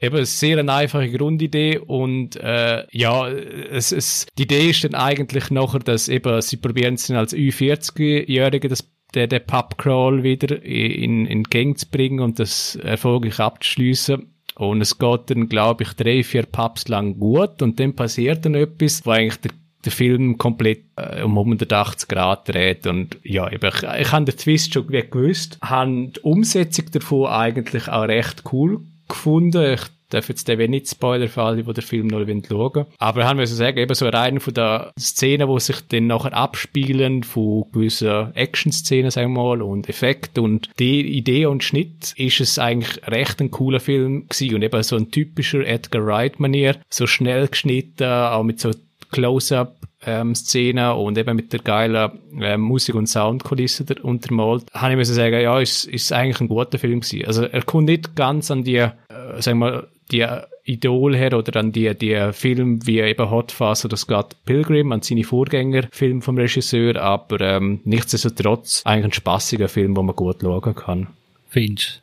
eben 0.04 0.24
sehr 0.24 0.58
eine 0.58 0.72
einfache 0.72 1.10
Grundidee 1.10 1.78
und 1.78 2.36
äh, 2.36 2.84
ja, 2.90 3.28
es, 3.28 3.92
es, 3.92 4.26
die 4.38 4.44
Idee 4.44 4.70
ist 4.70 4.84
dann 4.84 4.94
eigentlich 4.94 5.50
nachher, 5.50 5.80
dass 5.80 6.08
eben 6.08 6.40
sie 6.42 6.56
probieren 6.56 6.94
es 6.94 7.06
dann 7.06 7.16
als 7.16 7.34
Ü40-Jährige 7.34 8.68
das 8.68 8.94
den, 9.14 9.28
den 9.28 9.46
Pubcrawl 9.46 10.22
wieder 10.22 10.62
in, 10.62 11.26
in 11.26 11.44
Gang 11.44 11.78
zu 11.78 11.88
bringen 11.88 12.20
und 12.20 12.38
das 12.38 12.76
erfolgreich 12.76 13.40
abzuschließen. 13.40 14.30
Und 14.56 14.80
es 14.80 14.98
geht 14.98 15.30
dann, 15.30 15.48
glaube 15.48 15.82
ich, 15.84 15.92
drei, 15.94 16.22
vier 16.22 16.44
Pubs 16.44 16.88
lang 16.88 17.18
gut 17.18 17.60
und 17.60 17.80
dann 17.80 17.96
passiert 17.96 18.44
dann 18.44 18.54
etwas, 18.54 19.04
wo 19.04 19.10
eigentlich 19.10 19.40
der, 19.40 19.50
der 19.84 19.92
Film 19.92 20.38
komplett 20.38 20.84
äh, 20.96 21.22
um 21.22 21.36
180 21.36 22.08
Grad 22.08 22.48
dreht 22.48 22.86
und 22.86 23.18
ja, 23.24 23.50
ich, 23.50 23.60
ich 23.62 24.12
habe 24.12 24.24
den 24.24 24.36
Twist 24.36 24.72
schon 24.72 24.86
gewusst, 24.86 25.58
habe 25.60 26.12
die 26.14 26.20
Umsetzung 26.20 26.86
davon 26.92 27.26
eigentlich 27.26 27.88
auch 27.88 28.04
recht 28.04 28.44
cool 28.52 28.80
gefunden. 29.08 29.74
Ich 29.74 29.82
darf 30.14 30.28
jetzt 30.28 30.48
eben 30.48 30.70
nicht 30.70 30.88
Spoiler 30.88 31.28
für 31.28 31.42
alle, 31.42 31.62
die 31.62 31.72
den 31.72 31.82
Film 31.82 32.06
noch 32.06 32.20
schauen 32.20 32.74
wollen. 32.74 32.86
Aber 32.98 33.20
wir 33.20 33.26
haben 33.26 33.36
müssen 33.36 33.56
sagen, 33.56 33.78
eben 33.78 33.94
so 33.94 34.08
rein 34.08 34.40
von 34.40 34.54
der 34.54 34.92
Szene, 34.98 35.48
wo 35.48 35.58
sich 35.58 35.80
dann 35.88 36.06
nachher 36.06 36.34
abspielen, 36.34 37.22
von 37.22 37.64
gewissen 37.72 38.34
Action-Szenen, 38.34 39.10
sagen 39.10 39.32
wir 39.32 39.42
mal, 39.42 39.62
und 39.62 39.88
Effekt 39.88 40.38
und 40.38 40.70
die 40.78 41.16
Idee 41.16 41.46
und 41.46 41.64
Schnitt, 41.64 42.14
ist 42.16 42.40
es 42.40 42.58
eigentlich 42.58 43.06
recht 43.06 43.40
ein 43.40 43.50
cooler 43.50 43.80
Film 43.80 44.28
gewesen 44.28 44.54
und 44.54 44.62
eben 44.62 44.82
so 44.82 44.96
ein 44.96 45.10
typischer 45.10 45.66
Edgar 45.66 46.06
Wright-Manier, 46.06 46.76
so 46.88 47.06
schnell 47.06 47.48
geschnitten, 47.48 48.04
auch 48.04 48.42
mit 48.42 48.60
so 48.60 48.70
Close-up 49.10 49.76
ähm, 50.06 50.34
Szene 50.34 50.94
und 50.94 51.16
eben 51.18 51.36
mit 51.36 51.52
der 51.52 51.60
geilen 51.60 52.10
äh, 52.40 52.56
Musik- 52.56 52.94
und 52.94 53.06
Soundkulisse 53.06 53.84
untermalt, 54.02 54.64
habe 54.72 54.92
ich 54.92 54.98
müssen 54.98 55.14
sagen, 55.14 55.40
ja, 55.40 55.58
ist, 55.60 55.84
ist 55.84 56.12
eigentlich 56.12 56.40
ein 56.40 56.48
guter 56.48 56.78
Film 56.78 57.00
gewesen. 57.00 57.26
Also 57.26 57.44
er 57.44 57.62
kommt 57.62 57.86
nicht 57.86 58.16
ganz 58.16 58.50
an 58.50 58.64
die, 58.64 58.76
äh, 58.76 58.92
sagen 59.38 59.58
wir, 59.60 59.88
die 60.14 60.26
Idol 60.64 61.16
her 61.16 61.36
oder 61.36 61.60
an 61.60 61.72
die, 61.72 61.94
die 61.94 62.30
Film 62.32 62.86
wie 62.86 63.00
eben 63.00 63.30
Hot 63.30 63.52
Fuzz 63.52 63.84
oder 63.84 63.96
Scott 63.96 64.36
Pilgrim, 64.46 64.92
an 64.92 65.02
seine 65.02 65.24
Vorgängerfilme 65.24 66.22
vom 66.22 66.38
Regisseur, 66.38 66.96
aber 67.00 67.40
ähm, 67.40 67.80
nichtsdestotrotz 67.84 68.82
eigentlich 68.84 69.06
ein 69.06 69.12
spaßiger 69.12 69.68
Film, 69.68 69.96
wo 69.96 70.02
man 70.02 70.16
gut 70.16 70.38
schauen 70.40 70.74
kann. 70.74 71.08
Findest 71.48 72.00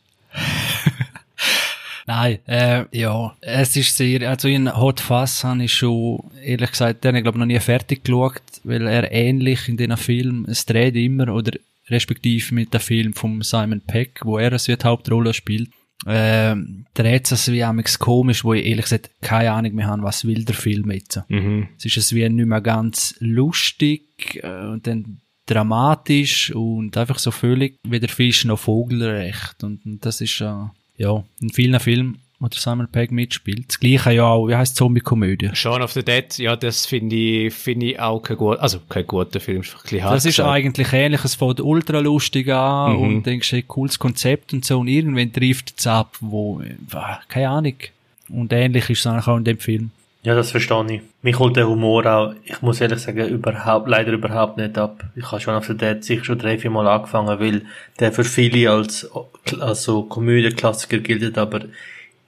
Nein, 2.08 2.40
äh, 2.46 2.86
ja, 2.92 3.36
es 3.42 3.76
ist 3.76 3.96
sehr, 3.96 4.30
also 4.30 4.48
in 4.48 4.76
Hot 4.76 5.00
Fuzz 5.00 5.44
habe 5.44 5.64
ich 5.64 5.74
schon, 5.74 6.20
ehrlich 6.44 6.72
gesagt, 6.72 7.04
den 7.04 7.16
ich 7.16 7.24
glaube 7.24 7.40
noch 7.40 7.46
nie 7.46 7.60
fertig 7.60 8.04
geschaut, 8.04 8.42
weil 8.64 8.86
er 8.88 9.12
ähnlich 9.12 9.70
in 9.70 9.78
diesen 9.78 9.96
Film, 9.98 10.46
es 10.50 10.66
dreht 10.66 10.96
immer, 10.96 11.34
oder 11.34 11.58
respektive 11.90 12.54
mit 12.54 12.74
dem 12.74 12.82
Film 12.82 13.14
von 13.14 13.42
Simon 13.42 13.82
Peck, 13.82 14.22
wo 14.24 14.38
er 14.38 14.52
eine 14.52 14.78
Hauptrolle 14.84 15.34
spielt, 15.34 15.70
äh, 16.06 16.56
dreht 16.94 17.32
es 17.32 17.52
wie 17.52 17.64
amigs 17.64 18.00
komisch, 18.00 18.44
wo 18.44 18.54
ich 18.54 18.66
ehrlich 18.66 18.86
gesagt 18.86 19.12
keine 19.22 19.52
Ahnung 19.52 19.76
mehr 19.76 19.88
habe, 19.88 20.04
was 20.04 20.26
will 20.26 20.46
der 20.46 20.56
Film 20.56 20.92
jetzt. 20.92 21.22
Mhm. 21.28 21.70
Es 21.78 21.86
ist 21.86 21.98
es 21.98 22.14
wie 22.14 22.28
nicht 22.28 22.48
mehr 22.48 22.62
ganz 22.62 23.16
lustig 23.20 24.40
äh, 24.44 24.66
und 24.68 24.88
dann 24.88 25.22
dramatisch 25.46 26.52
und 26.54 26.96
einfach 26.98 27.20
so 27.20 27.32
völlig 27.32 27.78
wie 27.84 28.00
der 28.00 28.10
Fisch 28.10 28.46
noch 28.46 28.60
Vogelrecht 28.60 29.64
und, 29.64 29.86
und 29.86 30.06
das 30.06 30.22
ist 30.22 30.40
äh, 30.42 30.54
ja 30.98 31.24
in 31.42 31.50
vielen 31.50 31.80
Filmen 31.80 32.20
wo 32.42 32.48
der 32.48 32.60
Samuel 32.60 32.88
Pegg 32.88 33.14
mitspielt. 33.14 33.66
Das 33.68 33.80
gleiche 33.80 34.14
ja 34.14 34.26
auch, 34.26 34.48
wie 34.48 34.56
heißt 34.56 34.76
Zombie-Komödie? 34.76 35.52
Shaun 35.54 35.84
of 35.84 35.92
the 35.92 36.04
Dead, 36.04 36.38
ja, 36.40 36.56
das 36.56 36.88
finde 36.88 37.16
ich, 37.16 37.54
finde 37.54 37.92
ich 37.92 38.00
auch 38.00 38.20
kein 38.20 38.36
gut, 38.36 38.58
also 38.58 38.80
kein 38.90 39.06
guter 39.06 39.40
Film, 39.40 39.62
ist 39.62 39.76
ein 39.76 39.82
bisschen 39.84 40.00
Das 40.00 40.26
ist 40.26 40.38
gesagt. 40.38 40.50
eigentlich 40.50 40.92
ähnlich, 40.92 41.24
es 41.24 41.36
fängt 41.36 41.62
ultra 41.62 42.00
lustig 42.00 42.50
an 42.50 42.94
mhm. 42.94 43.02
und 43.02 43.26
denkst, 43.28 43.52
hey, 43.52 43.64
cooles 43.68 44.00
Konzept 44.00 44.54
und 44.54 44.66
so 44.66 44.80
und 44.80 44.88
irgendwann 44.88 45.32
trifft 45.32 45.76
es 45.78 45.86
ab, 45.86 46.18
wo, 46.20 46.62
äh, 46.62 46.76
keine 47.28 47.50
Ahnung. 47.50 47.76
Und 48.30 48.52
ähnlich 48.52 48.90
ist 48.90 49.00
es 49.02 49.08
eigentlich 49.08 49.28
auch 49.28 49.38
in 49.38 49.44
dem 49.44 49.60
Film. 49.60 49.92
Ja, 50.24 50.34
das 50.36 50.52
verstehe 50.52 50.86
ich. 50.90 51.02
Mich 51.22 51.38
holt 51.38 51.56
der 51.56 51.68
Humor 51.68 52.06
auch, 52.08 52.34
ich 52.44 52.60
muss 52.62 52.82
ehrlich 52.82 53.00
sagen, 53.00 53.28
überhaupt, 53.28 53.88
leider 53.88 54.14
überhaupt 54.14 54.58
nicht 54.58 54.78
ab. 54.80 55.04
Ich 55.16 55.32
habe 55.32 55.42
schon 55.42 55.54
auf 55.54 55.68
der 55.68 55.76
Dead 55.76 56.04
sicher 56.04 56.24
schon 56.24 56.40
drei, 56.40 56.58
vier 56.58 56.72
Mal 56.72 56.88
angefangen, 56.88 57.40
weil 57.40 57.64
der 58.00 58.12
für 58.12 58.24
viele 58.24 58.72
als, 58.72 59.08
also 59.60 60.04
Komödie-Klassiker 60.04 61.00
gilt, 61.00 61.38
aber 61.38 61.62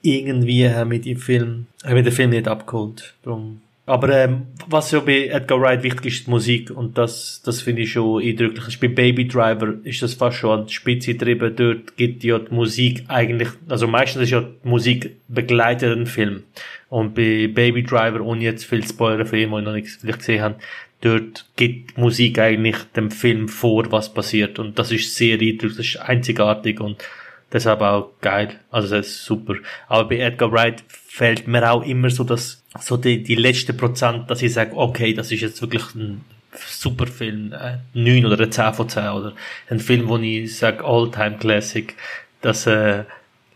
irgendwie 0.04 0.68
haben 0.68 0.90
wir 0.90 1.00
die 1.00 1.16
Film, 1.16 1.66
haben 1.82 1.96
den 1.96 2.12
Film 2.12 2.30
nicht 2.30 2.46
abgeholt. 2.46 3.14
Darum. 3.22 3.60
Aber 3.86 4.08
ähm, 4.10 4.46
was 4.66 4.90
ja 4.92 5.00
bei 5.00 5.26
Edgar 5.26 5.60
Wright 5.60 5.82
wichtig 5.82 6.06
ist, 6.06 6.26
die 6.26 6.30
Musik. 6.30 6.70
Und 6.70 6.96
das, 6.96 7.42
das 7.44 7.60
finde 7.60 7.82
ich 7.82 7.92
schon 7.92 8.22
eindrücklich. 8.22 8.80
Bei 8.80 8.88
Baby 8.88 9.28
Driver 9.28 9.74
ist 9.82 10.02
das 10.02 10.14
fast 10.14 10.38
schon 10.38 10.60
an 10.60 10.66
die 10.66 10.72
Spitze 10.72 11.12
getrieben. 11.12 11.54
Dort 11.54 11.96
gibt 11.96 12.24
ja 12.24 12.38
die 12.38 12.54
Musik 12.54 13.04
eigentlich, 13.08 13.48
also 13.68 13.86
meistens 13.86 14.22
ist 14.22 14.30
ja 14.30 14.40
die 14.40 14.68
Musik 14.68 15.16
begleitet 15.28 15.96
den 15.96 16.06
Film. 16.06 16.44
Und 16.88 17.14
bei 17.14 17.48
Baby 17.48 17.82
Driver, 17.82 18.20
ohne 18.20 18.42
jetzt 18.42 18.64
viel 18.64 18.86
Spoiler 18.86 19.26
für 19.26 19.36
die 19.36 19.46
noch 19.46 19.72
nichts 19.72 19.96
vielleicht 19.96 20.20
gesehen 20.20 20.42
haben, 20.42 20.54
dort 21.00 21.46
gibt 21.56 21.98
Musik 21.98 22.38
eigentlich 22.38 22.76
dem 22.96 23.10
Film 23.10 23.48
vor, 23.48 23.90
was 23.92 24.14
passiert. 24.14 24.58
Und 24.58 24.78
das 24.78 24.92
ist 24.92 25.14
sehr 25.14 25.34
eindrücklich, 25.34 25.76
das 25.76 25.86
ist 25.86 25.96
einzigartig 25.96 26.80
und 26.80 27.02
Deshalb 27.52 27.80
auch 27.82 28.10
geil. 28.20 28.58
Also 28.70 28.96
das 28.96 29.06
ist 29.06 29.24
super. 29.24 29.54
Aber 29.88 30.08
bei 30.08 30.18
Edgar 30.18 30.50
Wright 30.52 30.82
fällt 30.88 31.46
mir 31.46 31.70
auch 31.70 31.82
immer 31.84 32.10
so 32.10 32.24
das, 32.24 32.62
so 32.80 32.96
die, 32.96 33.22
die 33.22 33.36
letzte 33.36 33.72
Prozent, 33.72 34.30
dass 34.30 34.42
ich 34.42 34.52
sage, 34.52 34.76
okay, 34.76 35.14
das 35.14 35.30
ist 35.30 35.40
jetzt 35.40 35.60
wirklich 35.62 35.94
ein 35.94 36.24
super 36.52 37.06
Film, 37.06 37.52
äh, 37.52 37.78
9 37.94 38.26
oder 38.26 38.40
ein 38.40 38.52
10 38.52 38.74
von 38.74 38.88
10 38.88 39.08
oder 39.08 39.32
ein 39.70 39.80
Film, 39.80 40.08
wo 40.08 40.18
ich 40.18 40.56
sage, 40.56 40.84
All-Time 40.84 41.38
Classic. 41.38 41.94
Das 42.40 42.66
äh, 42.66 43.04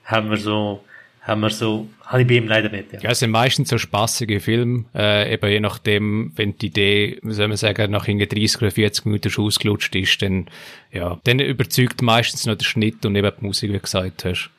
haben 0.04 0.30
wir 0.30 0.38
so 0.38 0.84
haben 1.28 1.40
wir 1.42 1.50
so, 1.50 1.86
habe 2.06 2.22
ich 2.22 2.26
bei 2.26 2.34
ihm 2.34 2.48
leider 2.48 2.70
nicht. 2.70 2.94
Ja, 2.94 3.00
ja 3.00 3.10
es 3.10 3.18
sind 3.18 3.30
meistens 3.30 3.68
so 3.68 3.76
spaßige 3.76 4.42
Filme, 4.42 4.86
äh, 4.94 5.32
eben 5.34 5.50
je 5.50 5.60
nachdem, 5.60 6.32
wenn 6.36 6.56
die 6.56 6.66
Idee, 6.66 7.18
wie 7.22 7.34
soll 7.34 7.48
man 7.48 7.58
sagen, 7.58 7.92
nach 7.92 8.06
30 8.06 8.56
oder 8.62 8.70
40 8.70 9.04
Minuten 9.04 9.30
schon 9.30 9.44
ausgelutscht 9.44 9.94
ist, 9.94 10.22
dann, 10.22 10.46
ja, 10.90 11.20
dann 11.24 11.38
überzeugt 11.38 12.00
meistens 12.00 12.46
noch 12.46 12.56
der 12.56 12.64
Schnitt 12.64 13.04
und 13.04 13.14
eben 13.14 13.30
die 13.38 13.44
Musik, 13.44 13.68
wie 13.68 13.74
du 13.74 13.80
gesagt 13.80 14.24
hast. 14.24 14.50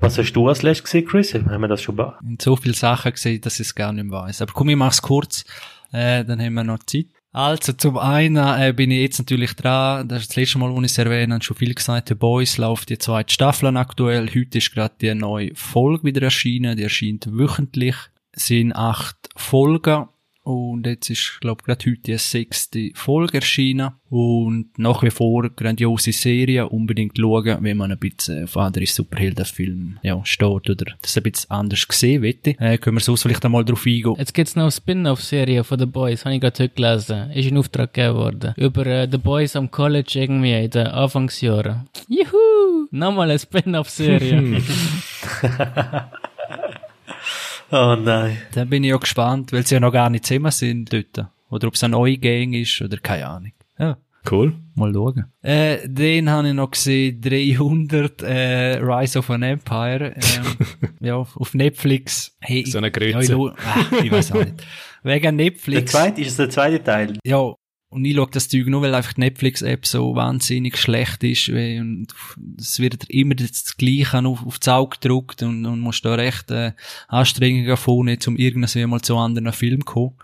Was 0.00 0.18
hast 0.18 0.32
du 0.34 0.46
als 0.46 0.62
letztes 0.62 0.84
gesehen, 0.84 1.06
Chris? 1.06 1.34
Haben 1.34 1.60
wir 1.60 1.66
das 1.66 1.82
schon 1.82 1.96
bei? 1.96 2.12
So 2.40 2.54
viele 2.54 2.74
Sachen 2.74 3.12
gesehen, 3.12 3.40
dass 3.40 3.54
ich 3.54 3.66
es 3.66 3.74
gar 3.74 3.92
nicht 3.92 4.04
mehr 4.04 4.20
weiss. 4.20 4.40
Aber 4.42 4.52
komm, 4.52 4.68
ich 4.68 4.76
mach's 4.76 5.02
kurz, 5.02 5.44
äh, 5.92 6.24
dann 6.24 6.40
haben 6.40 6.54
wir 6.54 6.62
noch 6.62 6.78
Zeit. 6.84 7.06
Also 7.38 7.72
zum 7.72 7.98
einen 7.98 8.36
äh, 8.36 8.72
bin 8.72 8.90
ich 8.90 9.00
jetzt 9.00 9.20
natürlich 9.20 9.54
dran, 9.54 10.08
das 10.08 10.22
ist 10.22 10.30
das 10.30 10.36
letzte 10.38 10.58
Mal, 10.58 10.74
wo 10.74 10.80
ich 10.80 10.86
es 10.86 10.98
erwähne, 10.98 11.40
schon 11.40 11.56
viel 11.56 11.72
gesagt, 11.72 12.08
The 12.08 12.16
Boys 12.16 12.58
läuft 12.58 12.88
die 12.88 12.98
zweite 12.98 13.32
Staffel 13.32 13.76
aktuell. 13.76 14.28
Heute 14.34 14.58
ist 14.58 14.74
gerade 14.74 14.96
die 15.00 15.14
neue 15.14 15.54
Folge 15.54 16.02
wieder 16.02 16.22
erschienen, 16.22 16.76
die 16.76 16.82
erscheint 16.82 17.28
wöchentlich. 17.30 17.94
Es 18.32 18.48
sind 18.48 18.74
acht 18.74 19.28
Folgen 19.36 20.08
und 20.48 20.86
jetzt 20.86 21.10
ist, 21.10 21.38
glaube 21.42 21.60
ich, 21.60 21.66
gerade 21.66 21.90
heute 21.90 22.00
die 22.00 22.16
sechste 22.16 22.90
Folge 22.94 23.34
erschienen 23.34 23.90
und 24.08 24.70
nach 24.78 25.02
wie 25.02 25.10
vor 25.10 25.50
grandiose 25.50 26.12
Serie, 26.12 26.66
unbedingt 26.66 27.18
schauen, 27.18 27.58
wenn 27.60 27.76
man 27.76 27.92
ein 27.92 27.98
bisschen 27.98 28.44
auf 28.44 28.56
andere 28.56 28.86
Superheldenfilme 28.86 29.96
ja, 30.02 30.18
steht 30.24 30.70
oder 30.70 30.94
das 31.02 31.18
ein 31.18 31.22
bisschen 31.24 31.50
anders 31.50 31.86
gesehen 31.86 32.22
wette. 32.22 32.58
Äh, 32.58 32.78
können 32.78 32.96
wir 32.96 33.02
so 33.02 33.14
vielleicht 33.14 33.44
einmal 33.44 33.62
drauf 33.62 33.84
eingehen. 33.84 34.14
Jetzt 34.16 34.32
gibt's 34.32 34.56
noch 34.56 34.62
eine 34.62 34.72
Spin-off-Serie 34.72 35.64
von 35.64 35.78
The 35.78 35.84
Boys, 35.84 36.24
habe 36.24 36.34
ich 36.34 36.40
gerade 36.40 36.62
heute 36.62 36.74
gelesen. 36.74 37.30
Ist 37.32 37.50
in 37.50 37.58
Auftrag 37.58 37.92
gegeben 37.92 38.14
worden. 38.14 38.54
Über 38.56 38.86
äh, 38.86 39.06
The 39.10 39.18
Boys 39.18 39.54
am 39.54 39.70
College 39.70 40.12
irgendwie 40.14 40.64
in 40.64 40.70
den 40.70 40.86
Anfangsjahren. 40.86 41.90
Juhu! 42.08 42.88
Nochmal 42.90 43.28
eine 43.28 43.38
Spin-off-Serie. 43.38 44.62
Oh 47.70 47.96
nein. 48.00 48.38
Dann 48.52 48.68
bin 48.68 48.84
ich 48.84 48.90
ja 48.90 48.96
gespannt, 48.96 49.52
weil 49.52 49.66
sie 49.66 49.74
ja 49.74 49.80
noch 49.80 49.92
gar 49.92 50.08
nicht 50.10 50.26
zusammen 50.26 50.50
sind 50.50 50.92
dort. 50.92 51.26
Oder 51.50 51.68
ob 51.68 51.74
es 51.74 51.84
eine 51.84 51.92
neue 51.92 52.16
Gang 52.18 52.54
ist 52.54 52.80
oder 52.80 52.96
keine 52.98 53.26
Ahnung. 53.26 53.52
Ja. 53.78 53.96
Cool. 54.30 54.52
Mal 54.74 54.92
schauen. 54.92 55.24
Äh, 55.42 55.88
den 55.88 56.28
habe 56.28 56.48
ich 56.48 56.54
noch 56.54 56.70
gesehen, 56.70 57.20
300, 57.20 58.22
äh, 58.22 58.76
Rise 58.78 59.18
of 59.20 59.30
an 59.30 59.42
Empire, 59.42 60.14
ähm, 60.16 60.66
ja, 61.00 61.16
auf 61.16 61.54
Netflix. 61.54 62.36
Hey, 62.40 62.64
So 62.66 62.78
eine 62.78 62.88
ja, 62.88 63.20
ich, 63.20 63.28
Grütze. 63.28 63.54
ah, 63.64 63.84
ich 64.02 64.10
weiß 64.12 64.32
auch 64.32 64.44
nicht. 64.44 64.66
Wegen 65.02 65.22
Der 65.22 65.32
Netflix. 65.32 65.92
zweite, 65.92 66.20
ist 66.20 66.28
es 66.30 66.36
der 66.36 66.50
zweite 66.50 66.82
Teil? 66.82 67.18
Ja, 67.24 67.54
und 67.90 68.04
ich 68.04 68.14
schaue 68.14 68.28
das 68.30 68.48
Zeug 68.48 68.66
nur, 68.66 68.82
weil 68.82 68.94
einfach 68.94 69.14
die 69.14 69.20
Netflix-App 69.20 69.86
so 69.86 70.14
wahnsinnig 70.14 70.76
schlecht 70.76 71.24
ist. 71.24 71.48
Und 71.48 72.08
es 72.58 72.78
wird 72.80 73.08
immer 73.08 73.34
das 73.34 73.76
Gleiche 73.78 74.18
auf, 74.26 74.44
aufs 74.44 74.68
Auge 74.68 74.98
gedruckt 75.00 75.42
und, 75.42 75.64
und 75.64 75.80
musst 75.80 76.04
da 76.04 76.14
recht 76.14 76.50
äh, 76.50 76.72
Anstrengungen 77.08 77.76
vornehmen, 77.78 78.20
um 78.26 78.36
irgendwie 78.36 78.84
mal 78.86 79.00
zu 79.00 79.16
anderen 79.16 79.52
Film 79.52 79.80
zu 79.80 79.92
kommen. 79.92 80.14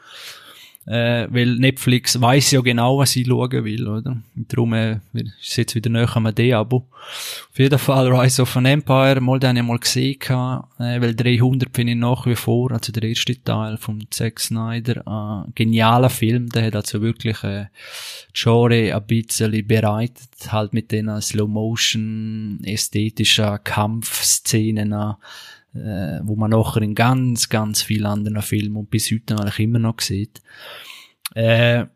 Äh, 0.87 1.29
weil 1.31 1.57
Netflix 1.57 2.21
weiß 2.21 2.51
ja 2.51 2.61
genau, 2.61 2.99
was 2.99 3.17
ich 3.17 3.27
schauen 3.27 3.65
will, 3.65 3.89
oder? 3.89 4.17
Und 4.37 4.53
darum 4.53 4.75
äh, 4.75 5.01
ist 5.41 5.57
jetzt 5.57 5.75
wieder 5.75 5.89
näher 5.89 6.15
am 6.15 6.35
D-Abo. 6.35 6.87
Auf 7.51 7.59
jeden 7.59 7.79
Fall 7.79 8.13
Rise 8.13 8.43
of 8.43 8.55
an 8.57 8.67
Empire, 8.67 9.21
mal 9.21 9.39
den 9.39 9.57
ich 9.57 9.63
mal 9.63 9.79
gesehen, 9.79 10.19
äh, 10.21 11.01
weil 11.01 11.15
300 11.15 11.75
finde 11.75 11.93
ich 11.93 11.99
nach 11.99 12.27
wie 12.27 12.37
vor, 12.37 12.71
also 12.71 12.93
der 12.93 13.05
erste 13.05 13.43
Teil 13.43 13.79
von 13.79 14.05
Zack 14.11 14.41
Snyder, 14.41 15.47
äh, 15.47 15.51
genialer 15.55 16.11
Film, 16.11 16.51
der 16.51 16.67
hat 16.67 16.77
also 16.77 17.01
wirklich 17.01 17.43
äh, 17.45 17.67
die 18.29 18.41
Genre 18.41 18.95
ein 18.95 19.07
bisschen 19.07 19.67
bereitet, 19.67 20.53
halt 20.53 20.75
mit 20.75 20.93
den 20.93 21.21
Slow-Motion, 21.21 22.61
ästhetischen 22.63 23.59
Kampfszenen, 23.65 24.93
äh, 24.93 25.15
wo 26.25 26.37
man 26.37 26.51
nachher 26.51 26.83
in 26.83 26.95
ganz, 26.95 27.49
ganz 27.49 27.83
vielen 27.83 28.07
anderen 28.07 28.43
Filmen 28.43 28.77
und 28.77 28.91
bis 28.91 29.11
heute 29.11 29.37
eigentlich 29.37 29.59
immer 29.61 29.79
noch 29.79 30.01
sieht. 30.01 30.41
Äh, 31.35 31.87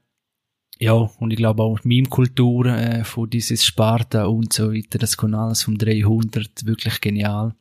ja, 0.80 0.92
und 0.92 1.30
ich 1.32 1.36
glaube 1.36 1.62
auch 1.62 1.82
Meme-Kultur 1.82 2.66
äh, 2.66 3.04
von 3.04 3.28
dieses 3.28 3.64
Sparta 3.64 4.26
und 4.26 4.52
so 4.52 4.72
weiter, 4.72 4.98
das 4.98 5.16
kommt 5.16 5.34
alles 5.34 5.62
vom 5.62 5.76
300, 5.76 6.66
wirklich 6.66 7.00
genial. 7.00 7.54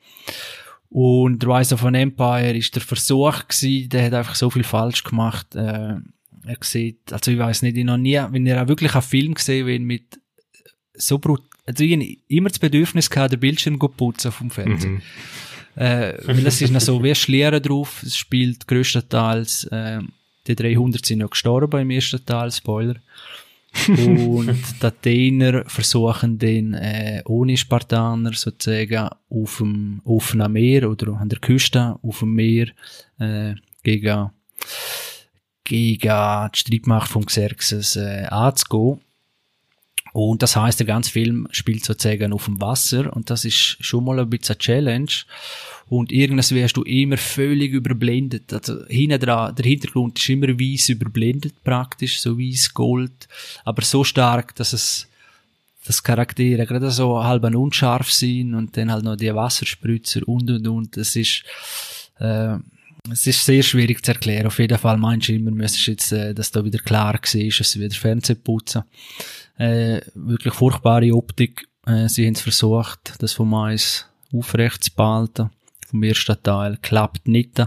Und 0.89 1.45
Rise 1.45 1.75
of 1.75 1.83
an 1.83 1.95
Empire 1.95 2.55
ist 2.55 2.75
der 2.75 2.81
Versuch 2.81 3.47
gewesen, 3.47 3.89
der 3.89 4.05
hat 4.05 4.13
einfach 4.13 4.35
so 4.35 4.49
viel 4.49 4.63
falsch 4.63 5.03
gemacht. 5.03 5.55
Äh, 5.55 5.95
er 6.45 6.57
sieht, 6.61 7.11
also 7.11 7.31
ich 7.31 7.39
weiß 7.39 7.63
nicht, 7.63 7.75
ich 7.75 7.83
noch 7.83 7.97
nie, 7.97 8.19
wenn 8.29 8.45
er 8.45 8.63
auch 8.63 8.67
wirklich 8.67 8.93
einen 8.93 9.01
Film 9.01 9.33
gesehen 9.33 9.65
will 9.65 9.79
mit 9.79 10.19
so 10.93 11.19
brut, 11.19 11.43
also 11.65 11.83
ich 11.83 12.19
immer 12.27 12.49
das 12.49 12.59
Bedürfnis 12.59 13.09
gehabt, 13.09 13.33
den 13.33 13.39
Bildschirm 13.39 13.79
zu 13.79 13.87
putzen 13.89 14.31
vom 14.31 14.49
Fernsehen. 14.49 14.95
Mhm. 14.95 15.01
Äh, 15.77 16.17
weil 16.25 16.47
es 16.47 16.59
ist 16.59 16.71
noch 16.71 16.81
so 16.81 17.03
wie 17.03 17.13
Schlieren 17.13 17.61
drauf, 17.61 18.01
es 18.03 18.17
spielt 18.17 18.67
größtenteils, 18.67 19.65
äh, 19.65 19.99
die 20.47 20.55
300 20.55 21.05
sind 21.05 21.19
ja 21.19 21.27
gestorben 21.27 21.81
im 21.81 21.91
ersten 21.91 22.25
Teil, 22.25 22.51
Spoiler. 22.51 22.95
Und 23.87 24.47
die 24.81 24.85
Athener 24.85 25.65
versuchen 25.67 26.39
den 26.39 26.73
äh, 26.73 27.21
ohne 27.25 27.55
Spartaner 27.57 28.33
sozusagen 28.33 29.09
auf 29.29 29.57
dem 29.57 30.01
offenen 30.03 30.51
Meer 30.51 30.89
oder 30.89 31.13
an 31.13 31.29
der 31.29 31.39
Küste 31.39 31.99
auf 32.01 32.19
dem 32.19 32.33
Meer 32.33 32.69
äh, 33.19 33.53
gegen, 33.83 34.31
gegen 35.63 36.49
die 36.53 36.57
Streitmacht 36.57 37.11
von 37.11 37.25
Xerxes 37.25 37.97
äh, 37.97 38.25
anzugehen. 38.31 39.01
Und 40.19 40.41
das 40.41 40.55
heißt, 40.55 40.79
der 40.79 40.87
ganze 40.87 41.11
Film 41.11 41.47
spielt 41.51 41.85
sozusagen 41.85 42.33
auf 42.33 42.45
dem 42.45 42.59
Wasser 42.59 43.15
und 43.15 43.29
das 43.29 43.45
ist 43.45 43.77
schon 43.81 44.03
mal 44.03 44.19
ein 44.19 44.27
bisschen 44.27 44.55
eine 44.55 44.57
Challenge. 44.57 45.11
Und 45.89 46.11
irgendwas 46.11 46.51
wirst 46.55 46.75
du 46.75 46.81
immer 46.81 47.17
völlig 47.17 47.71
überblendet. 47.71 48.51
Also 48.51 48.83
hinten 48.87 49.19
dran, 49.19 49.53
der 49.53 49.65
Hintergrund 49.65 50.17
ist 50.17 50.27
immer 50.27 50.47
weiß 50.47 50.89
überblendet 50.89 51.53
praktisch, 51.63 52.19
so 52.19 52.35
weiß 52.35 52.73
Gold, 52.73 53.27
aber 53.63 53.83
so 53.83 54.03
stark, 54.03 54.55
dass 54.55 54.73
es 54.73 55.07
dass 55.85 56.01
Charaktere 56.01 56.65
gerade 56.65 56.89
so 56.89 57.23
halb 57.23 57.43
unscharf 57.43 58.11
sind 58.11 58.55
und 58.55 58.75
dann 58.75 58.91
halt 58.91 59.03
noch 59.03 59.17
die 59.17 59.33
Wasserspritzer 59.33 60.27
und 60.27 60.49
und 60.49 60.67
und. 60.67 60.97
Es 60.97 61.15
ist 61.15 61.43
äh, 62.19 62.57
es 63.11 63.27
ist 63.27 63.45
sehr 63.45 63.61
schwierig 63.61 64.03
zu 64.03 64.13
erklären. 64.13 64.47
Auf 64.47 64.57
jeden 64.57 64.79
Fall 64.79 64.97
meinst 64.97 65.27
du 65.27 65.33
immer, 65.33 65.51
müsstest 65.51 65.87
jetzt, 65.87 66.11
äh, 66.11 66.33
dass 66.33 66.51
da 66.51 66.65
wieder 66.65 66.79
klar 66.79 67.19
ist, 67.23 67.59
dass 67.59 67.71
sie 67.71 67.79
wieder 67.79 67.95
Fernsehen 67.95 68.41
putzen. 68.43 68.83
Äh, 69.57 70.01
wirklich 70.13 70.53
furchtbare 70.53 71.13
Optik. 71.13 71.67
Äh, 71.85 72.07
sie 72.09 72.25
haben 72.25 72.33
es 72.33 72.41
versucht, 72.41 73.15
das 73.19 73.33
vom 73.33 73.49
Mais 73.49 74.05
aufrecht 74.33 74.83
zu 74.83 74.93
behalten. 74.93 75.49
Vom 75.87 76.03
ersten 76.03 76.41
Teil. 76.43 76.77
Klappt 76.81 77.27
nicht. 77.27 77.61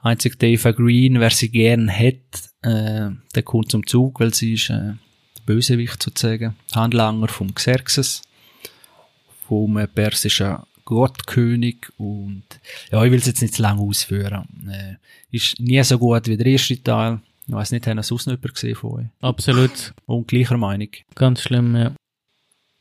Einzig 0.00 0.42
Eva 0.42 0.72
Green, 0.72 1.20
wer 1.20 1.30
sie 1.30 1.48
gern 1.48 1.90
hat, 1.90 2.50
äh, 2.62 3.10
der 3.34 3.42
kommt 3.44 3.70
zum 3.70 3.86
Zug, 3.86 4.20
weil 4.20 4.34
sie 4.34 4.54
ist, 4.54 4.70
äh, 4.70 4.94
der 5.36 5.42
Bösewicht 5.46 6.02
sozusagen. 6.02 6.56
Handlanger 6.72 7.28
vom 7.28 7.54
Xerxes. 7.54 8.22
Vom 9.46 9.76
äh, 9.76 9.86
persischen 9.86 10.58
Gottkönig 10.84 11.88
und 11.96 12.44
ja, 12.90 13.04
ich 13.04 13.12
will 13.12 13.18
es 13.18 13.26
jetzt 13.26 13.40
nicht 13.40 13.54
zu 13.54 13.62
lange 13.62 13.82
ausführen. 13.82 14.46
Äh, 14.68 14.96
ist 15.34 15.60
nie 15.60 15.82
so 15.84 15.98
gut 15.98 16.26
wie 16.26 16.36
der 16.36 16.46
erste 16.46 16.82
Teil. 16.82 17.20
Ich 17.46 17.52
weiß 17.54 17.72
nicht, 17.72 17.86
haben 17.86 17.96
das 17.96 18.06
sonst 18.08 18.26
noch 18.26 18.34
jemand 18.34 18.54
gesehen 18.54 18.74
von 18.76 18.90
euch? 19.00 19.06
Absolut. 19.20 19.92
Und 20.06 20.28
gleicher 20.28 20.56
Meinung. 20.56 20.88
Ganz 21.14 21.42
schlimm, 21.42 21.74
ja. 21.76 21.92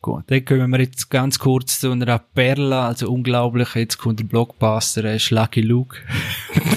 Gut, 0.03 0.23
dann 0.27 0.45
kommen 0.45 0.71
wir 0.71 0.79
jetzt 0.81 1.09
ganz 1.09 1.37
kurz 1.39 1.79
zu 1.79 1.91
einer 1.91 2.17
Perle, 2.19 2.75
also 2.79 3.11
unglaublich, 3.11 3.75
jetzt 3.75 3.97
kommt 3.99 4.19
der 4.19 4.23
Blockbuster, 4.25 5.03
äh, 5.05 5.17
ist 5.17 5.29
Lucky 5.29 5.61
Luke. 5.61 5.97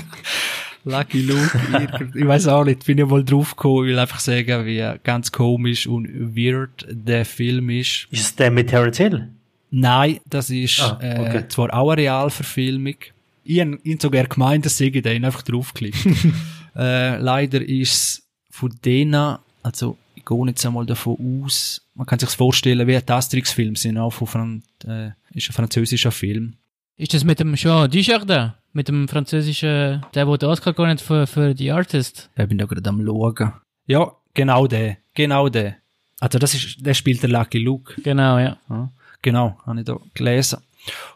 Lucky 0.85 1.23
Luke, 1.23 1.59
irgend- 1.73 2.15
ich 2.15 2.27
weiß 2.27 2.49
auch 2.49 2.65
nicht, 2.65 2.85
bin 2.85 2.99
ich 2.99 3.07
mal 3.07 3.25
drauf 3.25 3.57
gekommen, 3.57 3.85
ich 3.87 3.93
will 3.93 3.99
einfach 3.99 4.21
sagen, 4.21 4.67
wie 4.67 4.85
ganz 5.03 5.33
komisch 5.33 5.87
und 5.87 6.07
weird 6.37 6.87
der 6.91 7.25
Film 7.25 7.71
ist. 7.71 8.07
Ist 8.11 8.21
es 8.21 8.37
der 8.37 8.51
mit 8.51 8.69
Terence 8.69 8.99
Hill? 8.99 9.29
Nein, 9.71 10.21
das 10.29 10.51
ist 10.51 10.81
Ah, 10.81 10.97
okay. 10.99 11.39
äh, 11.39 11.49
zwar 11.49 11.73
auch 11.73 11.91
eine 11.91 12.03
Realverfilmung. 12.03 12.97
Ich 13.45 13.61
habe 13.61 13.79
ihn 13.83 13.99
sogar 13.99 14.25
gemeint, 14.25 14.67
dass 14.67 14.79
ich 14.81 14.93
den 15.01 15.25
einfach 15.25 15.43
draufklickt. 15.43 15.97
äh, 16.77 17.19
leider 17.19 17.61
ist 17.61 17.93
es 17.93 18.29
von 18.51 18.75
denen, 18.85 19.39
also 19.63 19.97
ich 20.15 20.25
gehe 20.25 20.47
jetzt 20.47 20.65
einmal 20.65 20.87
davon 20.87 21.43
aus, 21.45 21.83
man 21.95 22.07
kann 22.07 22.19
sich 22.19 22.31
vorstellen, 22.31 22.87
wie 22.87 22.97
ein 22.97 23.09
Asterix-Film 23.09 23.77
sind, 23.77 23.99
auch 23.99 24.11
von 24.11 24.63
äh, 24.87 25.11
ist 25.33 25.51
ein 25.51 25.53
französischer 25.53 26.13
Film. 26.13 26.57
Ist 26.97 27.15
das 27.15 27.25
mit 27.25 27.41
dem 27.41 27.55
Jean 27.55 27.91
Dujardin? 27.91 28.53
Mit 28.73 28.89
dem 28.89 29.09
französischen, 29.09 30.05
der, 30.15 30.27
wo 30.27 30.37
den 30.37 30.49
Oscar 30.49 30.73
gewonnen 30.73 30.93
hat 30.93 31.01
für, 31.01 31.27
für 31.27 31.55
The 31.57 31.73
Artist? 31.73 32.31
Ich 32.37 32.49
bin 32.49 32.59
da 32.59 32.67
gerade 32.67 32.89
am 32.89 33.05
schauen. 33.05 33.53
Ja, 33.87 34.13
genau 34.33 34.67
der, 34.67 34.97
genau 35.15 35.49
der. 35.49 35.77
Also 36.21 36.39
das 36.39 36.55
ist, 36.55 36.85
der 36.85 36.95
spielt 36.95 37.23
der 37.23 37.31
Lucky 37.31 37.59
Luke. 37.59 38.01
Genau, 38.03 38.39
ja. 38.39 38.57
Ja, 38.69 38.91
genau, 39.23 39.59
habe 39.67 39.81
ich 39.81 39.85
da 39.85 39.99
gelesen. 40.15 40.59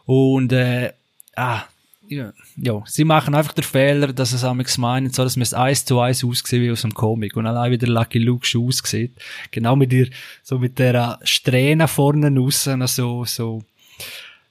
Und, 0.05 0.51
äh, 0.53 0.93
ah, 1.35 1.63
ja, 2.09 2.33
ja, 2.57 2.83
sie 2.87 3.03
machen 3.03 3.35
einfach 3.35 3.53
den 3.53 3.63
Fehler, 3.63 4.11
dass 4.11 4.33
es 4.33 4.43
amigs 4.43 4.79
meinen, 4.79 5.11
so, 5.11 5.23
dass 5.23 5.35
man 5.35 5.43
es 5.43 5.53
eins 5.53 5.85
zu 5.85 5.99
eins 5.99 6.23
aussieht 6.23 6.61
wie 6.61 6.71
aus 6.71 6.83
einem 6.83 6.95
Comic. 6.95 7.37
Und 7.37 7.45
allein 7.45 7.71
wie 7.71 7.77
der 7.77 7.89
Lucky 7.89 8.17
Luke 8.17 8.45
schon 8.45 8.67
aussieht. 8.67 9.11
Genau 9.51 9.75
mit 9.75 9.93
ihr, 9.93 10.09
so 10.41 10.57
mit 10.57 10.79
der 10.79 11.19
Strähne 11.23 11.87
vorne 11.87 12.35
raus, 12.35 12.63
so, 12.63 13.25
so, 13.25 13.63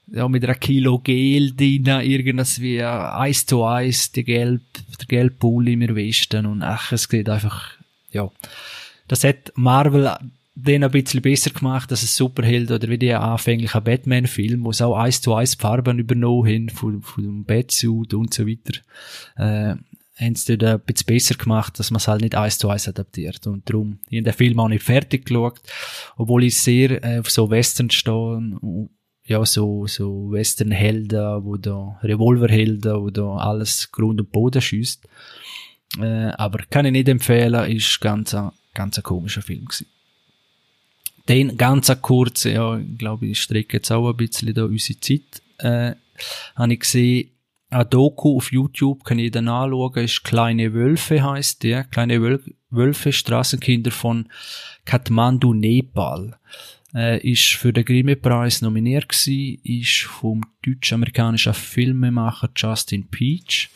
ja, 0.07 0.29
mit 0.29 0.45
einer 0.45 0.55
Kilo 0.55 1.01
Gel 1.01 1.55
drin, 1.55 1.87
irgendwas 1.87 2.61
wie 2.61 2.77
äh, 2.77 2.85
eins 2.85 3.45
zu 3.45 3.65
eins, 3.65 4.13
die 4.13 4.25
gelb, 4.25 4.63
der 5.01 5.07
gelbe 5.07 5.35
Pulli 5.35 5.73
im 5.73 5.97
Westen 5.97 6.47
und 6.47 6.63
ach, 6.63 6.93
es 6.93 7.05
sieht 7.05 7.29
einfach, 7.29 7.73
ja. 8.13 8.31
Das 9.09 9.25
hat 9.25 9.53
Marvel 9.57 10.17
den 10.61 10.83
ein 10.83 10.91
bisschen 10.91 11.23
besser 11.23 11.51
gemacht, 11.51 11.91
dass 11.91 12.03
es 12.03 12.17
Superheld 12.17 12.71
oder 12.73 12.89
wie 12.89 12.99
die 12.99 13.13
anfänglichen 13.13 13.85
Batman-Film, 13.85 14.65
wo 14.65 14.71
es 14.71 14.83
auch 14.83 14.97
eins 14.97 15.21
zu 15.21 15.35
eins 15.35 15.55
Farben 15.55 16.01
übernommen 16.01 16.49
haben, 16.49 16.69
von, 16.69 17.01
von 17.01 17.23
dem 17.23 17.45
Batsuit 17.45 18.13
und 18.13 18.35
so 18.35 18.45
weiter, 18.47 18.81
äh, 19.37 19.77
haben 20.21 20.35
sie 20.35 20.59
dort 20.59 20.81
ein 20.81 20.81
bisschen 20.85 21.07
besser 21.07 21.35
gemacht, 21.37 21.79
dass 21.79 21.93
man 21.93 21.99
es 21.99 22.09
halt 22.09 22.23
nicht 22.23 22.35
eins 22.35 22.59
zu 22.59 22.69
eins 22.69 22.89
adaptiert. 22.89 23.47
Und 23.47 23.71
darum, 23.71 24.01
ich 24.11 24.19
habe 24.19 24.25
den 24.25 24.33
Film 24.33 24.59
auch 24.59 24.69
nicht 24.69 24.83
fertig 24.83 25.27
geschaut, 25.27 25.61
obwohl 26.17 26.43
ich 26.43 26.59
sehr 26.59 27.05
äh, 27.05 27.21
auf 27.21 27.31
so 27.31 27.51
Western 27.51 27.91
stehe, 27.91 28.59
ja, 29.27 29.45
so, 29.47 29.87
so 29.87 30.33
Western-Helden, 30.33 31.45
wo 31.45 31.57
da 31.57 32.01
Revolverhelden, 32.03 33.01
wo 33.01 33.11
da 33.11 33.37
alles 33.37 33.93
Grund 33.93 34.21
und 34.21 34.33
Boden 34.33 34.61
schießt. 34.61 35.07
Äh, 36.01 36.31
aber 36.33 36.65
kann 36.69 36.87
ich 36.87 36.93
nicht 36.93 37.09
empfehlen, 37.09 37.71
ist 37.71 38.01
ganz 38.01 38.35
ein, 38.35 38.51
ganz 38.75 38.99
ein 38.99 39.05
komischer 39.05 39.43
Film 39.43 39.67
gewesen. 39.67 39.87
Den 41.29 41.57
ganz 41.57 41.93
kurz, 42.01 42.45
ja, 42.45 42.79
ich 42.79 42.99
glaube, 42.99 43.27
ich 43.27 43.41
strecke 43.41 43.77
jetzt 43.77 43.91
auch 43.93 44.09
ein 44.09 44.17
bisschen 44.17 44.55
da 44.55 44.65
unsere 44.65 44.99
Zeit, 45.01 45.43
äh, 45.59 45.95
habe 46.57 46.73
ich 46.73 46.81
gesehen, 46.81 47.31
ein 47.71 47.89
Doku 47.91 48.37
auf 48.37 48.51
YouTube, 48.51 49.05
kann 49.05 49.19
jeder 49.19 49.43
nachschauen, 49.43 50.05
ist 50.05 50.25
Kleine 50.25 50.73
Wölfe 50.73 51.23
heißt 51.23 51.63
der, 51.63 51.85
Kleine 51.85 52.23
Wöl 52.23 52.43
Wölfe, 52.71 53.13
Straßenkinder 53.13 53.91
von 53.91 54.29
Kathmandu, 54.85 55.55
Nepal. 55.55 56.39
Äh, 56.95 57.19
ist 57.21 57.53
für 57.53 57.73
den 57.73 57.85
Grimme-Preis 57.85 58.63
nominiert 58.63 59.09
gewesen, 59.09 59.61
ist 59.63 60.03
vom 60.03 60.43
deutsch-amerikanischen 60.65 61.53
Filmemacher 61.53 62.51
Justin 62.57 63.09
Peach. 63.09 63.69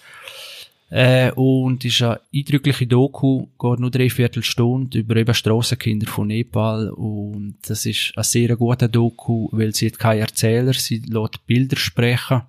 Äh, 0.94 1.32
und 1.32 1.86
ist 1.86 2.02
eine 2.02 2.20
eindrückliche 2.34 2.86
Doku, 2.86 3.46
geht 3.58 3.80
nur 3.80 3.90
dreiviertel 3.90 4.42
Stunde 4.42 4.98
über 4.98 5.16
eben 5.16 5.32
Strassenkinder 5.32 6.06
von 6.06 6.28
Nepal. 6.28 6.90
Und 6.90 7.56
das 7.66 7.86
ist 7.86 8.12
ein 8.14 8.24
sehr 8.24 8.54
guter 8.56 8.88
Doku, 8.88 9.48
weil 9.52 9.74
sie 9.74 9.86
hat 9.86 9.98
keinen 9.98 10.20
Erzähler, 10.20 10.74
sie 10.74 10.98
lässt 10.98 11.46
Bilder 11.46 11.78
sprechen 11.78 12.42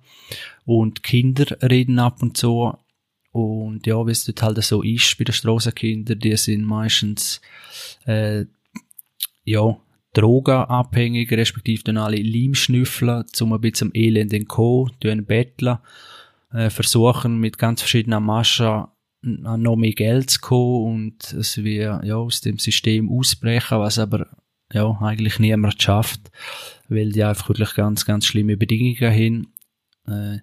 und 0.66 1.02
Kinder 1.02 1.56
reden 1.62 1.98
ab 1.98 2.22
und 2.22 2.36
zu. 2.36 2.74
Und 3.32 3.86
ja, 3.86 4.06
wie 4.06 4.10
es 4.10 4.26
dort 4.26 4.42
halt 4.42 4.62
so 4.62 4.82
ist 4.82 5.16
bei 5.16 5.24
den 5.24 5.32
Strassenkindern, 5.32 6.18
die 6.18 6.36
sind 6.36 6.66
meistens 6.66 7.40
äh, 8.04 8.44
ja, 9.44 9.74
drogenabhängig, 10.12 11.32
respektive 11.32 11.84
dann 11.84 11.96
alle 11.96 12.20
Leim 12.20 12.54
schnüffeln, 12.54 13.24
zum 13.32 13.54
ein 13.54 13.60
bisschen 13.62 13.88
am 13.88 13.92
Elend 13.94 14.34
entkommen, 14.34 14.92
betteln 15.00 15.78
äh, 16.54 16.70
versuchen 16.70 17.38
mit 17.38 17.58
ganz 17.58 17.80
verschiedenen 17.80 18.22
Maschen 18.22 18.86
an 19.44 19.62
noch 19.62 19.76
mehr 19.76 19.92
Geld 19.92 20.30
zu 20.30 20.40
kommen 20.40 20.84
und 20.84 21.32
es 21.32 21.56
wir 21.56 22.00
ja 22.04 22.16
aus 22.16 22.42
dem 22.42 22.58
System 22.58 23.10
ausbrechen, 23.10 23.78
was 23.78 23.98
aber 23.98 24.26
ja 24.72 24.86
eigentlich 25.00 25.38
niemand 25.38 25.82
schafft, 25.82 26.30
weil 26.88 27.10
die 27.10 27.24
einfach 27.24 27.48
wirklich 27.48 27.74
ganz 27.74 28.04
ganz 28.04 28.26
schlimme 28.26 28.56
Bedingungen 28.56 29.00
haben. 29.00 29.52
Äh, 30.06 30.40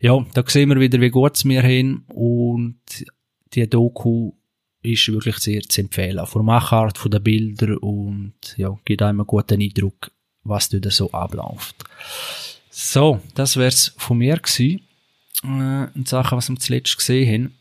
ja, 0.00 0.24
da 0.34 0.44
sehen 0.46 0.68
wir 0.68 0.80
wieder, 0.80 1.00
wie 1.00 1.10
gut 1.10 1.36
es 1.36 1.44
mir 1.44 1.62
hin 1.62 2.04
und 2.08 2.78
die 3.54 3.68
Doku 3.68 4.32
ist 4.82 5.08
wirklich 5.08 5.38
sehr 5.38 5.62
zu 5.62 5.80
empfehlen. 5.80 6.26
Von 6.26 6.40
der 6.40 6.54
Machart, 6.54 6.98
von 6.98 7.10
den 7.10 7.22
Bildern 7.22 7.78
und 7.78 8.34
ja, 8.56 8.76
gibt 8.84 9.02
einem 9.02 9.20
einen 9.20 9.26
guten 9.26 9.60
Eindruck, 9.60 10.10
was 10.44 10.68
da 10.68 10.90
so 10.90 11.10
abläuft. 11.12 11.76
So, 12.68 13.20
das 13.34 13.56
wär's 13.56 13.94
von 13.96 14.18
mir 14.18 14.36
gewesen 14.36 14.82
äh, 15.44 15.84
in 15.94 16.06
Sachen, 16.06 16.38
was 16.38 16.48
wir 16.48 16.58
zuletzt 16.58 16.96
gesehen 16.96 17.32
haben. 17.32 17.54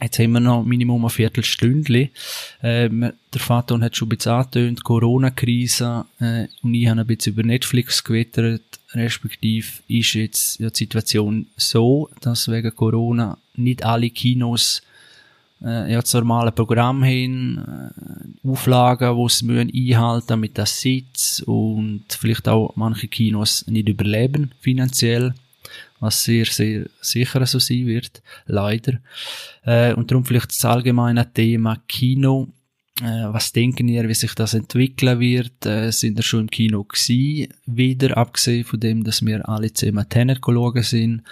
Jetzt 0.00 0.18
haben 0.18 0.32
wir 0.32 0.40
noch 0.40 0.62
Minimum 0.62 1.06
ein 1.06 1.10
Viertelstündchen. 1.10 2.10
Äh, 2.60 2.88
der 2.90 3.40
Vater 3.40 3.80
hat 3.80 3.96
schon 3.96 4.06
ein 4.06 4.16
bisschen 4.16 4.32
angetönt, 4.32 4.84
Corona-Krise, 4.84 6.04
äh, 6.20 6.46
und 6.62 6.74
ich 6.74 6.86
habe 6.86 7.00
ein 7.00 7.06
bisschen 7.06 7.32
über 7.32 7.42
Netflix 7.42 8.04
gewittert, 8.04 8.62
respektive 8.92 9.66
ist 9.88 10.12
jetzt 10.12 10.60
ja, 10.60 10.68
die 10.68 10.76
Situation 10.76 11.46
so, 11.56 12.10
dass 12.20 12.48
wegen 12.48 12.74
Corona 12.74 13.38
nicht 13.54 13.84
alle 13.84 14.10
Kinos 14.10 14.82
äh, 15.64 15.92
ja, 15.92 16.00
das 16.00 16.12
normale 16.12 16.52
Programm 16.52 17.02
haben, 17.02 17.92
äh, 18.44 18.48
Auflagen, 18.48 19.16
die 19.16 19.28
sie 19.32 19.44
müssen 19.46 19.72
einhalten 19.74 20.40
mit 20.40 20.58
der 20.58 20.66
Sitz 20.66 21.42
und 21.46 22.04
vielleicht 22.08 22.48
auch 22.48 22.74
manche 22.76 23.08
Kinos 23.08 23.66
nicht 23.66 23.88
überleben 23.88 24.52
finanziell 24.60 25.34
was 26.00 26.24
sehr, 26.24 26.46
sehr 26.46 26.86
sicher 27.00 27.44
so 27.46 27.58
sein 27.58 27.86
wird, 27.86 28.22
leider. 28.46 28.98
Äh, 29.64 29.94
und 29.94 30.10
darum 30.10 30.24
vielleicht 30.24 30.50
das 30.50 30.64
allgemeine 30.64 31.32
Thema 31.32 31.76
Kino. 31.88 32.48
Äh, 33.00 33.32
was 33.32 33.52
denken 33.52 33.88
ihr, 33.88 34.08
wie 34.08 34.14
sich 34.14 34.34
das 34.34 34.54
entwickeln 34.54 35.20
wird? 35.20 35.66
Äh, 35.66 35.90
sind 35.90 36.16
wir 36.16 36.22
schon 36.22 36.40
im 36.40 36.50
Kino 36.50 36.84
gewesen? 36.84 37.52
Wieder, 37.66 38.16
abgesehen 38.16 38.64
von 38.64 38.80
dem, 38.80 39.04
dass 39.04 39.24
wir 39.24 39.48
alle 39.48 39.72
zusammen 39.72 40.08
Tenet 40.08 40.40
schauen 40.44 40.82
sind. 40.82 41.22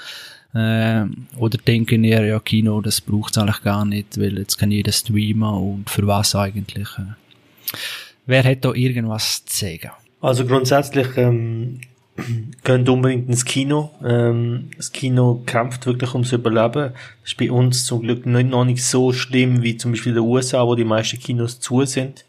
Äh, 0.55 1.07
oder 1.37 1.59
denken 1.59 2.05
ihr, 2.05 2.25
ja, 2.25 2.39
Kino, 2.39 2.81
das 2.81 3.01
braucht 3.01 3.37
es 3.37 3.39
eigentlich 3.39 3.63
gar 3.63 3.85
nicht, 3.85 4.19
weil 4.19 4.39
jetzt 4.39 4.57
kann 4.57 4.71
jeder 4.71 4.93
streamen 4.93 5.55
und 5.55 5.91
für 5.91 6.07
was 6.07 6.35
eigentlich? 6.35 6.89
Äh. 6.99 7.15
Wer 8.27 8.45
hat 8.45 8.65
da 8.65 8.73
irgendwas 8.73 9.45
zu 9.45 9.67
sagen? 9.67 9.91
Also 10.21 10.47
grundsätzlich 10.47 11.09
ähm, 11.17 11.81
gehen 12.65 12.89
unbedingt 12.89 13.29
ins 13.29 13.45
Kino. 13.45 13.91
Ähm, 14.05 14.71
das 14.77 14.93
Kino 14.93 15.43
kämpft 15.47 15.87
wirklich 15.87 16.13
ums 16.15 16.33
Überleben. 16.33 16.93
Das 17.23 17.33
ist 17.33 17.37
bei 17.37 17.51
uns 17.51 17.85
zum 17.87 18.03
Glück 18.03 18.27
nicht, 18.27 18.51
noch 18.51 18.65
nicht 18.65 18.85
so 18.85 19.13
schlimm 19.13 19.63
wie 19.63 19.77
zum 19.77 19.93
Beispiel 19.93 20.11
in 20.11 20.23
den 20.23 20.25
USA, 20.25 20.67
wo 20.67 20.75
die 20.75 20.85
meisten 20.85 21.19
Kinos 21.19 21.61
zu 21.61 21.85
sind. 21.85 22.25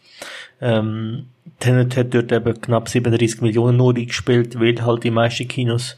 Ähm, 0.61 1.27
Tenet 1.59 1.95
hat 1.95 2.13
dort 2.13 2.31
eben 2.31 2.61
knapp 2.61 2.89
37 2.89 3.41
Millionen 3.41 3.77
nur 3.77 3.93
gespielt, 3.93 4.59
weil 4.59 4.83
halt 4.83 5.03
die 5.03 5.11
meisten 5.11 5.47
Kinos 5.47 5.95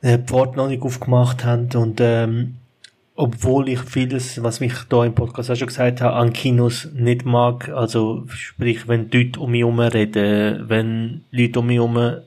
äh, 0.00 0.18
die 0.18 0.24
Pforte 0.24 0.56
noch 0.56 0.68
nicht 0.68 0.82
aufgemacht 0.82 1.44
haben 1.44 1.68
und 1.74 2.00
ähm, 2.00 2.56
obwohl 3.14 3.68
ich 3.68 3.80
vieles, 3.80 4.42
was 4.42 4.60
mich 4.60 4.72
da 4.88 5.04
im 5.04 5.14
Podcast 5.14 5.50
auch 5.50 5.56
schon 5.56 5.68
gesagt 5.68 6.00
habe, 6.00 6.16
an 6.16 6.32
Kinos 6.32 6.88
nicht 6.94 7.26
mag, 7.26 7.68
also 7.68 8.24
sprich, 8.28 8.88
wenn 8.88 9.10
Leute 9.10 9.38
um 9.38 9.50
mich 9.50 9.60
herum 9.60 9.78
reden, 9.80 10.68
wenn 10.68 11.24
Leute 11.30 11.58
um 11.60 11.66
mich 11.66 11.76
herum 11.76 12.22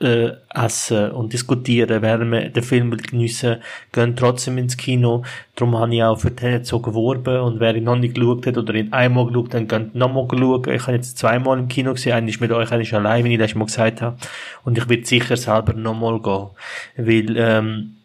äh, 0.00 0.32
essen 0.54 1.10
und 1.12 1.32
diskutieren, 1.32 2.02
während 2.02 2.32
wir 2.32 2.48
den 2.48 2.62
Film 2.62 2.96
geniessen, 2.96 3.56
gehen 3.92 4.16
trotzdem 4.16 4.58
ins 4.58 4.76
Kino. 4.76 5.24
Darum 5.54 5.76
habe 5.76 5.94
ich 5.94 6.02
auch 6.02 6.18
für 6.18 6.30
den 6.30 6.64
so 6.64 6.80
geworben 6.80 7.40
und 7.40 7.60
wer 7.60 7.74
ihn 7.74 7.84
noch 7.84 7.96
nicht 7.96 8.14
geschaut 8.14 8.46
hat 8.46 8.56
oder 8.56 8.74
ihn 8.74 8.92
einmal 8.92 9.26
geschaut, 9.26 9.54
dann 9.54 9.68
könnt 9.68 9.94
nochmal 9.94 10.26
schauen. 10.30 10.62
Ich 10.70 10.82
habe 10.82 10.96
jetzt 10.96 11.18
zweimal 11.18 11.58
im 11.58 11.68
Kino 11.68 11.92
gesehen, 11.92 12.12
eigentlich 12.12 12.40
mit 12.40 12.50
euch, 12.50 12.72
eigentlich 12.72 12.94
allein, 12.94 13.24
wie 13.24 13.34
ich 13.34 13.38
das 13.38 13.54
mal 13.54 13.66
gesagt 13.66 14.00
habe. 14.00 14.16
Und 14.64 14.78
ich 14.78 14.88
werde 14.88 15.04
sicher 15.04 15.36
selber 15.36 15.74
nochmal 15.74 16.20
gehen. 16.20 16.48
Weil, 16.96 17.36
ähm, 17.36 17.96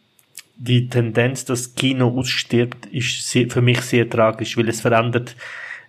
die 0.57 0.87
Tendenz, 0.89 1.45
dass 1.45 1.75
Kino 1.75 2.17
ausstirbt, 2.17 2.85
ist 2.87 3.29
sehr, 3.29 3.49
für 3.49 3.61
mich 3.61 3.81
sehr 3.81 4.09
tragisch, 4.09 4.57
weil 4.57 4.69
es 4.69 4.81
verändert 4.81 5.35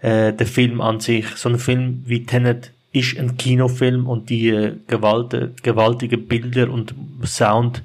äh, 0.01 0.33
den 0.33 0.47
Film 0.47 0.81
an 0.81 1.01
sich. 1.01 1.27
So 1.37 1.49
ein 1.49 1.59
Film 1.59 2.03
wie 2.05 2.25
Tenet 2.25 2.73
ist 2.97 3.19
ein 3.19 3.37
Kinofilm 3.37 4.07
und 4.07 4.31
die 4.31 4.49
äh, 4.49 4.77
Gewalt, 4.87 5.63
gewaltige 5.63 6.19
Bilder 6.19 6.71
und 6.71 6.95
Sound 7.25 7.83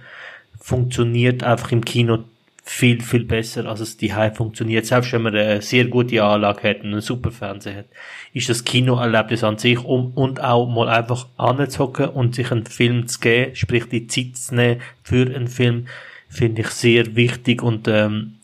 funktioniert 0.59 1.43
einfach 1.43 1.71
im 1.71 1.83
Kino 1.83 2.19
viel, 2.63 3.01
viel 3.01 3.25
besser, 3.25 3.65
als 3.65 3.81
es 3.81 3.97
die 3.97 4.13
High 4.13 4.35
funktioniert. 4.35 4.85
Selbst 4.85 5.11
wenn 5.11 5.23
man 5.23 5.35
eine 5.35 5.61
sehr 5.61 5.85
gute 5.85 6.23
Anlage 6.23 6.69
hat 6.69 6.83
und 6.83 6.91
einen 6.91 7.01
super 7.01 7.31
Fernseher 7.31 7.79
hat, 7.79 7.85
ist 8.33 8.49
das 8.49 8.63
Kinoerlebnis 8.63 9.43
an 9.43 9.57
sich 9.57 9.83
um, 9.83 10.11
und 10.13 10.41
auch 10.41 10.67
mal 10.67 10.87
einfach 10.87 11.27
anzuhocken 11.37 12.09
und 12.09 12.35
sich 12.35 12.51
einen 12.51 12.65
Film 12.65 13.07
zu 13.07 13.19
geben, 13.19 13.55
sprich 13.55 13.89
die 13.89 14.07
Zeit 14.07 14.37
zu 14.37 14.55
nehmen 14.55 14.81
für 15.03 15.35
einen 15.35 15.47
Film, 15.47 15.87
finde 16.29 16.61
ich 16.61 16.69
sehr 16.69 17.15
wichtig 17.15 17.61
und 17.61 17.87
ähm, 17.89 18.35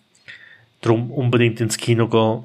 darum 0.82 1.12
unbedingt 1.12 1.62
ins 1.62 1.78
Kino 1.78 2.08
gehen, 2.08 2.44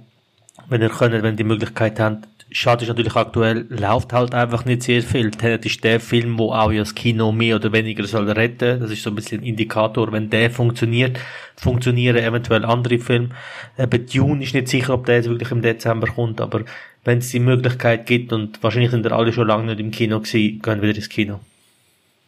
wenn 0.68 0.82
ihr 0.82 0.90
könnt, 0.90 1.14
wenn 1.14 1.24
ihr 1.24 1.32
die 1.32 1.44
Möglichkeit 1.44 1.98
habt, 1.98 2.28
Schade 2.52 2.84
ist 2.84 2.88
natürlich 2.88 3.16
aktuell, 3.16 3.66
läuft 3.70 4.12
halt 4.12 4.34
einfach 4.34 4.64
nicht 4.64 4.82
sehr 4.82 5.02
viel. 5.02 5.30
Tenet 5.30 5.64
ist 5.64 5.82
der 5.82 6.00
Film, 6.00 6.38
wo 6.38 6.52
auch 6.52 6.72
das 6.72 6.94
Kino 6.94 7.32
mehr 7.32 7.56
oder 7.56 7.72
weniger 7.72 8.06
soll 8.06 8.30
retten. 8.30 8.80
Das 8.80 8.90
ist 8.90 9.02
so 9.02 9.10
ein 9.10 9.16
bisschen 9.16 9.40
ein 9.40 9.46
Indikator. 9.46 10.12
Wenn 10.12 10.28
der 10.28 10.50
funktioniert, 10.50 11.18
funktionieren 11.56 12.18
eventuell 12.18 12.64
andere 12.64 12.98
Filme. 12.98 13.30
Eben 13.78 14.06
Dune 14.06 14.44
ist 14.44 14.54
nicht 14.54 14.68
sicher, 14.68 14.94
ob 14.94 15.06
der 15.06 15.16
jetzt 15.16 15.28
wirklich 15.28 15.50
im 15.50 15.62
Dezember 15.62 16.08
kommt, 16.08 16.40
aber 16.40 16.64
wenn 17.04 17.18
es 17.18 17.30
die 17.30 17.40
Möglichkeit 17.40 18.06
gibt 18.06 18.32
und 18.32 18.62
wahrscheinlich 18.62 18.90
sind 18.90 19.04
wir 19.04 19.12
alle 19.12 19.32
schon 19.32 19.48
lange 19.48 19.66
nicht 19.66 19.80
im 19.80 19.90
Kino 19.90 20.20
gewesen, 20.20 20.60
gehen 20.60 20.82
wir 20.82 20.88
wieder 20.88 20.96
ins 20.96 21.08
Kino. 21.08 21.40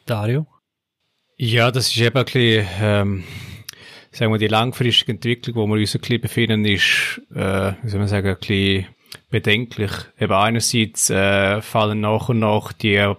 Dario? 0.07 0.47
Ja, 1.37 1.71
das 1.71 1.89
ist 1.89 2.01
eben 2.01 2.17
ein 2.17 2.25
bisschen, 2.25 2.67
ähm, 2.81 3.25
sagen 4.11 4.33
wir, 4.33 4.39
die 4.39 4.49
langfristige 4.49 5.13
Entwicklung, 5.13 5.57
wo 5.57 5.67
wir 5.67 5.81
uns 5.81 5.95
ein 5.95 6.01
bisschen 6.01 6.21
befinden, 6.21 6.65
ist, 6.65 7.21
äh, 7.35 7.73
wie 7.83 7.89
soll 7.89 7.99
man 7.99 8.09
sagen, 8.09 8.29
ein 8.29 8.39
bisschen 8.39 8.87
bedenklich. 9.35 9.91
Eben 10.21 10.33
einerseits 10.33 11.11
äh, 11.11 11.61
fallen 11.61 12.01
nach 12.01 12.29
und 12.29 12.39
nach 12.39 12.73
die 12.73 13.15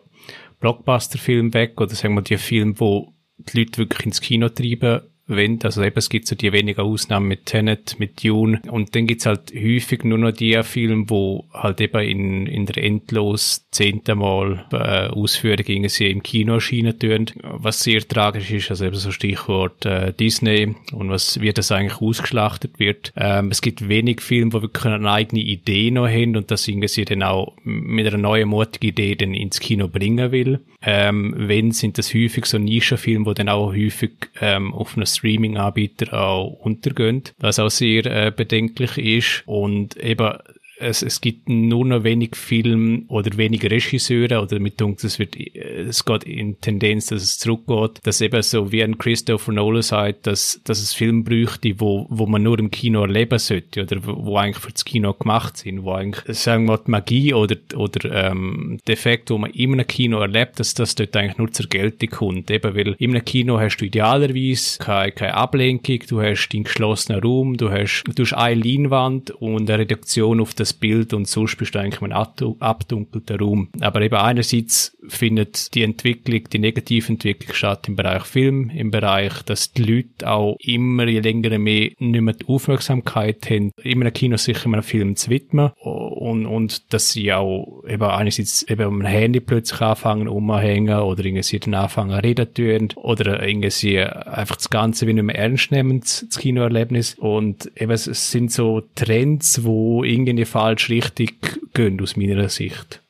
Blockbuster-Filme 0.61 1.53
weg 1.53 1.82
oder 1.82 1.93
sagen 1.93 2.16
wir 2.16 2.22
die 2.22 2.38
Filme, 2.38 2.80
wo 2.80 3.13
die 3.38 3.59
Leute 3.59 3.80
wirklich 3.80 4.05
ins 4.05 4.22
Kino 4.22 4.47
treiben 4.47 5.01
wenn, 5.28 5.61
also 5.63 5.82
eben, 5.84 5.97
es 5.97 6.09
gibt 6.09 6.28
so 6.28 6.36
die 6.36 6.51
wenigen 6.51 6.82
Ausnahmen 6.82 7.28
mit 7.28 7.45
Tenet, 7.45 7.99
mit 7.99 8.23
Dune 8.23 8.61
und 8.69 8.95
dann 8.95 9.07
gibt's 9.07 9.26
halt 9.26 9.53
häufig 9.55 10.03
nur 10.03 10.17
noch 10.17 10.32
die 10.32 10.61
Filme, 10.63 11.05
wo 11.07 11.45
halt 11.53 11.82
eben 11.82 12.01
in, 12.01 12.45
in 12.47 12.65
der 12.65 12.84
endlos 12.84 13.65
zehnten 13.71 14.19
Mal 14.19 14.65
äh, 14.71 15.07
Ausführungen 15.07 15.89
sie 15.89 16.09
im 16.11 16.21
Kino 16.21 16.55
erscheinen 16.55 16.97
tun, 16.97 17.26
was 17.41 17.82
sehr 17.82 18.01
tragisch 18.07 18.51
ist, 18.51 18.69
also 18.69 18.86
eben 18.86 18.95
so 18.95 19.11
Stichwort 19.11 19.86
äh, 19.86 20.13
Disney 20.13 20.76
und 20.91 21.09
was 21.09 21.41
wie 21.41 21.51
das 21.51 21.71
eigentlich 21.71 22.01
ausgeschlachtet 22.01 22.80
wird. 22.80 23.11
Ähm, 23.15 23.49
es 23.49 23.61
gibt 23.61 23.88
wenig 23.89 24.21
Filme, 24.21 24.53
wo 24.53 24.61
wirklich 24.61 24.86
eine 24.86 25.09
eigene 25.09 25.41
Idee 25.41 25.91
noch 25.91 26.07
haben 26.07 26.38
und 26.38 26.51
das 26.51 26.67
irgendwie 26.67 27.05
dann 27.05 27.23
auch 27.23 27.53
mit 27.63 28.05
einer 28.05 28.17
neuen, 28.17 28.49
mutigen 28.49 28.89
Idee 28.89 29.15
dann 29.15 29.34
ins 29.34 29.59
Kino 29.59 29.88
bringen 29.88 30.32
will. 30.32 30.59
Ähm, 30.82 31.34
wenn, 31.38 31.71
sind 31.71 31.97
das 31.97 32.13
häufig 32.13 32.45
so 32.45 32.59
Nischenfilme, 32.59 33.26
wo 33.26 33.34
dann 33.34 33.49
auch 33.49 33.73
häufig 33.73 34.11
ähm, 34.39 34.73
auf 34.73 34.95
einer 34.95 35.07
Streaming-Anbieter 35.16 36.13
auch 36.13 36.51
untergehen, 36.59 37.24
was 37.39 37.59
auch 37.59 37.70
sehr 37.70 38.05
äh, 38.05 38.32
bedenklich 38.36 38.97
ist. 38.97 39.43
Und 39.45 39.97
eben 39.97 40.38
es, 40.78 41.01
es 41.01 41.21
gibt 41.21 41.47
nur 41.49 41.86
noch 41.86 42.03
wenig 42.03 42.36
Film 42.36 43.05
oder 43.07 43.38
weniger 43.38 43.71
Regisseure 43.71 44.41
oder 44.41 44.59
mit 44.59 44.82
es 44.82 45.19
wird, 45.19 45.36
es 45.38 46.03
geht 46.03 46.23
in 46.26 46.59
Tendenz, 46.59 47.07
dass 47.07 47.23
es 47.23 47.38
zurückgeht, 47.38 47.99
dass 48.03 48.21
eben 48.21 48.41
so 48.41 48.71
wie 48.71 48.84
ein 48.84 48.97
Christopher 48.97 49.53
Nolan 49.53 49.82
sagt, 49.82 50.28
dass, 50.28 50.59
dass 50.63 50.82
es 50.82 50.93
Film 50.93 51.23
bräuchte, 51.23 51.80
wo, 51.80 52.05
wo 52.09 52.26
man 52.26 52.43
nur 52.43 52.59
im 52.59 52.71
Kino 52.71 53.01
erleben 53.01 53.39
sollte 53.39 53.84
oder 53.84 54.05
wo, 54.05 54.26
wo 54.26 54.38
eigentlich 54.38 54.63
für 54.63 54.71
das 54.71 54.86
Kino 54.86 55.13
gemacht 55.13 55.57
sind, 55.57 55.84
wo 55.84 55.93
eigentlich, 55.93 56.38
sagen 56.38 56.65
wir 56.65 56.78
die 56.78 56.91
Magie 56.91 57.34
oder, 57.34 57.55
oder 57.76 58.32
ähm, 58.32 58.80
der 58.86 58.93
Effekt, 58.93 59.30
wo 59.30 59.38
man 59.38 59.51
in 59.51 59.73
einem 59.73 59.88
Kino 59.88 60.19
erlebt, 60.19 60.59
dass 60.59 60.73
das 60.73 60.95
dort 60.95 61.15
eigentlich 61.15 61.38
nur 61.38 61.51
zur 61.51 61.67
Geltung 61.67 62.09
kommt. 62.09 62.51
Eben, 62.51 62.76
weil 62.76 62.95
in 62.99 63.11
einem 63.11 63.23
Kino 63.23 63.59
hast 63.59 63.78
du 63.78 63.86
idealerweise 63.86 64.80
keine, 64.80 65.11
keine 65.11 65.34
Ablenkung, 65.36 65.99
du 66.07 66.21
hast 66.21 66.49
den 66.49 66.63
geschlossenen 66.65 67.21
Raum, 67.21 67.57
du 67.57 67.71
hast, 67.71 68.03
du 68.13 68.23
hast 68.23 68.34
eine 68.34 68.61
Leinwand 68.61 69.32
und 69.32 69.69
eine 69.69 69.80
Reduktion 69.80 70.41
auf 70.41 70.53
das 70.53 70.64
das 70.66 70.74
Bild 70.74 71.13
und 71.13 71.28
sonst 71.28 71.57
bist 71.57 71.76
du 71.76 71.80
eigentlich 71.80 72.01
in 72.01 72.11
einem 72.11 72.55
abdunkelten 72.59 73.39
Raum. 73.39 73.70
Aber 73.82 74.01
eben 74.01 74.16
einerseits 74.16 74.97
findet 75.07 75.74
die 75.76 75.84
Entwicklung, 75.84 76.43
die 76.51 76.59
negative 76.59 77.09
Entwicklung 77.09 77.53
statt 77.53 77.88
im 77.88 77.95
Bereich 77.95 78.24
Film, 78.24 78.70
im 78.70 78.91
Bereich, 78.91 79.41
dass 79.43 79.72
die 79.74 79.84
Leute 79.84 80.30
auch 80.30 80.57
immer 80.59 81.07
je 81.07 81.20
länger 81.20 81.57
mehr 81.57 81.91
nicht 81.99 82.22
mehr 82.22 82.34
die 82.34 82.47
Aufmerksamkeit 82.47 83.49
haben, 83.49 83.72
immer 83.82 84.05
ein 84.05 84.13
Kino 84.13 84.38
sich 84.38 84.66
einem 84.66 84.84
Film 84.84 85.16
zu 85.16 85.30
widmen 85.30 85.72
und, 85.80 86.45
und 86.45 86.93
dass 86.93 87.11
sie 87.11 87.32
auch 87.34 87.84
eben 87.88 88.03
einerseits 88.03 88.63
eben 88.63 88.82
am 88.82 89.01
Handy 89.01 89.39
plötzlich 89.39 89.82
anfangen 89.82 90.28
umhängen 90.28 90.99
oder 90.99 91.24
irgendwie 91.24 91.59
dann 91.59 91.74
anfangen 91.74 92.20
reden 92.20 92.53
tun 92.53 92.89
oder 92.95 93.45
irgendwie 93.45 94.01
einfach 94.01 94.55
das 94.55 94.70
Ganze 94.70 95.07
wie 95.07 95.13
nicht 95.13 95.24
mehr 95.24 95.38
ernst 95.38 95.72
nehmen, 95.72 95.99
das 95.99 96.38
Kinoerlebnis 96.38 97.16
und 97.16 97.72
eben 97.76 97.91
es 97.91 98.05
sind 98.32 98.51
so 98.51 98.82
Trends, 98.95 99.63
wo 99.63 100.03
irgendwie 100.03 100.45
falsch 100.56 100.89
richtig 100.89 101.74
gehen, 101.74 101.99
aus 102.01 102.16
meiner 102.16 102.47
Sicht. 102.47 103.01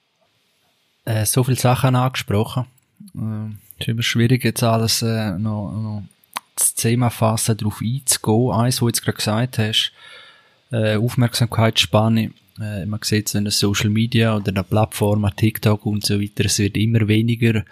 Äh, 1.06 1.28
so 1.28 1.44
viele 1.44 1.58
Sachen 1.58 1.96
angesprochen. 1.96 2.66
Äh, 3.16 3.80
ist 3.80 3.88
immer 3.88 4.02
schwierig, 4.02 4.44
jetzt 4.44 4.64
alles 4.64 5.04
äh, 5.04 5.38
noch, 5.38 5.72
noch 5.72 6.04
das 6.56 6.74
Thema 6.74 7.12
fassen, 7.12 7.56
darauf 7.56 7.82
einzugehen. 7.84 8.52
Eins, 8.52 8.82
wo 8.82 8.86
du 8.86 8.90
jetzt 8.90 9.04
gerade 9.04 9.18
gesagt 9.18 9.60
hast, 9.60 9.92
äh, 10.72 10.96
Aufmerksamkeitsspanne. 10.96 12.32
Äh, 12.60 12.88
man 12.88 13.00
sieht 13.04 13.28
es, 13.28 13.36
wenn 13.36 13.46
es 13.46 13.60
Social 13.60 13.92
Media 13.92 14.36
oder 14.36 14.50
eine 14.50 14.64
Plattform, 14.64 15.30
TikTok 15.36 15.86
und 15.86 16.04
so 16.04 16.20
weiter, 16.20 16.46
es 16.46 16.58
wird 16.58 16.76
immer 16.76 17.08
weniger 17.08 17.64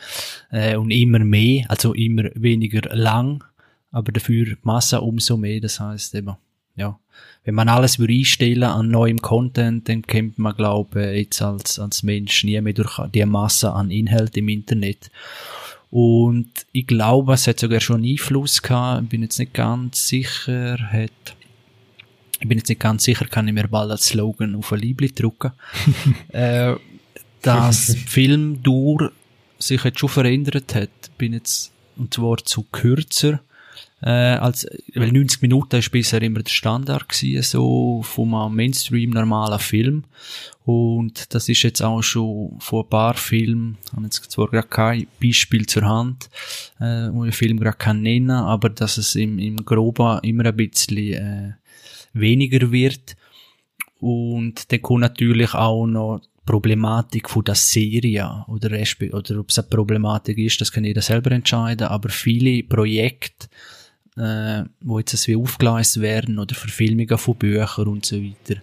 äh, 0.52 0.76
und 0.76 0.92
immer 0.92 1.18
mehr, 1.20 1.66
also 1.70 1.96
immer 1.96 2.30
weniger 2.36 2.96
lang, 2.96 3.44
aber 3.92 4.12
dafür 4.12 4.56
Masse 4.62 5.02
umso 5.02 5.36
mehr. 5.36 5.62
Das 5.62 5.80
heißt 5.80 6.14
eben, 6.14 6.36
ja, 6.76 7.00
wenn 7.46 7.56
man 7.56 7.68
alles 7.68 8.00
würde 8.00 8.14
einstellen 8.14 8.64
an 8.64 8.90
neuem 8.90 9.22
Content, 9.22 9.90
dann 9.90 10.02
kommt 10.04 10.40
man, 10.40 10.56
glaube 10.56 11.12
ich, 11.12 11.26
jetzt 11.26 11.42
als, 11.42 11.78
als 11.78 12.04
Mensch 12.04 12.44
nie 12.44 12.60
mehr 12.62 12.74
durch 12.74 13.00
die 13.14 13.26
Masse 13.26 13.74
an 13.74 13.92
Inhalt 13.92 14.38
im 14.38 14.48
Internet. 14.48 15.12
Und 15.92 16.50
ich 16.72 16.88
glaube, 16.88 17.34
es 17.34 17.46
hat 17.46 17.60
sogar 17.60 17.82
schon 17.82 18.04
Einfluss 18.04 18.62
gehabt, 18.62 19.04
ich 19.04 19.10
bin 19.10 19.22
jetzt 19.22 19.38
nicht 19.38 19.54
ganz 19.54 20.08
sicher, 20.08 20.78
hat, 20.80 21.12
ich 22.40 22.48
bin 22.48 22.58
jetzt 22.58 22.70
nicht 22.70 22.82
ganz 22.82 23.04
sicher, 23.04 23.26
kann 23.26 23.48
ich 23.48 23.54
mir 23.54 23.68
bald 23.68 23.92
als 23.92 24.08
Slogan 24.08 24.56
auf 24.56 24.72
ein 24.72 24.80
Liebli 24.80 25.12
drucken, 25.12 25.52
äh, 26.30 26.76
dass 27.42 27.96
Filmdauer 28.08 29.12
sich 29.60 29.84
jetzt 29.84 30.00
schon 30.00 30.10
verändert 30.10 30.74
hat, 30.74 30.90
bin 31.18 31.34
jetzt, 31.34 31.74
und 31.98 32.14
zwar 32.14 32.38
zu 32.38 32.64
kürzer, 32.72 33.42
äh, 34.06 34.36
als, 34.36 34.68
weil 34.96 35.14
90 35.14 35.42
Minuten 35.42 35.78
ist 35.78 35.90
bisher 35.90 36.22
immer 36.22 36.42
der 36.42 36.52
Standard 36.52 37.08
gewesen, 37.08 37.42
so 37.42 38.02
vom 38.04 38.54
Mainstream 38.54 39.12
normalen 39.12 39.60
Film. 39.60 40.04
Und 40.66 41.34
das 41.34 41.48
ist 41.48 41.64
jetzt 41.64 41.82
auch 41.82 42.02
schon 42.02 42.58
vor 42.60 42.84
ein 42.84 42.90
paar 42.90 43.14
Filmen, 43.14 43.78
ich 43.86 43.94
habe 43.94 44.04
jetzt 44.04 44.32
zwar 44.32 44.50
gerade 44.50 44.68
kein 44.68 45.08
Beispiel 45.22 45.66
zur 45.68 45.84
Hand, 45.84 46.30
äh, 46.80 47.10
wo 47.12 47.24
ich 47.24 47.36
Film 47.36 47.60
gerade 47.60 47.78
kann 47.78 48.02
nennen, 48.02 48.32
aber 48.32 48.70
dass 48.70 48.98
es 48.98 49.16
im, 49.16 49.40
im 49.40 49.64
Groben 49.64 50.20
immer 50.24 50.46
ein 50.46 50.58
bisschen 50.58 51.14
äh, 51.14 51.54
weniger 52.14 52.72
wird. 52.72 53.16
Und 54.00 54.70
dann 54.72 54.82
kommt 54.82 55.02
natürlich 55.02 55.54
auch 55.54 55.86
noch 55.88 56.22
Problematik 56.46 57.30
von 57.30 57.46
der 57.46 57.56
Serie 57.56 58.44
oder, 58.48 58.70
oder 59.14 59.40
ob 59.40 59.50
es 59.50 59.60
eine 59.60 59.68
Problematik 59.70 60.38
ist, 60.38 60.60
das 60.60 60.74
kann 60.74 60.84
jeder 60.84 61.02
selber 61.02 61.32
entscheiden, 61.32 61.88
aber 61.88 62.10
viele 62.10 62.64
Projekte 62.64 63.48
äh, 64.18 64.64
wo 64.82 65.00
jetzt 65.00 65.28
wie 65.28 65.36
aufgeleistet 65.36 66.02
werden 66.02 66.38
oder 66.38 66.56
Verfilmungen 66.56 67.18
von 67.18 67.36
Büchern 67.36 67.88
und 67.88 68.06
so 68.06 68.18
weiter. 68.18 68.62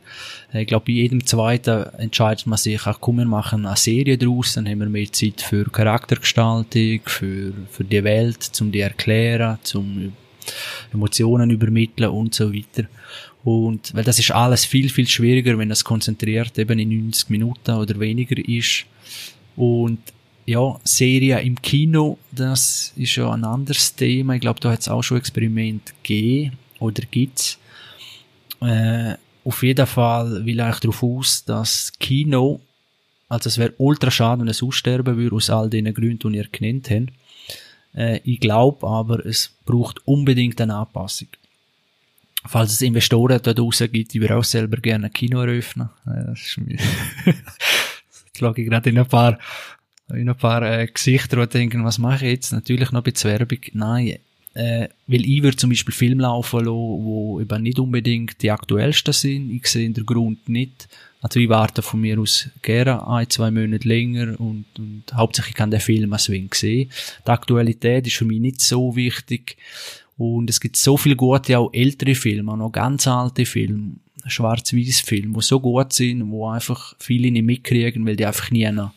Äh, 0.53 0.63
ich 0.63 0.69
glaube, 0.69 0.87
bei 0.87 0.93
jedem 0.93 1.27
zweiten 1.27 1.85
entscheidet 1.99 2.47
man 2.47 2.59
sich 2.59 2.87
auch, 2.87 3.01
komm, 3.01 3.17
wir 3.17 3.25
machen 3.25 3.67
eine 3.67 3.77
Serie 3.77 4.17
draus, 4.17 4.55
dann 4.55 4.69
haben 4.69 4.81
wir 4.81 4.89
mehr 4.89 5.13
Zeit 5.13 5.41
für 5.41 5.65
Charaktergestaltung, 5.65 7.01
für, 7.05 7.53
für 7.71 7.85
die 7.85 8.05
Welt, 8.05 8.43
zum 8.43 8.71
die 8.71 8.81
erklären, 8.81 9.59
zum 9.63 10.13
Emotionen 10.93 11.51
übermitteln 11.51 12.11
und 12.11 12.35
so 12.35 12.53
weiter. 12.53 12.89
Und, 13.43 13.95
weil 13.95 14.05
das 14.05 14.19
ist 14.19 14.31
alles 14.33 14.65
viel, 14.65 14.91
viel 14.91 15.09
schwieriger, 15.09 15.57
wenn 15.59 15.71
das 15.71 15.85
konzentriert 15.85 16.59
eben 16.59 16.79
in 16.79 17.05
90 17.07 17.31
Minuten 17.31 17.73
oder 17.73 17.99
weniger 17.99 18.37
ist. 18.47 18.85
Und 19.57 19.99
ja, 20.51 20.81
Serien 20.83 21.47
im 21.47 21.63
Kino, 21.63 22.19
das 22.33 22.93
ist 22.97 23.15
ja 23.15 23.31
ein 23.31 23.45
anderes 23.45 23.95
Thema. 23.95 24.35
Ich 24.35 24.41
glaube, 24.41 24.59
da 24.59 24.73
hat 24.73 24.81
es 24.81 24.89
auch 24.89 25.03
schon 25.03 25.19
Experiment 25.19 25.95
gegeben 26.03 26.59
oder 26.81 27.05
gibt's. 27.09 27.57
Äh, 28.61 29.15
auf 29.45 29.63
jeden 29.63 29.87
Fall 29.87 30.45
will 30.45 30.59
ich 30.59 30.81
darauf 30.81 31.03
aus, 31.05 31.45
dass 31.45 31.93
Kino, 32.01 32.61
also 33.29 33.49
es 33.49 33.59
wäre 33.59 33.75
ultra 33.79 34.11
schade, 34.11 34.41
wenn 34.41 34.49
es 34.49 34.61
aussterben 34.61 35.17
würde, 35.17 35.37
aus 35.37 35.51
all 35.51 35.71
den 35.71 35.95
Gründen, 35.95 36.33
die 36.33 36.39
ihr 36.39 36.49
genannt 36.51 36.91
habt. 36.91 37.13
Äh, 37.95 38.21
ich 38.25 38.41
glaube 38.41 38.85
aber, 38.89 39.25
es 39.25 39.55
braucht 39.65 40.05
unbedingt 40.05 40.61
eine 40.61 40.75
Anpassung. 40.75 41.29
Falls 42.45 42.73
es 42.73 42.83
Investoren 42.83 43.41
da 43.41 43.55
draussen 43.55 43.93
gibt, 43.93 44.15
die 44.15 44.21
wir 44.21 44.37
auch 44.37 44.45
selber 44.45 44.79
gerne 44.79 45.07
ein 45.07 45.13
Kino 45.13 45.43
eröffnen. 45.43 45.91
Äh, 46.07 46.25
das 46.27 46.41
ist 46.41 46.59
mir 46.59 46.77
Jetzt 47.25 48.37
schaue 48.37 48.55
ich 48.57 48.69
gerade 48.69 48.91
in 48.91 48.99
ein 48.99 49.07
paar 49.07 49.39
in 50.15 50.29
ein 50.29 50.37
paar 50.37 50.63
äh, 50.63 50.87
Gesichter, 50.87 51.47
die 51.47 51.59
denken, 51.59 51.85
was 51.85 51.99
mache 51.99 52.27
ich 52.27 52.33
jetzt? 52.33 52.53
Natürlich 52.53 52.91
noch 52.93 53.03
bisschen 53.03 53.31
Werbung. 53.31 53.59
Nein, 53.73 54.19
äh, 54.55 54.89
weil 55.07 55.27
ich 55.27 55.43
würde 55.43 55.57
zum 55.57 55.71
Beispiel 55.71 55.95
Filme 55.95 56.23
laufen 56.23 56.61
lassen, 56.61 56.71
wo 56.71 57.41
eben 57.41 57.63
nicht 57.63 57.79
unbedingt 57.79 58.43
die 58.43 58.51
aktuellsten 58.51 59.13
sind. 59.13 59.51
Ich 59.51 59.67
sehe 59.67 59.91
den 59.91 60.07
Grund 60.07 60.49
nicht. 60.49 60.89
Also 61.23 61.39
ich 61.39 61.49
warte 61.49 61.83
von 61.83 62.01
mir 62.01 62.19
aus 62.19 62.49
gerne 62.63 63.07
ein, 63.07 63.29
zwei 63.29 63.51
Monate 63.51 63.87
länger 63.87 64.41
und, 64.41 64.65
und 64.79 65.05
hauptsächlich 65.13 65.55
kann 65.55 65.71
der 65.71 65.81
Film 65.81 66.13
als 66.13 66.25
Swing 66.25 66.53
sehen. 66.53 66.91
Die 67.27 67.31
Aktualität 67.31 68.07
ist 68.07 68.17
für 68.17 68.25
mich 68.25 68.41
nicht 68.41 68.61
so 68.61 68.97
wichtig. 68.97 69.57
Und 70.17 70.51
es 70.51 70.61
gibt 70.61 70.77
so 70.77 70.97
viele 70.97 71.17
gute, 71.17 71.59
auch 71.59 71.73
ältere 71.73 72.15
Filme, 72.15 72.53
auch 72.53 72.57
noch 72.57 72.73
ganz 72.73 73.07
alte 73.07 73.47
Filme, 73.47 73.95
schwarz-weiß 74.27 75.01
Filme, 75.01 75.35
die 75.35 75.43
so 75.43 75.61
gut 75.61 75.93
sind, 75.93 76.31
wo 76.31 76.49
einfach 76.49 76.95
viele 76.99 77.31
nicht 77.31 77.45
mitkriegen, 77.45 78.05
weil 78.05 78.17
die 78.17 78.27
einfach 78.27 78.51
nie 78.51 78.71
noch 78.71 78.93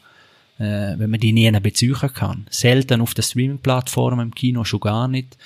äh, 0.60 0.98
wenn 0.98 1.10
man 1.10 1.20
die 1.20 1.34
nie 1.34 1.52
beziehen 1.60 1.96
kann. 2.14 2.48
Selten 2.50 3.02
auf 3.02 3.14
der 3.14 3.24
Streaming-Plattform, 3.24 4.20
im 4.20 4.36
Kino 4.36 4.64
schon 4.64 4.80
gar 4.80 5.08
nicht. 5.08 5.38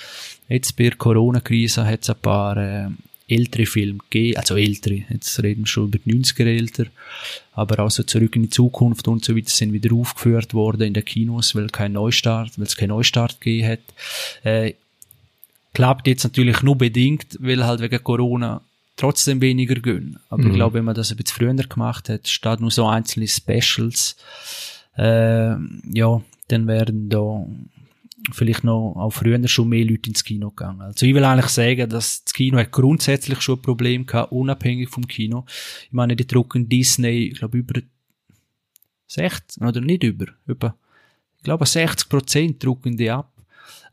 Jetzt 0.49 0.75
bei 0.75 0.85
der 0.85 0.95
Corona-Krise 0.95 1.85
hat 1.85 2.03
es 2.03 2.09
ein 2.09 2.17
paar 2.21 2.57
äh, 2.57 2.89
ältere 3.27 3.65
Filme 3.65 3.99
gegeben, 4.09 4.37
also 4.37 4.55
ältere, 4.55 5.03
jetzt 5.09 5.41
reden 5.43 5.63
wir 5.63 5.67
schon 5.67 5.87
über 5.87 5.99
die 5.99 6.13
90er 6.13 6.45
älter, 6.45 6.85
aber 7.53 7.83
auch 7.83 7.91
so 7.91 8.03
zurück 8.03 8.35
in 8.37 8.43
die 8.43 8.49
Zukunft 8.49 9.07
und 9.07 9.25
so 9.25 9.35
weiter 9.35 9.49
sind 9.49 9.73
wieder 9.73 9.93
aufgeführt 9.93 10.53
worden 10.53 10.83
in 10.83 10.93
den 10.93 11.03
Kinos, 11.03 11.53
weil 11.53 11.67
kein 11.67 11.93
Neustart, 11.93 12.57
weil 12.57 12.65
es 12.65 12.77
keinen 12.77 12.89
Neustart 12.89 13.41
gegeben 13.41 13.67
hat. 13.67 13.79
Äh, 14.43 14.73
klappt 15.73 16.07
jetzt 16.07 16.23
natürlich 16.23 16.61
nur 16.61 16.77
bedingt, 16.77 17.37
weil 17.39 17.65
halt 17.65 17.81
wegen 17.81 18.03
Corona 18.03 18.61
trotzdem 18.95 19.41
weniger 19.41 19.75
gehen. 19.75 20.17
Aber 20.29 20.43
mhm. 20.43 20.49
ich 20.49 20.55
glaube, 20.55 20.75
wenn 20.75 20.85
man 20.85 20.95
das 20.95 21.11
ein 21.11 21.17
bisschen 21.17 21.35
früher 21.35 21.53
gemacht 21.53 22.09
hat, 22.09 22.27
statt 22.27 22.61
nur 22.61 22.71
so 22.71 22.87
einzelne 22.87 23.27
Specials, 23.27 24.15
äh, 24.97 25.55
ja, 25.93 26.21
dann 26.47 26.67
werden 26.67 27.09
da 27.09 27.45
vielleicht 28.31 28.63
noch 28.63 28.95
auch 28.95 29.11
früher 29.11 29.47
schon 29.47 29.69
mehr 29.69 29.85
Leute 29.85 30.09
ins 30.09 30.23
Kino 30.23 30.49
gegangen. 30.49 30.81
Also 30.81 31.05
ich 31.05 31.13
will 31.13 31.23
eigentlich 31.23 31.51
sagen, 31.51 31.89
dass 31.89 32.23
das 32.23 32.33
Kino 32.33 32.57
hat 32.57 32.71
grundsätzlich 32.71 33.41
schon 33.41 33.59
ein 33.59 33.61
Problem 33.61 34.05
gehabt, 34.05 34.31
unabhängig 34.31 34.89
vom 34.89 35.07
Kino. 35.07 35.45
Ich 35.85 35.93
meine, 35.93 36.15
die 36.15 36.27
drucken 36.27 36.67
Disney, 36.67 37.29
ich 37.31 37.39
glaube, 37.39 37.59
über 37.59 37.81
60, 39.07 39.61
oder 39.61 39.81
nicht 39.81 40.03
über, 40.03 40.25
über, 40.47 40.75
ich 41.37 41.43
glaube 41.43 41.65
60 41.65 42.09
Prozent 42.09 42.63
drucken 42.63 42.97
die 42.97 43.09
ab. 43.09 43.31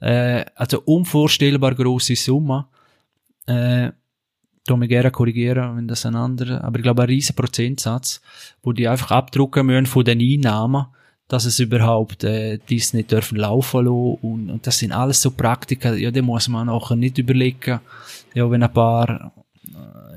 Äh, 0.01 0.45
also 0.55 0.81
unvorstellbar 0.83 1.75
grosse 1.75 2.17
Summe. 2.17 2.67
Äh, 3.47 3.93
gerne 4.67 5.11
korrigieren, 5.11 5.77
wenn 5.77 5.89
das 5.89 6.07
ein 6.07 6.17
anderer, 6.17 6.65
aber 6.65 6.79
ich 6.79 6.83
glaube 6.83 7.03
ein 7.03 7.09
riesen 7.09 7.37
Prozentsatz, 7.37 8.21
wo 8.63 8.73
die 8.73 8.89
einfach 8.89 9.11
abdrucken 9.11 9.67
müssen 9.67 9.87
von 9.87 10.05
den 10.05 10.21
Einnahmen 10.21 10.87
dass 11.29 11.47
es 11.47 11.59
überhaupt 11.59 12.23
äh, 12.25 12.59
Disney 12.59 13.03
dürfen 13.03 13.39
laufen 13.39 13.85
lassen. 13.87 14.19
Und, 14.21 14.51
und 14.51 14.67
das 14.67 14.79
sind 14.79 14.93
alles 14.93 15.23
so 15.23 15.31
Praktika, 15.31 15.95
ja, 15.95 16.11
da 16.11 16.23
muss 16.23 16.49
man 16.49 16.69
auch 16.69 16.91
nicht 16.91 17.19
überlegen, 17.19 17.81
ja, 18.35 18.51
wenn 18.51 18.63
ein 18.63 18.73
paar 18.73 19.33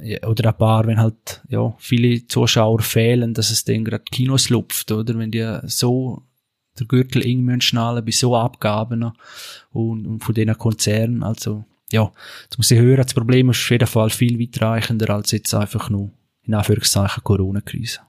äh, 0.02 0.26
oder 0.26 0.50
ein 0.50 0.58
paar, 0.58 0.86
wenn 0.86 1.00
halt 1.00 1.42
ja 1.50 1.74
viele 1.78 2.28
Zuschauer 2.28 2.82
fehlen, 2.82 3.34
dass 3.34 3.52
es 3.52 3.64
dann 3.64 3.86
gerade 3.86 4.04
Kinos 4.04 4.50
lupft, 4.50 4.92
oder? 4.92 5.18
Wenn 5.18 5.32
die 5.32 5.60
so 5.64 6.24
der 6.78 6.88
Gürtel 6.88 7.26
eng 7.26 7.62
schnallen 7.62 8.06
bei 8.06 8.12
so 8.12 8.36
Abgaben 8.36 9.12
und, 9.72 10.06
und 10.06 10.24
von 10.24 10.36
diesen 10.36 10.58
Konzernen, 10.58 11.24
also 11.24 11.64
ja, 11.92 12.12
jetzt 12.44 12.58
muss 12.58 12.72
ich 12.72 12.80
hören, 12.80 12.98
das 12.98 13.14
Problem 13.14 13.50
ist 13.50 13.58
auf 13.58 13.72
jeden 13.72 13.88
Fall 13.88 14.10
viel 14.10 14.40
weitreichender 14.40 15.14
als 15.14 15.32
jetzt 15.32 15.54
einfach 15.54 15.90
nur 15.90 16.12
in 16.44 16.54
Anführungszeichen 16.54 17.24
Corona-Krise. 17.24 18.00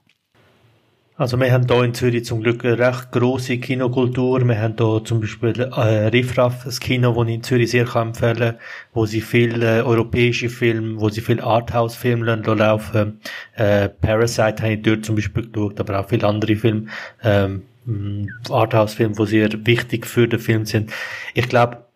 Also 1.19 1.37
wir 1.37 1.51
haben 1.51 1.67
hier 1.67 1.83
in 1.83 1.95
Zürich 1.95 2.25
zum 2.25 2.45
Glück 2.45 2.65
eine 2.65 2.79
recht 2.79 3.11
grosse 3.11 3.59
Kinokultur. 3.59 4.41
Wir 4.47 4.61
haben 4.61 4.77
hier 4.79 5.03
zum 5.05 5.21
Beispiel 5.21 5.63
äh, 5.63 6.07
Riffraff, 6.07 6.65
ein 6.65 6.71
Kino, 6.79 7.13
das 7.13 7.27
ich 7.27 7.35
in 7.35 7.43
Zürich 7.43 7.71
sehr 7.73 7.87
kann 7.87 8.09
empfehlen 8.09 8.55
wo 8.93 9.05
sie 9.05 9.21
viel 9.21 9.61
äh, 9.65 9.83
europäische 9.83 10.49
Filme, 10.49 11.01
wo 11.01 11.09
sie 11.09 11.21
viel 11.21 11.41
Arthouse-Filme 11.41 12.37
laufen. 12.37 13.21
Äh, 13.57 13.89
Parasite 13.89 14.63
habe 14.63 14.75
ich 14.75 14.83
dort 14.83 15.05
zum 15.05 15.17
Beispiel 15.17 15.51
geschaut, 15.51 15.81
aber 15.81 15.99
auch 15.99 16.09
viele 16.09 16.25
andere 16.25 16.55
Filme. 16.55 16.87
Ähm, 17.25 17.63
Arthouse-Filme, 18.49 19.17
die 19.19 19.27
sehr 19.27 19.67
wichtig 19.67 20.07
für 20.07 20.29
den 20.29 20.39
Film 20.39 20.67
sind. 20.67 20.93
Ich 21.35 21.49
glaube, 21.49 21.88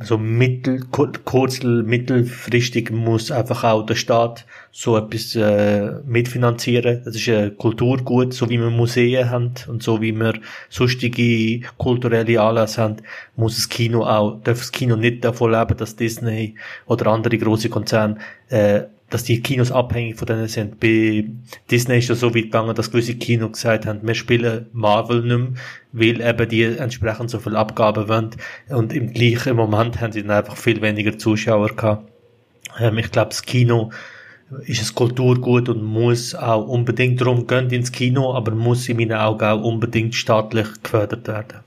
so 0.00 0.18
mittel, 0.18 0.80
kurz, 0.90 1.62
mittelfristig 1.62 2.90
muss 2.90 3.30
einfach 3.30 3.62
auch 3.62 3.86
der 3.86 3.94
Staat 3.94 4.44
so 4.72 4.96
etwas 4.96 5.36
äh, 5.36 6.00
mitfinanzieren. 6.04 7.02
Das 7.04 7.14
ist 7.14 7.28
ein 7.28 7.56
Kulturgut, 7.56 8.34
so 8.34 8.50
wie 8.50 8.58
wir 8.58 8.70
Museen 8.70 9.30
haben 9.30 9.52
und 9.68 9.84
so 9.84 10.00
wie 10.00 10.12
wir 10.12 10.34
sonstige 10.68 11.60
kulturelle 11.78 12.40
Anlässe 12.40 12.82
haben, 12.82 12.96
muss 13.36 13.56
das 13.56 13.68
Kino 13.68 14.04
auch, 14.04 14.40
darf 14.42 14.58
das 14.58 14.72
Kino 14.72 14.96
nicht 14.96 15.24
davon 15.24 15.52
leben, 15.52 15.76
dass 15.76 15.94
Disney 15.94 16.56
oder 16.86 17.06
andere 17.06 17.38
große 17.38 17.68
Konzerne 17.68 18.18
äh, 18.48 18.82
dass 19.10 19.24
die 19.24 19.40
Kinos 19.40 19.70
abhängig 19.70 20.16
von 20.16 20.26
denen 20.26 20.48
sind. 20.48 20.80
Bei 20.80 21.24
Disney 21.70 21.98
ist 21.98 22.10
das 22.10 22.20
so 22.20 22.34
weit 22.34 22.44
gegangen, 22.44 22.74
dass 22.74 22.90
gewisse 22.90 23.14
Kinos 23.14 23.52
gesagt 23.52 23.86
haben, 23.86 24.00
wir 24.02 24.14
spielen 24.14 24.66
Marvel 24.72 25.22
nicht 25.22 25.36
mehr, 25.38 25.52
weil 25.92 26.20
eben 26.20 26.48
die 26.48 26.62
entsprechend 26.64 27.30
so 27.30 27.38
viel 27.38 27.56
Abgaben 27.56 28.08
wollen. 28.08 28.30
Und 28.68 28.92
im 28.92 29.12
gleichen 29.12 29.56
Moment 29.56 30.00
haben 30.00 30.12
sie 30.12 30.22
dann 30.22 30.32
einfach 30.32 30.56
viel 30.56 30.82
weniger 30.82 31.16
Zuschauer 31.16 31.68
gehabt. 31.68 32.10
Ähm, 32.80 32.98
ich 32.98 33.10
glaube, 33.10 33.28
das 33.28 33.42
Kino 33.42 33.90
ist 34.64 34.90
ein 34.90 34.94
Kulturgut 34.94 35.68
und 35.68 35.82
muss 35.82 36.34
auch 36.34 36.66
unbedingt 36.66 37.20
darum 37.20 37.46
gehen 37.46 37.70
ins 37.70 37.92
Kino, 37.92 38.34
aber 38.34 38.52
muss 38.52 38.88
in 38.88 38.96
meinen 38.96 39.14
Augen 39.18 39.44
auch 39.44 39.62
unbedingt 39.62 40.14
staatlich 40.14 40.68
gefördert 40.82 41.26
werden. 41.26 41.65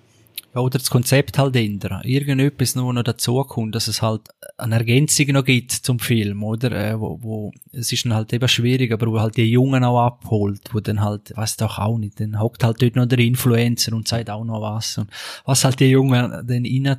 Ja, 0.55 0.61
oder 0.61 0.79
das 0.79 0.89
Konzept 0.89 1.37
halt 1.37 1.55
ändern. 1.55 2.01
Irgendetwas 2.03 2.75
nur 2.75 2.91
noch 2.91 3.03
dazukommt, 3.03 3.75
dass 3.75 3.87
es 3.87 4.01
halt 4.01 4.21
eine 4.57 4.75
Ergänzung 4.75 5.27
noch 5.27 5.45
gibt 5.45 5.71
zum 5.71 5.99
Film, 5.99 6.43
oder? 6.43 6.71
Äh, 6.71 6.99
wo, 6.99 7.19
wo, 7.21 7.51
es 7.71 7.91
ist 7.91 8.05
dann 8.05 8.15
halt 8.15 8.33
eben 8.33 8.47
schwierig, 8.47 8.91
aber 8.91 9.07
wo 9.11 9.19
halt 9.19 9.37
die 9.37 9.43
Jungen 9.43 9.83
auch 9.83 9.99
abholt, 9.99 10.61
wo 10.73 10.79
dann 10.79 11.01
halt, 11.01 11.35
weiß 11.35 11.57
doch 11.57 11.77
auch 11.77 11.99
nicht, 11.99 12.19
dann 12.19 12.39
hockt 12.39 12.63
halt 12.63 12.81
dort 12.81 12.95
noch 12.95 13.05
der 13.05 13.19
Influencer 13.19 13.93
und 13.93 14.07
sagt 14.07 14.31
auch 14.31 14.43
noch 14.43 14.61
was. 14.61 14.97
Und 14.97 15.11
was 15.45 15.63
halt 15.63 15.79
die 15.79 15.85
Jungen 15.85 16.31
dann 16.31 16.65
rein, 16.65 16.97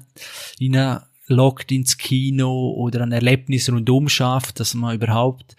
rein 0.61 1.01
lockt 1.26 1.72
ins 1.72 1.96
Kino 1.96 2.72
oder 2.76 3.03
ein 3.03 3.12
Erlebnis 3.12 3.70
rundum 3.70 4.09
schafft, 4.09 4.61
dass 4.61 4.74
man 4.74 4.96
überhaupt 4.96 5.57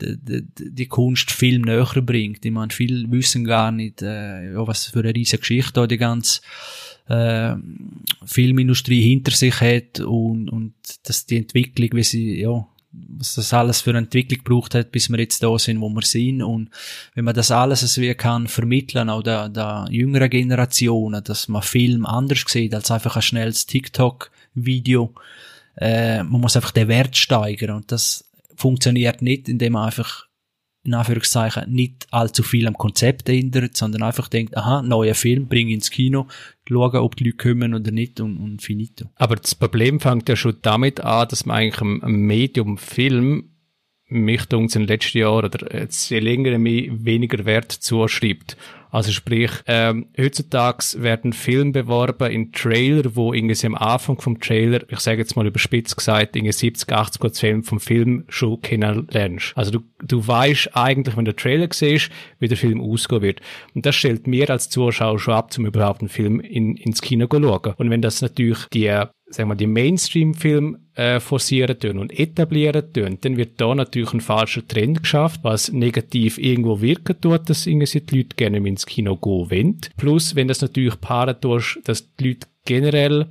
die, 0.00 0.44
die, 0.56 0.86
Kunst 0.86 1.30
Film 1.30 1.62
näher 1.62 1.86
bringt. 2.02 2.44
Ich 2.44 2.50
meine, 2.50 2.72
viele 2.72 3.10
wissen 3.10 3.44
gar 3.44 3.70
nicht, 3.70 4.02
äh, 4.02 4.52
ja, 4.52 4.66
was 4.66 4.86
für 4.86 5.00
eine 5.00 5.14
riesige 5.14 5.38
Geschichte 5.40 5.74
da 5.74 5.86
die 5.86 5.98
ganze 5.98 6.40
äh, 7.08 7.54
Filmindustrie 8.24 9.02
hinter 9.02 9.32
sich 9.32 9.60
hat 9.60 10.00
und, 10.00 10.48
und 10.48 10.74
dass 11.04 11.26
die 11.26 11.38
Entwicklung, 11.38 11.90
wie 11.92 12.02
sie, 12.02 12.40
ja, 12.40 12.66
was 12.92 13.34
das 13.36 13.54
alles 13.54 13.80
für 13.80 13.90
eine 13.90 14.00
Entwicklung 14.00 14.44
gebraucht 14.44 14.74
hat, 14.74 14.92
bis 14.92 15.08
wir 15.08 15.18
jetzt 15.18 15.42
da 15.42 15.58
sind, 15.58 15.80
wo 15.80 15.88
wir 15.88 16.02
sind. 16.02 16.42
Und 16.42 16.68
wenn 17.14 17.24
man 17.24 17.34
das 17.34 17.50
alles 17.50 17.82
als 17.82 17.98
wie 17.98 18.14
kann 18.14 18.48
vermitteln, 18.48 19.08
auch 19.08 19.22
der, 19.22 19.48
der 19.48 19.86
jüngeren 19.90 20.30
Generationen, 20.30 21.24
dass 21.24 21.48
man 21.48 21.62
Film 21.62 22.04
anders 22.04 22.44
sieht 22.46 22.74
als 22.74 22.90
einfach 22.90 23.16
ein 23.16 23.22
schnelles 23.22 23.66
TikTok-Video, 23.66 25.14
äh, 25.76 26.22
man 26.22 26.40
muss 26.40 26.56
einfach 26.56 26.70
den 26.70 26.88
Wert 26.88 27.16
steigern 27.16 27.76
und 27.76 27.90
das 27.90 28.30
funktioniert 28.56 29.22
nicht, 29.22 29.48
indem 29.48 29.72
man 29.72 29.86
einfach 29.86 30.26
in 30.84 30.94
Anführungszeichen 30.94 31.72
nicht 31.72 32.06
allzu 32.10 32.42
viel 32.42 32.66
am 32.66 32.74
Konzept 32.74 33.28
ändert, 33.28 33.76
sondern 33.76 34.02
einfach 34.02 34.28
denkt, 34.28 34.56
aha, 34.56 34.82
neuer 34.82 35.14
Film, 35.14 35.46
bring 35.46 35.68
ins 35.68 35.90
Kino, 35.90 36.26
schauen, 36.68 36.96
ob 36.96 37.16
die 37.16 37.24
Leute 37.24 37.36
kommen 37.36 37.74
oder 37.74 37.92
nicht 37.92 38.20
und, 38.20 38.36
und 38.38 38.62
finito. 38.62 39.06
Aber 39.14 39.36
das 39.36 39.54
Problem 39.54 40.00
fängt 40.00 40.28
ja 40.28 40.34
schon 40.36 40.56
damit 40.62 41.00
an, 41.00 41.28
dass 41.28 41.46
man 41.46 41.56
eigentlich 41.56 41.80
am 41.80 42.00
Medium 42.02 42.78
Film 42.78 43.50
mich 44.08 44.42
in 44.50 44.66
den 44.66 44.86
letzten 44.86 45.18
Jahren 45.18 45.46
oder 45.46 45.86
je 45.88 46.18
länger 46.18 46.52
weniger 46.52 47.44
Wert 47.44 47.72
zuschreibt. 47.72 48.56
Also 48.92 49.10
sprich, 49.10 49.50
ähm, 49.66 50.06
heutzutage 50.20 51.02
werden 51.02 51.32
Filme 51.32 51.72
beworben 51.72 52.30
in 52.30 52.52
Trailer, 52.52 53.16
wo 53.16 53.32
irgendwie 53.32 53.66
am 53.66 53.74
Anfang 53.74 54.20
vom 54.20 54.38
Trailer, 54.38 54.80
ich 54.88 55.00
sage 55.00 55.18
jetzt 55.18 55.34
mal 55.34 55.46
überspitzt 55.46 55.96
gesagt, 55.96 56.36
irgendwie 56.36 56.52
70, 56.52 56.92
80 56.92 57.20
Prozent 57.20 57.66
vom 57.66 57.80
Film 57.80 58.24
schon 58.28 58.60
kennenlernst. 58.60 59.52
Also 59.56 59.70
du, 59.70 59.80
du 60.02 60.26
weißt 60.26 60.76
eigentlich, 60.76 61.16
wenn 61.16 61.24
der 61.24 61.36
Trailer 61.36 61.68
siehst, 61.72 62.10
wie 62.38 62.48
der 62.48 62.58
Film 62.58 62.82
ausgehen 62.82 63.22
wird. 63.22 63.40
Und 63.74 63.86
das 63.86 63.96
stellt 63.96 64.26
mir 64.26 64.50
als 64.50 64.68
Zuschauer 64.68 65.18
schon 65.18 65.34
ab, 65.34 65.52
zum 65.52 65.64
überhaupt 65.64 66.02
einen 66.02 66.10
Film 66.10 66.38
in, 66.40 66.76
ins 66.76 67.00
Kino 67.00 67.26
zu 67.26 67.42
schauen. 67.42 67.74
Und 67.78 67.88
wenn 67.88 68.02
das 68.02 68.20
natürlich 68.20 68.66
die 68.74 68.92
sagen 69.34 69.48
wir, 69.48 69.54
die 69.54 69.66
Mainstream-Film 69.66 70.78
äh, 70.94 71.20
forcieren 71.20 71.78
tun 71.78 71.98
und 71.98 72.18
etablieren 72.18 72.92
tun, 72.92 73.18
dann 73.20 73.36
wird 73.36 73.60
da 73.60 73.74
natürlich 73.74 74.12
ein 74.12 74.20
falscher 74.20 74.66
Trend 74.66 75.02
geschafft, 75.02 75.40
was 75.42 75.72
negativ 75.72 76.38
irgendwo 76.38 76.80
wirken 76.80 77.20
tut, 77.20 77.48
dass 77.48 77.66
irgendwie 77.66 78.00
die 78.00 78.16
Leute 78.16 78.36
gerne 78.36 78.58
ins 78.58 78.86
Kino 78.86 79.16
gehen 79.16 79.50
wollen. 79.50 79.80
Plus, 79.96 80.34
wenn 80.34 80.48
das 80.48 80.60
natürlich 80.60 81.00
paaren 81.00 81.40
tust, 81.40 81.80
dass 81.84 82.14
die 82.16 82.28
Leute 82.28 82.46
generell 82.64 83.26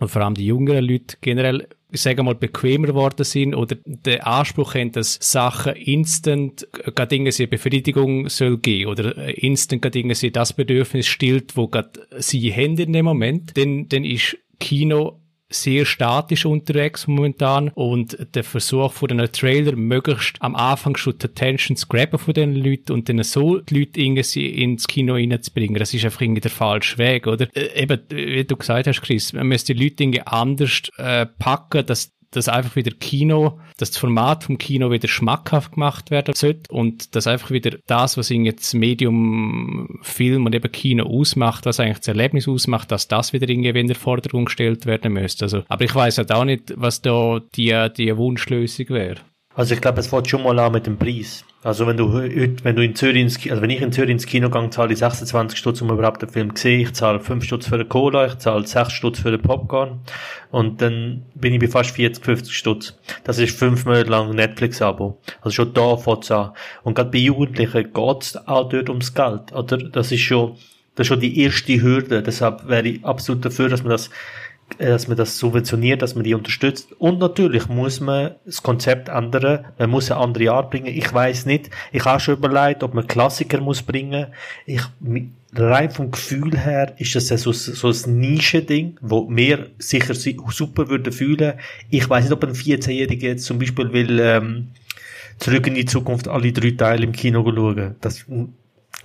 und 0.00 0.10
vor 0.10 0.22
allem 0.22 0.34
die 0.34 0.46
jüngeren 0.46 0.84
Leute 0.84 1.16
generell 1.20 1.68
ich 1.94 2.00
sage 2.00 2.24
mal, 2.24 2.34
bequemer 2.34 2.88
geworden 2.88 3.22
sind 3.22 3.54
oder 3.54 3.76
den 3.84 4.20
Anspruch 4.20 4.74
haben, 4.74 4.90
dass 4.90 5.16
Sachen 5.20 5.76
instant 5.76 6.66
gerade 6.72 7.14
irgendwie 7.14 7.46
Befriedigung 7.46 8.28
soll 8.28 8.58
geben 8.58 8.90
oder 8.90 9.16
instant 9.38 9.80
gerade 9.80 10.00
irgendwie 10.00 10.30
das 10.32 10.52
Bedürfnis 10.52 11.06
stillt, 11.06 11.56
wo 11.56 11.68
gerade 11.68 11.90
sie 12.18 12.52
haben 12.52 12.76
in 12.78 12.92
dem 12.92 13.04
Moment, 13.04 13.56
dann, 13.56 13.88
dann 13.88 14.04
ist 14.04 14.36
Kino 14.58 15.20
sehr 15.54 15.84
statisch 15.84 16.46
unterwegs 16.46 17.06
momentan 17.06 17.68
und 17.70 18.16
der 18.34 18.44
Versuch 18.44 18.92
von 18.92 19.10
einem 19.10 19.30
Trailer 19.30 19.76
möglichst 19.76 20.40
am 20.40 20.54
Anfang 20.54 20.96
schon 20.96 21.18
die 21.18 21.26
Attention 21.26 21.76
zu 21.76 21.86
graben 21.86 22.18
von 22.18 22.34
den 22.34 22.54
Leuten 22.54 22.92
und 22.92 23.08
dann 23.08 23.22
so 23.22 23.58
die 23.58 23.80
Leute 23.80 24.00
irgendwie 24.00 24.48
ins 24.62 24.86
Kino 24.86 25.14
reinzubringen, 25.14 25.78
das 25.78 25.94
ist 25.94 26.04
einfach 26.04 26.20
irgendwie 26.20 26.40
der 26.40 26.50
falsche 26.50 26.98
Weg, 26.98 27.26
oder? 27.26 27.48
Äh, 27.54 27.82
eben, 27.82 28.00
wie 28.08 28.44
du 28.44 28.56
gesagt 28.56 28.86
hast, 28.86 29.02
Chris, 29.02 29.32
man 29.32 29.46
müsste 29.46 29.74
die 29.74 29.84
Leute 29.84 30.02
irgendwie 30.02 30.22
anders 30.22 30.82
äh, 30.96 31.26
packen, 31.26 31.86
dass 31.86 32.13
dass 32.36 32.48
einfach 32.48 32.76
wieder 32.76 32.92
Kino, 32.92 33.60
dass 33.78 33.90
das 33.90 33.98
Format 33.98 34.44
vom 34.44 34.58
Kino 34.58 34.90
wieder 34.90 35.08
schmackhaft 35.08 35.72
gemacht 35.72 36.10
werden 36.10 36.34
sollte 36.34 36.72
und 36.72 37.14
dass 37.14 37.26
einfach 37.26 37.50
wieder 37.50 37.78
das, 37.86 38.16
was 38.16 38.30
ihn 38.30 38.44
jetzt 38.44 38.74
Medium 38.74 40.00
Film 40.02 40.46
und 40.46 40.54
eben 40.54 40.72
Kino 40.72 41.04
ausmacht, 41.04 41.66
was 41.66 41.80
eigentlich 41.80 41.98
das 41.98 42.08
Erlebnis 42.08 42.48
ausmacht, 42.48 42.90
dass 42.90 43.08
das 43.08 43.32
wieder 43.32 43.48
irgendwie 43.48 43.78
in 43.78 43.86
der 43.86 43.96
Forderung 43.96 44.46
gestellt 44.46 44.86
werden 44.86 45.12
müsste. 45.12 45.44
Also, 45.44 45.62
aber 45.68 45.84
ich 45.84 45.94
weiß 45.94 46.18
halt 46.18 46.32
auch 46.32 46.44
nicht, 46.44 46.72
was 46.76 47.02
da 47.02 47.40
die, 47.54 47.88
die 47.96 48.16
Wunschlösung 48.16 48.88
wäre. 48.90 49.20
Also 49.54 49.74
ich 49.74 49.80
glaube, 49.80 50.00
es 50.00 50.08
fängt 50.08 50.28
schon 50.28 50.42
mal 50.42 50.58
an 50.58 50.72
mit 50.72 50.86
dem 50.86 50.98
Preis. 50.98 51.44
Also 51.64 51.86
wenn 51.86 51.96
du 51.96 52.12
wenn 52.12 52.76
du 52.76 52.84
in 52.84 52.94
Zürich 52.94 53.22
ins, 53.22 53.50
also 53.50 53.62
wenn 53.62 53.70
ich 53.70 53.80
in 53.80 53.90
Zürich 53.90 54.10
ins 54.10 54.26
Kino 54.26 54.50
gehe, 54.50 54.68
zahle 54.68 54.92
ich 54.92 54.98
26 54.98 55.58
Stutz, 55.58 55.80
um 55.80 55.90
überhaupt 55.90 56.20
den 56.20 56.28
Film 56.28 56.54
zu 56.54 56.62
sehen. 56.62 56.80
Ich 56.82 56.92
zahle 56.92 57.20
5 57.20 57.42
Stutz 57.42 57.66
für 57.66 57.76
eine 57.76 57.86
Cola, 57.86 58.26
ich 58.26 58.36
zahle 58.36 58.66
6 58.66 58.92
Stutz 58.92 59.18
für 59.18 59.30
den 59.30 59.40
Popcorn 59.40 60.00
und 60.50 60.82
dann 60.82 61.24
bin 61.34 61.54
ich 61.54 61.60
bei 61.60 61.68
fast 61.68 61.92
40, 61.92 62.22
50 62.22 62.54
Stutz. 62.54 62.98
Das 63.24 63.38
ist 63.38 63.58
fünf 63.58 63.86
Monate 63.86 64.10
lang 64.10 64.34
Netflix-Abo. 64.34 65.18
Also 65.40 65.54
schon 65.54 65.72
da 65.72 65.96
fängt 65.96 66.30
an. 66.30 66.52
Und 66.82 66.96
gerade 66.96 67.10
bei 67.10 67.18
Jugendlichen 67.18 67.92
geht 67.94 68.22
es 68.22 68.36
auch 68.46 68.68
dort 68.68 68.90
ums 68.90 69.14
Geld, 69.14 69.52
oder? 69.52 69.78
Das 69.78 70.12
ist 70.12 70.20
schon, 70.20 70.56
das 70.96 71.04
ist 71.04 71.08
schon 71.08 71.20
die 71.20 71.40
erste 71.40 71.80
Hürde. 71.80 72.22
Deshalb 72.22 72.68
wäre 72.68 72.86
ich 72.86 73.04
absolut 73.06 73.42
dafür, 73.42 73.70
dass 73.70 73.82
man 73.82 73.92
das 73.92 74.10
dass 74.78 75.08
man 75.08 75.16
das 75.16 75.38
subventioniert, 75.38 76.02
dass 76.02 76.14
man 76.14 76.24
die 76.24 76.34
unterstützt. 76.34 76.92
Und 76.98 77.18
natürlich 77.18 77.68
muss 77.68 78.00
man 78.00 78.32
das 78.44 78.62
Konzept 78.62 79.08
ändern. 79.08 79.64
Man 79.78 79.90
muss 79.90 80.10
eine 80.10 80.20
andere 80.20 80.50
Art 80.50 80.70
bringen. 80.70 80.86
Ich 80.86 81.12
weiß 81.12 81.46
nicht. 81.46 81.70
Ich 81.92 82.04
habe 82.04 82.20
schon 82.20 82.36
überlegt, 82.36 82.82
ob 82.82 82.94
man 82.94 83.06
Klassiker 83.06 83.60
muss 83.60 83.82
bringen. 83.82 84.26
Ich, 84.66 84.82
rein 85.54 85.90
vom 85.90 86.10
Gefühl 86.10 86.58
her 86.58 86.94
ist 86.98 87.14
das 87.14 87.28
so, 87.28 87.52
so 87.52 87.88
ein 87.88 88.18
Nischending, 88.18 88.96
wo 89.00 89.28
mir 89.28 89.70
sicher 89.78 90.14
super 90.14 90.88
würde 90.88 91.12
fühlen. 91.12 91.54
Ich 91.90 92.08
weiß 92.08 92.24
nicht, 92.24 92.32
ob 92.32 92.44
ein 92.44 92.54
14-Jähriger 92.54 93.28
jetzt 93.28 93.44
zum 93.44 93.58
Beispiel 93.58 93.92
will, 93.92 94.18
ähm, 94.18 94.68
zurück 95.38 95.66
in 95.66 95.74
die 95.74 95.84
Zukunft 95.84 96.28
alle 96.28 96.52
drei 96.52 96.72
Teile 96.72 97.04
im 97.04 97.12
Kino 97.12 97.44
schauen. 97.44 97.94
Das 98.00 98.24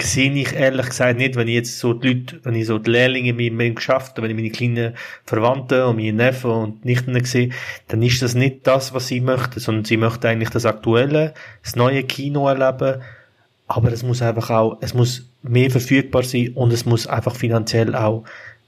sehe 0.02 0.32
ich 0.32 0.54
ehrlich 0.54 0.88
gesagt 0.88 1.18
nicht, 1.18 1.36
wenn 1.36 1.48
ich 1.48 1.56
jetzt 1.56 1.80
so 1.80 1.94
die 1.94 2.08
Leute, 2.10 2.40
wenn 2.44 2.56
ich 2.56 2.68
so 2.68 2.80
die 2.80 2.90
Lehrlinge 2.90 3.34
mit 3.34 3.54
mir 3.54 3.72
geschafft 3.72 4.18
habe, 4.18 4.24
wenn 4.24 4.32
ich 4.32 4.36
meine 4.36 4.50
kleinen 4.50 4.96
Verwandten 5.26 5.84
und 5.84 5.98
meine 5.98 6.14
Neffen 6.14 6.52
und 6.52 6.86
Nichten 6.86 7.24
sehe, 7.26 7.50
dann 7.88 8.02
ist 8.02 8.22
das 8.22 8.36
nicht 8.36 8.66
das, 8.66 8.94
was 8.94 9.08
sie 9.08 9.22
möchten, 9.22 9.60
sondern 9.60 9.86
sie 9.86 9.98
möchten 9.98 10.28
eigentlich 10.28 10.50
das 10.50 10.66
aktuelle, 10.66 11.34
das 11.64 11.76
neue 11.76 12.04
Kino 12.04 12.48
erleben, 12.48 13.02
aber 13.68 13.92
es 13.92 14.04
muss 14.04 14.22
einfach 14.22 14.50
auch, 14.50 14.78
es 14.82 14.94
muss 14.94 15.30
mehr 15.44 15.70
verfügbar 15.70 16.24
sein 16.24 16.54
und 16.56 16.74
es 16.74 16.86
muss 16.86 17.06
einfach 17.08 17.36
finanziell 17.36 17.96
auch 17.96 18.24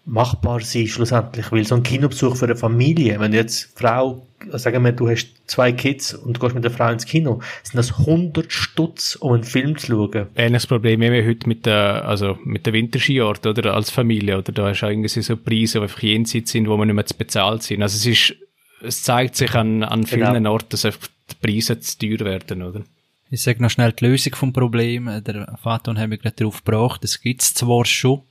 machbar 0.06 0.62
sein, 0.62 0.88
schlussendlich. 0.88 1.52
Weil 1.52 1.66
so 1.66 1.76
ein 1.76 1.84
Kinobesuch 1.84 2.36
für 2.36 2.46
eine 2.46 2.56
Familie, 2.56 3.20
wenn 3.20 3.32
du 3.32 3.38
jetzt 3.38 3.78
Frau, 3.78 4.26
sagen 4.52 4.84
wir, 4.84 4.92
du 4.92 5.10
hast 5.10 5.28
zwei 5.46 5.72
Kids 5.72 6.14
und 6.14 6.40
gehst 6.40 6.56
mit 6.56 6.64
der 6.64 6.72
Frau 6.72 6.92
ins 6.92 7.06
Kino, 7.06 7.42
sind 7.64 7.78
das 7.78 8.00
100 8.00 8.52
Stutz, 8.52 9.16
um 9.16 9.34
einen 9.34 9.44
Film 9.44 9.78
zu 9.78 9.88
schauen. 9.88 10.28
Ähnliches 10.36 10.68
Problem 10.68 11.02
haben 11.02 11.14
wir 11.14 11.26
heute 11.26 11.48
mit 11.48 11.66
der, 11.66 12.08
also 12.08 12.38
mit 12.44 12.66
der 12.66 12.74
Winterskiort, 12.74 13.46
oder, 13.46 13.74
als 13.74 13.92
Familie, 13.92 14.40
oder? 14.40 14.52
Da 14.52 14.70
hast 14.70 14.82
du 14.82 14.88
irgendwie 14.88 15.08
so 15.08 15.38
Preise, 15.38 15.80
die 15.80 15.84
einfach 15.84 16.02
jenseits 16.02 16.52
sind, 16.52 16.68
wo 16.68 16.78
man 16.78 16.88
nicht 16.88 16.96
mehr 16.96 17.06
zu 17.06 17.16
bezahlt 17.16 17.64
sind. 17.64 17.84
Also 17.84 17.96
es 17.96 18.06
ist, 18.06 18.36
es 18.82 19.04
zeigt 19.04 19.36
sich 19.36 19.54
an, 19.54 19.84
an 19.84 20.06
vielen 20.06 20.34
genau. 20.34 20.54
Orten, 20.54 20.70
dass 20.70 20.86
einfach 20.86 21.08
die 21.30 21.36
Preise 21.48 21.80
zu 21.80 22.00
teuer 22.00 22.26
werden, 22.26 22.64
oder? 22.64 22.82
Ich 23.30 23.44
sage 23.44 23.62
noch 23.62 23.70
schnell 23.70 23.94
die 23.94 24.06
Lösung 24.06 24.36
vom 24.36 24.52
Problem. 24.52 25.10
Der 25.26 25.58
Vater 25.62 25.96
hat 25.96 26.10
mich 26.10 26.20
gerade 26.20 26.36
darauf 26.36 26.66
gebracht. 26.66 27.02
Es 27.06 27.22
gibt's 27.22 27.54
zwar 27.54 27.86
schon, 27.86 28.24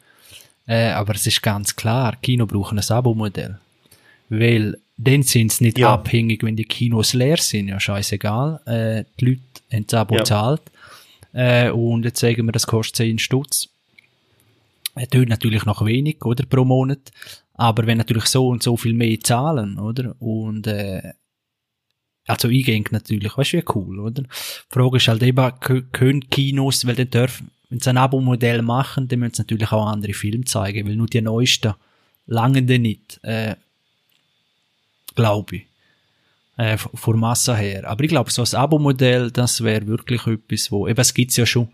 äh, 0.70 0.92
aber 0.92 1.16
es 1.16 1.26
ist 1.26 1.42
ganz 1.42 1.74
klar, 1.74 2.14
Kino 2.22 2.46
brauchen 2.46 2.78
ein 2.78 2.88
Abo-Modell. 2.88 3.58
Weil 4.28 4.78
dann 4.96 5.24
sind 5.24 5.50
sie 5.50 5.64
nicht 5.64 5.78
ja. 5.78 5.94
abhängig, 5.94 6.44
wenn 6.44 6.54
die 6.54 6.64
Kinos 6.64 7.12
leer 7.12 7.38
sind, 7.38 7.66
ja 7.66 7.80
scheißegal. 7.80 8.60
Äh, 8.66 9.04
die 9.18 9.24
Leute 9.24 9.40
haben 9.72 9.86
das 9.88 9.98
Abo 9.98 10.16
ja. 10.16 10.58
Äh, 11.32 11.70
und 11.70 12.04
jetzt 12.04 12.20
sagen 12.20 12.46
wir, 12.46 12.52
das 12.52 12.68
kostet 12.68 12.96
10 12.96 13.18
Stutz. 13.18 13.68
Das 14.94 15.08
tut 15.08 15.28
natürlich 15.28 15.64
noch 15.64 15.84
wenig, 15.84 16.24
oder, 16.24 16.46
pro 16.46 16.64
Monat. 16.64 17.10
Aber 17.54 17.86
wenn 17.86 17.98
natürlich 17.98 18.26
so 18.26 18.46
und 18.46 18.62
so 18.62 18.76
viel 18.76 18.94
mehr 18.94 19.18
zahlen, 19.18 19.76
oder? 19.76 20.14
Und, 20.20 20.68
äh, 20.68 21.14
also 22.28 22.46
eingängig 22.46 22.92
natürlich, 22.92 23.36
weißt 23.36 23.54
du, 23.54 23.56
wie 23.56 23.64
cool, 23.74 23.98
oder? 23.98 24.22
Die 24.22 24.28
Frage 24.68 24.98
ist 24.98 25.08
halt 25.08 25.24
eben, 25.24 25.90
können 25.90 26.30
Kinos, 26.30 26.86
weil 26.86 26.94
dann 26.94 27.10
dürfen, 27.10 27.50
wenn 27.70 27.80
sie 27.80 27.90
ein 27.90 27.96
Abo-Modell 27.96 28.62
machen, 28.62 29.08
dann 29.08 29.20
müssen 29.20 29.34
sie 29.36 29.42
natürlich 29.42 29.72
auch 29.72 29.86
andere 29.86 30.12
Filme 30.12 30.44
zeigen, 30.44 30.86
weil 30.86 30.96
nur 30.96 31.06
die 31.06 31.22
neuesten 31.22 31.74
langen 32.26 32.66
dann 32.66 32.82
nicht, 32.82 33.20
äh, 33.22 33.54
glaube 35.14 35.56
ich. 35.56 35.66
Äh, 36.60 36.76
von 36.76 37.18
Masse 37.18 37.56
her. 37.56 37.88
Aber 37.88 38.04
ich 38.04 38.10
glaube, 38.10 38.30
so 38.30 38.42
ein 38.42 38.60
Abo-Modell, 38.60 39.30
das 39.30 39.64
wäre 39.64 39.86
wirklich 39.86 40.26
etwas, 40.26 40.70
wo, 40.70 40.86
eben, 40.86 41.00
es 41.00 41.14
gibt's 41.14 41.36
ja 41.36 41.46
schon, 41.46 41.68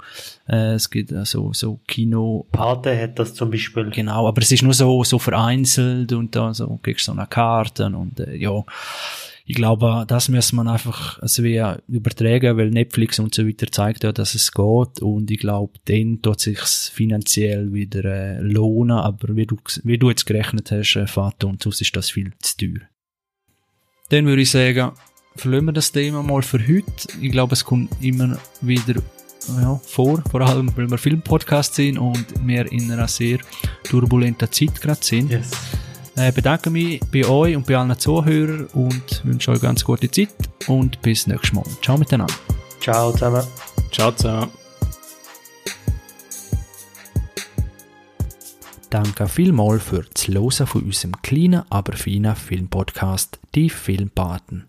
äh, 0.49 0.74
es 0.74 0.88
gibt 0.88 1.11
äh, 1.11 1.24
so, 1.24 1.53
so 1.53 1.80
Kino. 1.88 2.47
Pate 2.53 2.97
hat 2.97 3.18
das 3.18 3.34
zum 3.34 3.51
Beispiel. 3.51 3.90
Genau, 3.90 4.28
aber 4.28 4.42
es 4.42 4.53
ist 4.53 4.62
nur 4.62 4.74
so, 4.74 5.03
so 5.03 5.18
vereinzelt 5.18 6.12
und 6.12 6.36
da 6.36 6.55
so, 6.55 6.78
kriegst 6.80 7.09
du 7.09 7.12
so 7.12 7.18
eine 7.18 7.26
Karte 7.26 7.86
und, 7.86 8.20
äh, 8.20 8.36
ja 8.36 8.64
ich 9.49 9.55
glaube, 9.55 10.05
das 10.09 10.28
muss 10.28 10.53
man 10.53 10.66
einfach 10.66 11.20
also 11.20 11.44
wie 11.44 11.62
übertragen, 11.86 12.57
weil 12.57 12.70
Netflix 12.70 13.20
und 13.20 13.32
so 13.32 13.47
weiter 13.47 13.70
zeigt 13.70 14.03
ja, 14.03 14.11
dass 14.11 14.34
es 14.34 14.51
geht 14.51 15.01
und 15.01 15.30
ich 15.30 15.38
glaube, 15.38 15.74
dann 15.84 16.20
tut 16.20 16.40
sich's 16.40 16.88
finanziell 16.88 17.72
wieder 17.72 18.05
äh, 18.05 18.40
lohnen, 18.40 18.99
aber 18.99 19.36
wie 19.36 19.47
du, 19.47 19.57
wie 19.84 19.99
du 19.99 20.11
jetzt 20.11 20.26
gerechnet 20.26 20.72
hast, 20.72 20.97
äh, 20.97 21.07
Vater, 21.07 21.47
und 21.47 21.62
sonst 21.62 21.80
ist 21.80 21.94
das 21.94 22.11
viel 22.11 22.32
zu 22.40 22.57
teuer. 22.57 22.88
Dann 24.09 24.26
würde 24.26 24.42
ich 24.42 24.51
sagen, 24.51 24.90
verlieren 25.36 25.66
wir 25.66 25.72
das 25.72 25.92
Thema 25.92 26.24
mal 26.24 26.42
für 26.42 26.59
heute. 26.59 27.09
Ich 27.20 27.30
glaube, 27.30 27.53
es 27.53 27.64
kommt 27.64 27.90
immer 28.03 28.40
wieder 28.62 29.01
ja, 29.61 29.76
vor, 29.76 30.24
vor 30.28 30.40
allem, 30.40 30.76
weil 30.76 30.90
wir 30.90 30.99
Filmpodcast 30.99 31.76
sind 31.76 31.99
und 31.99 32.26
wir 32.44 32.70
in 32.72 32.90
einer 32.90 33.07
sehr 33.07 33.38
turbulenten 33.84 34.51
Zeit 34.51 34.80
gerade 34.80 35.05
sind. 35.05 35.30
Yes. 35.30 35.53
Äh, 36.17 36.33
bedanke 36.33 36.71
mich 36.71 37.01
bei 37.12 37.27
euch 37.27 37.55
und 37.55 37.67
bei 37.67 37.77
allen 37.77 37.99
Zuhörern 37.99 38.67
und 38.73 39.23
wünsche 39.25 39.51
euch 39.51 39.61
ganz 39.61 39.85
gute 39.85 40.11
Zeit 40.11 40.35
und 40.67 41.03
bis 41.03 41.27
nächstes 41.27 41.53
Mal. 41.53 41.64
Ciao 41.83 41.99
miteinander. 41.99 42.33
Ciao 42.81 43.12
zusammen. 43.12 43.43
Ciao 43.93 44.11
zusammen. 44.12 44.51
Danke 48.89 49.29
vielmals 49.29 49.83
für 49.83 50.05
das 50.11 50.27
Hören 50.29 50.67
von 50.67 50.83
unserem 50.85 51.21
kleinen, 51.21 51.64
aber 51.69 51.95
feinen 51.95 52.35
Filmpodcast 52.35 53.39
Die 53.55 53.69
Filmpaten. 53.69 54.69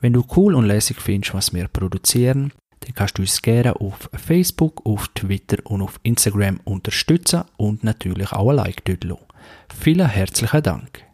Wenn 0.00 0.12
du 0.12 0.24
cool 0.36 0.54
und 0.54 0.66
lässig 0.66 1.00
findest, 1.00 1.34
was 1.34 1.52
wir 1.52 1.66
produzieren, 1.66 2.52
dann 2.80 2.94
kannst 2.94 3.18
du 3.18 3.22
uns 3.22 3.42
gerne 3.42 3.74
auf 3.80 4.08
Facebook, 4.12 4.86
auf 4.86 5.08
Twitter 5.08 5.56
und 5.64 5.82
auf 5.82 5.98
Instagram 6.04 6.60
unterstützen 6.62 7.42
und 7.56 7.82
natürlich 7.82 8.30
auch 8.32 8.50
ein 8.50 8.56
Like 8.56 8.84
dort 8.84 9.02
lassen. 9.02 9.26
Vielen 9.68 10.08
herzlichen 10.08 10.62
Dank. 10.62 11.05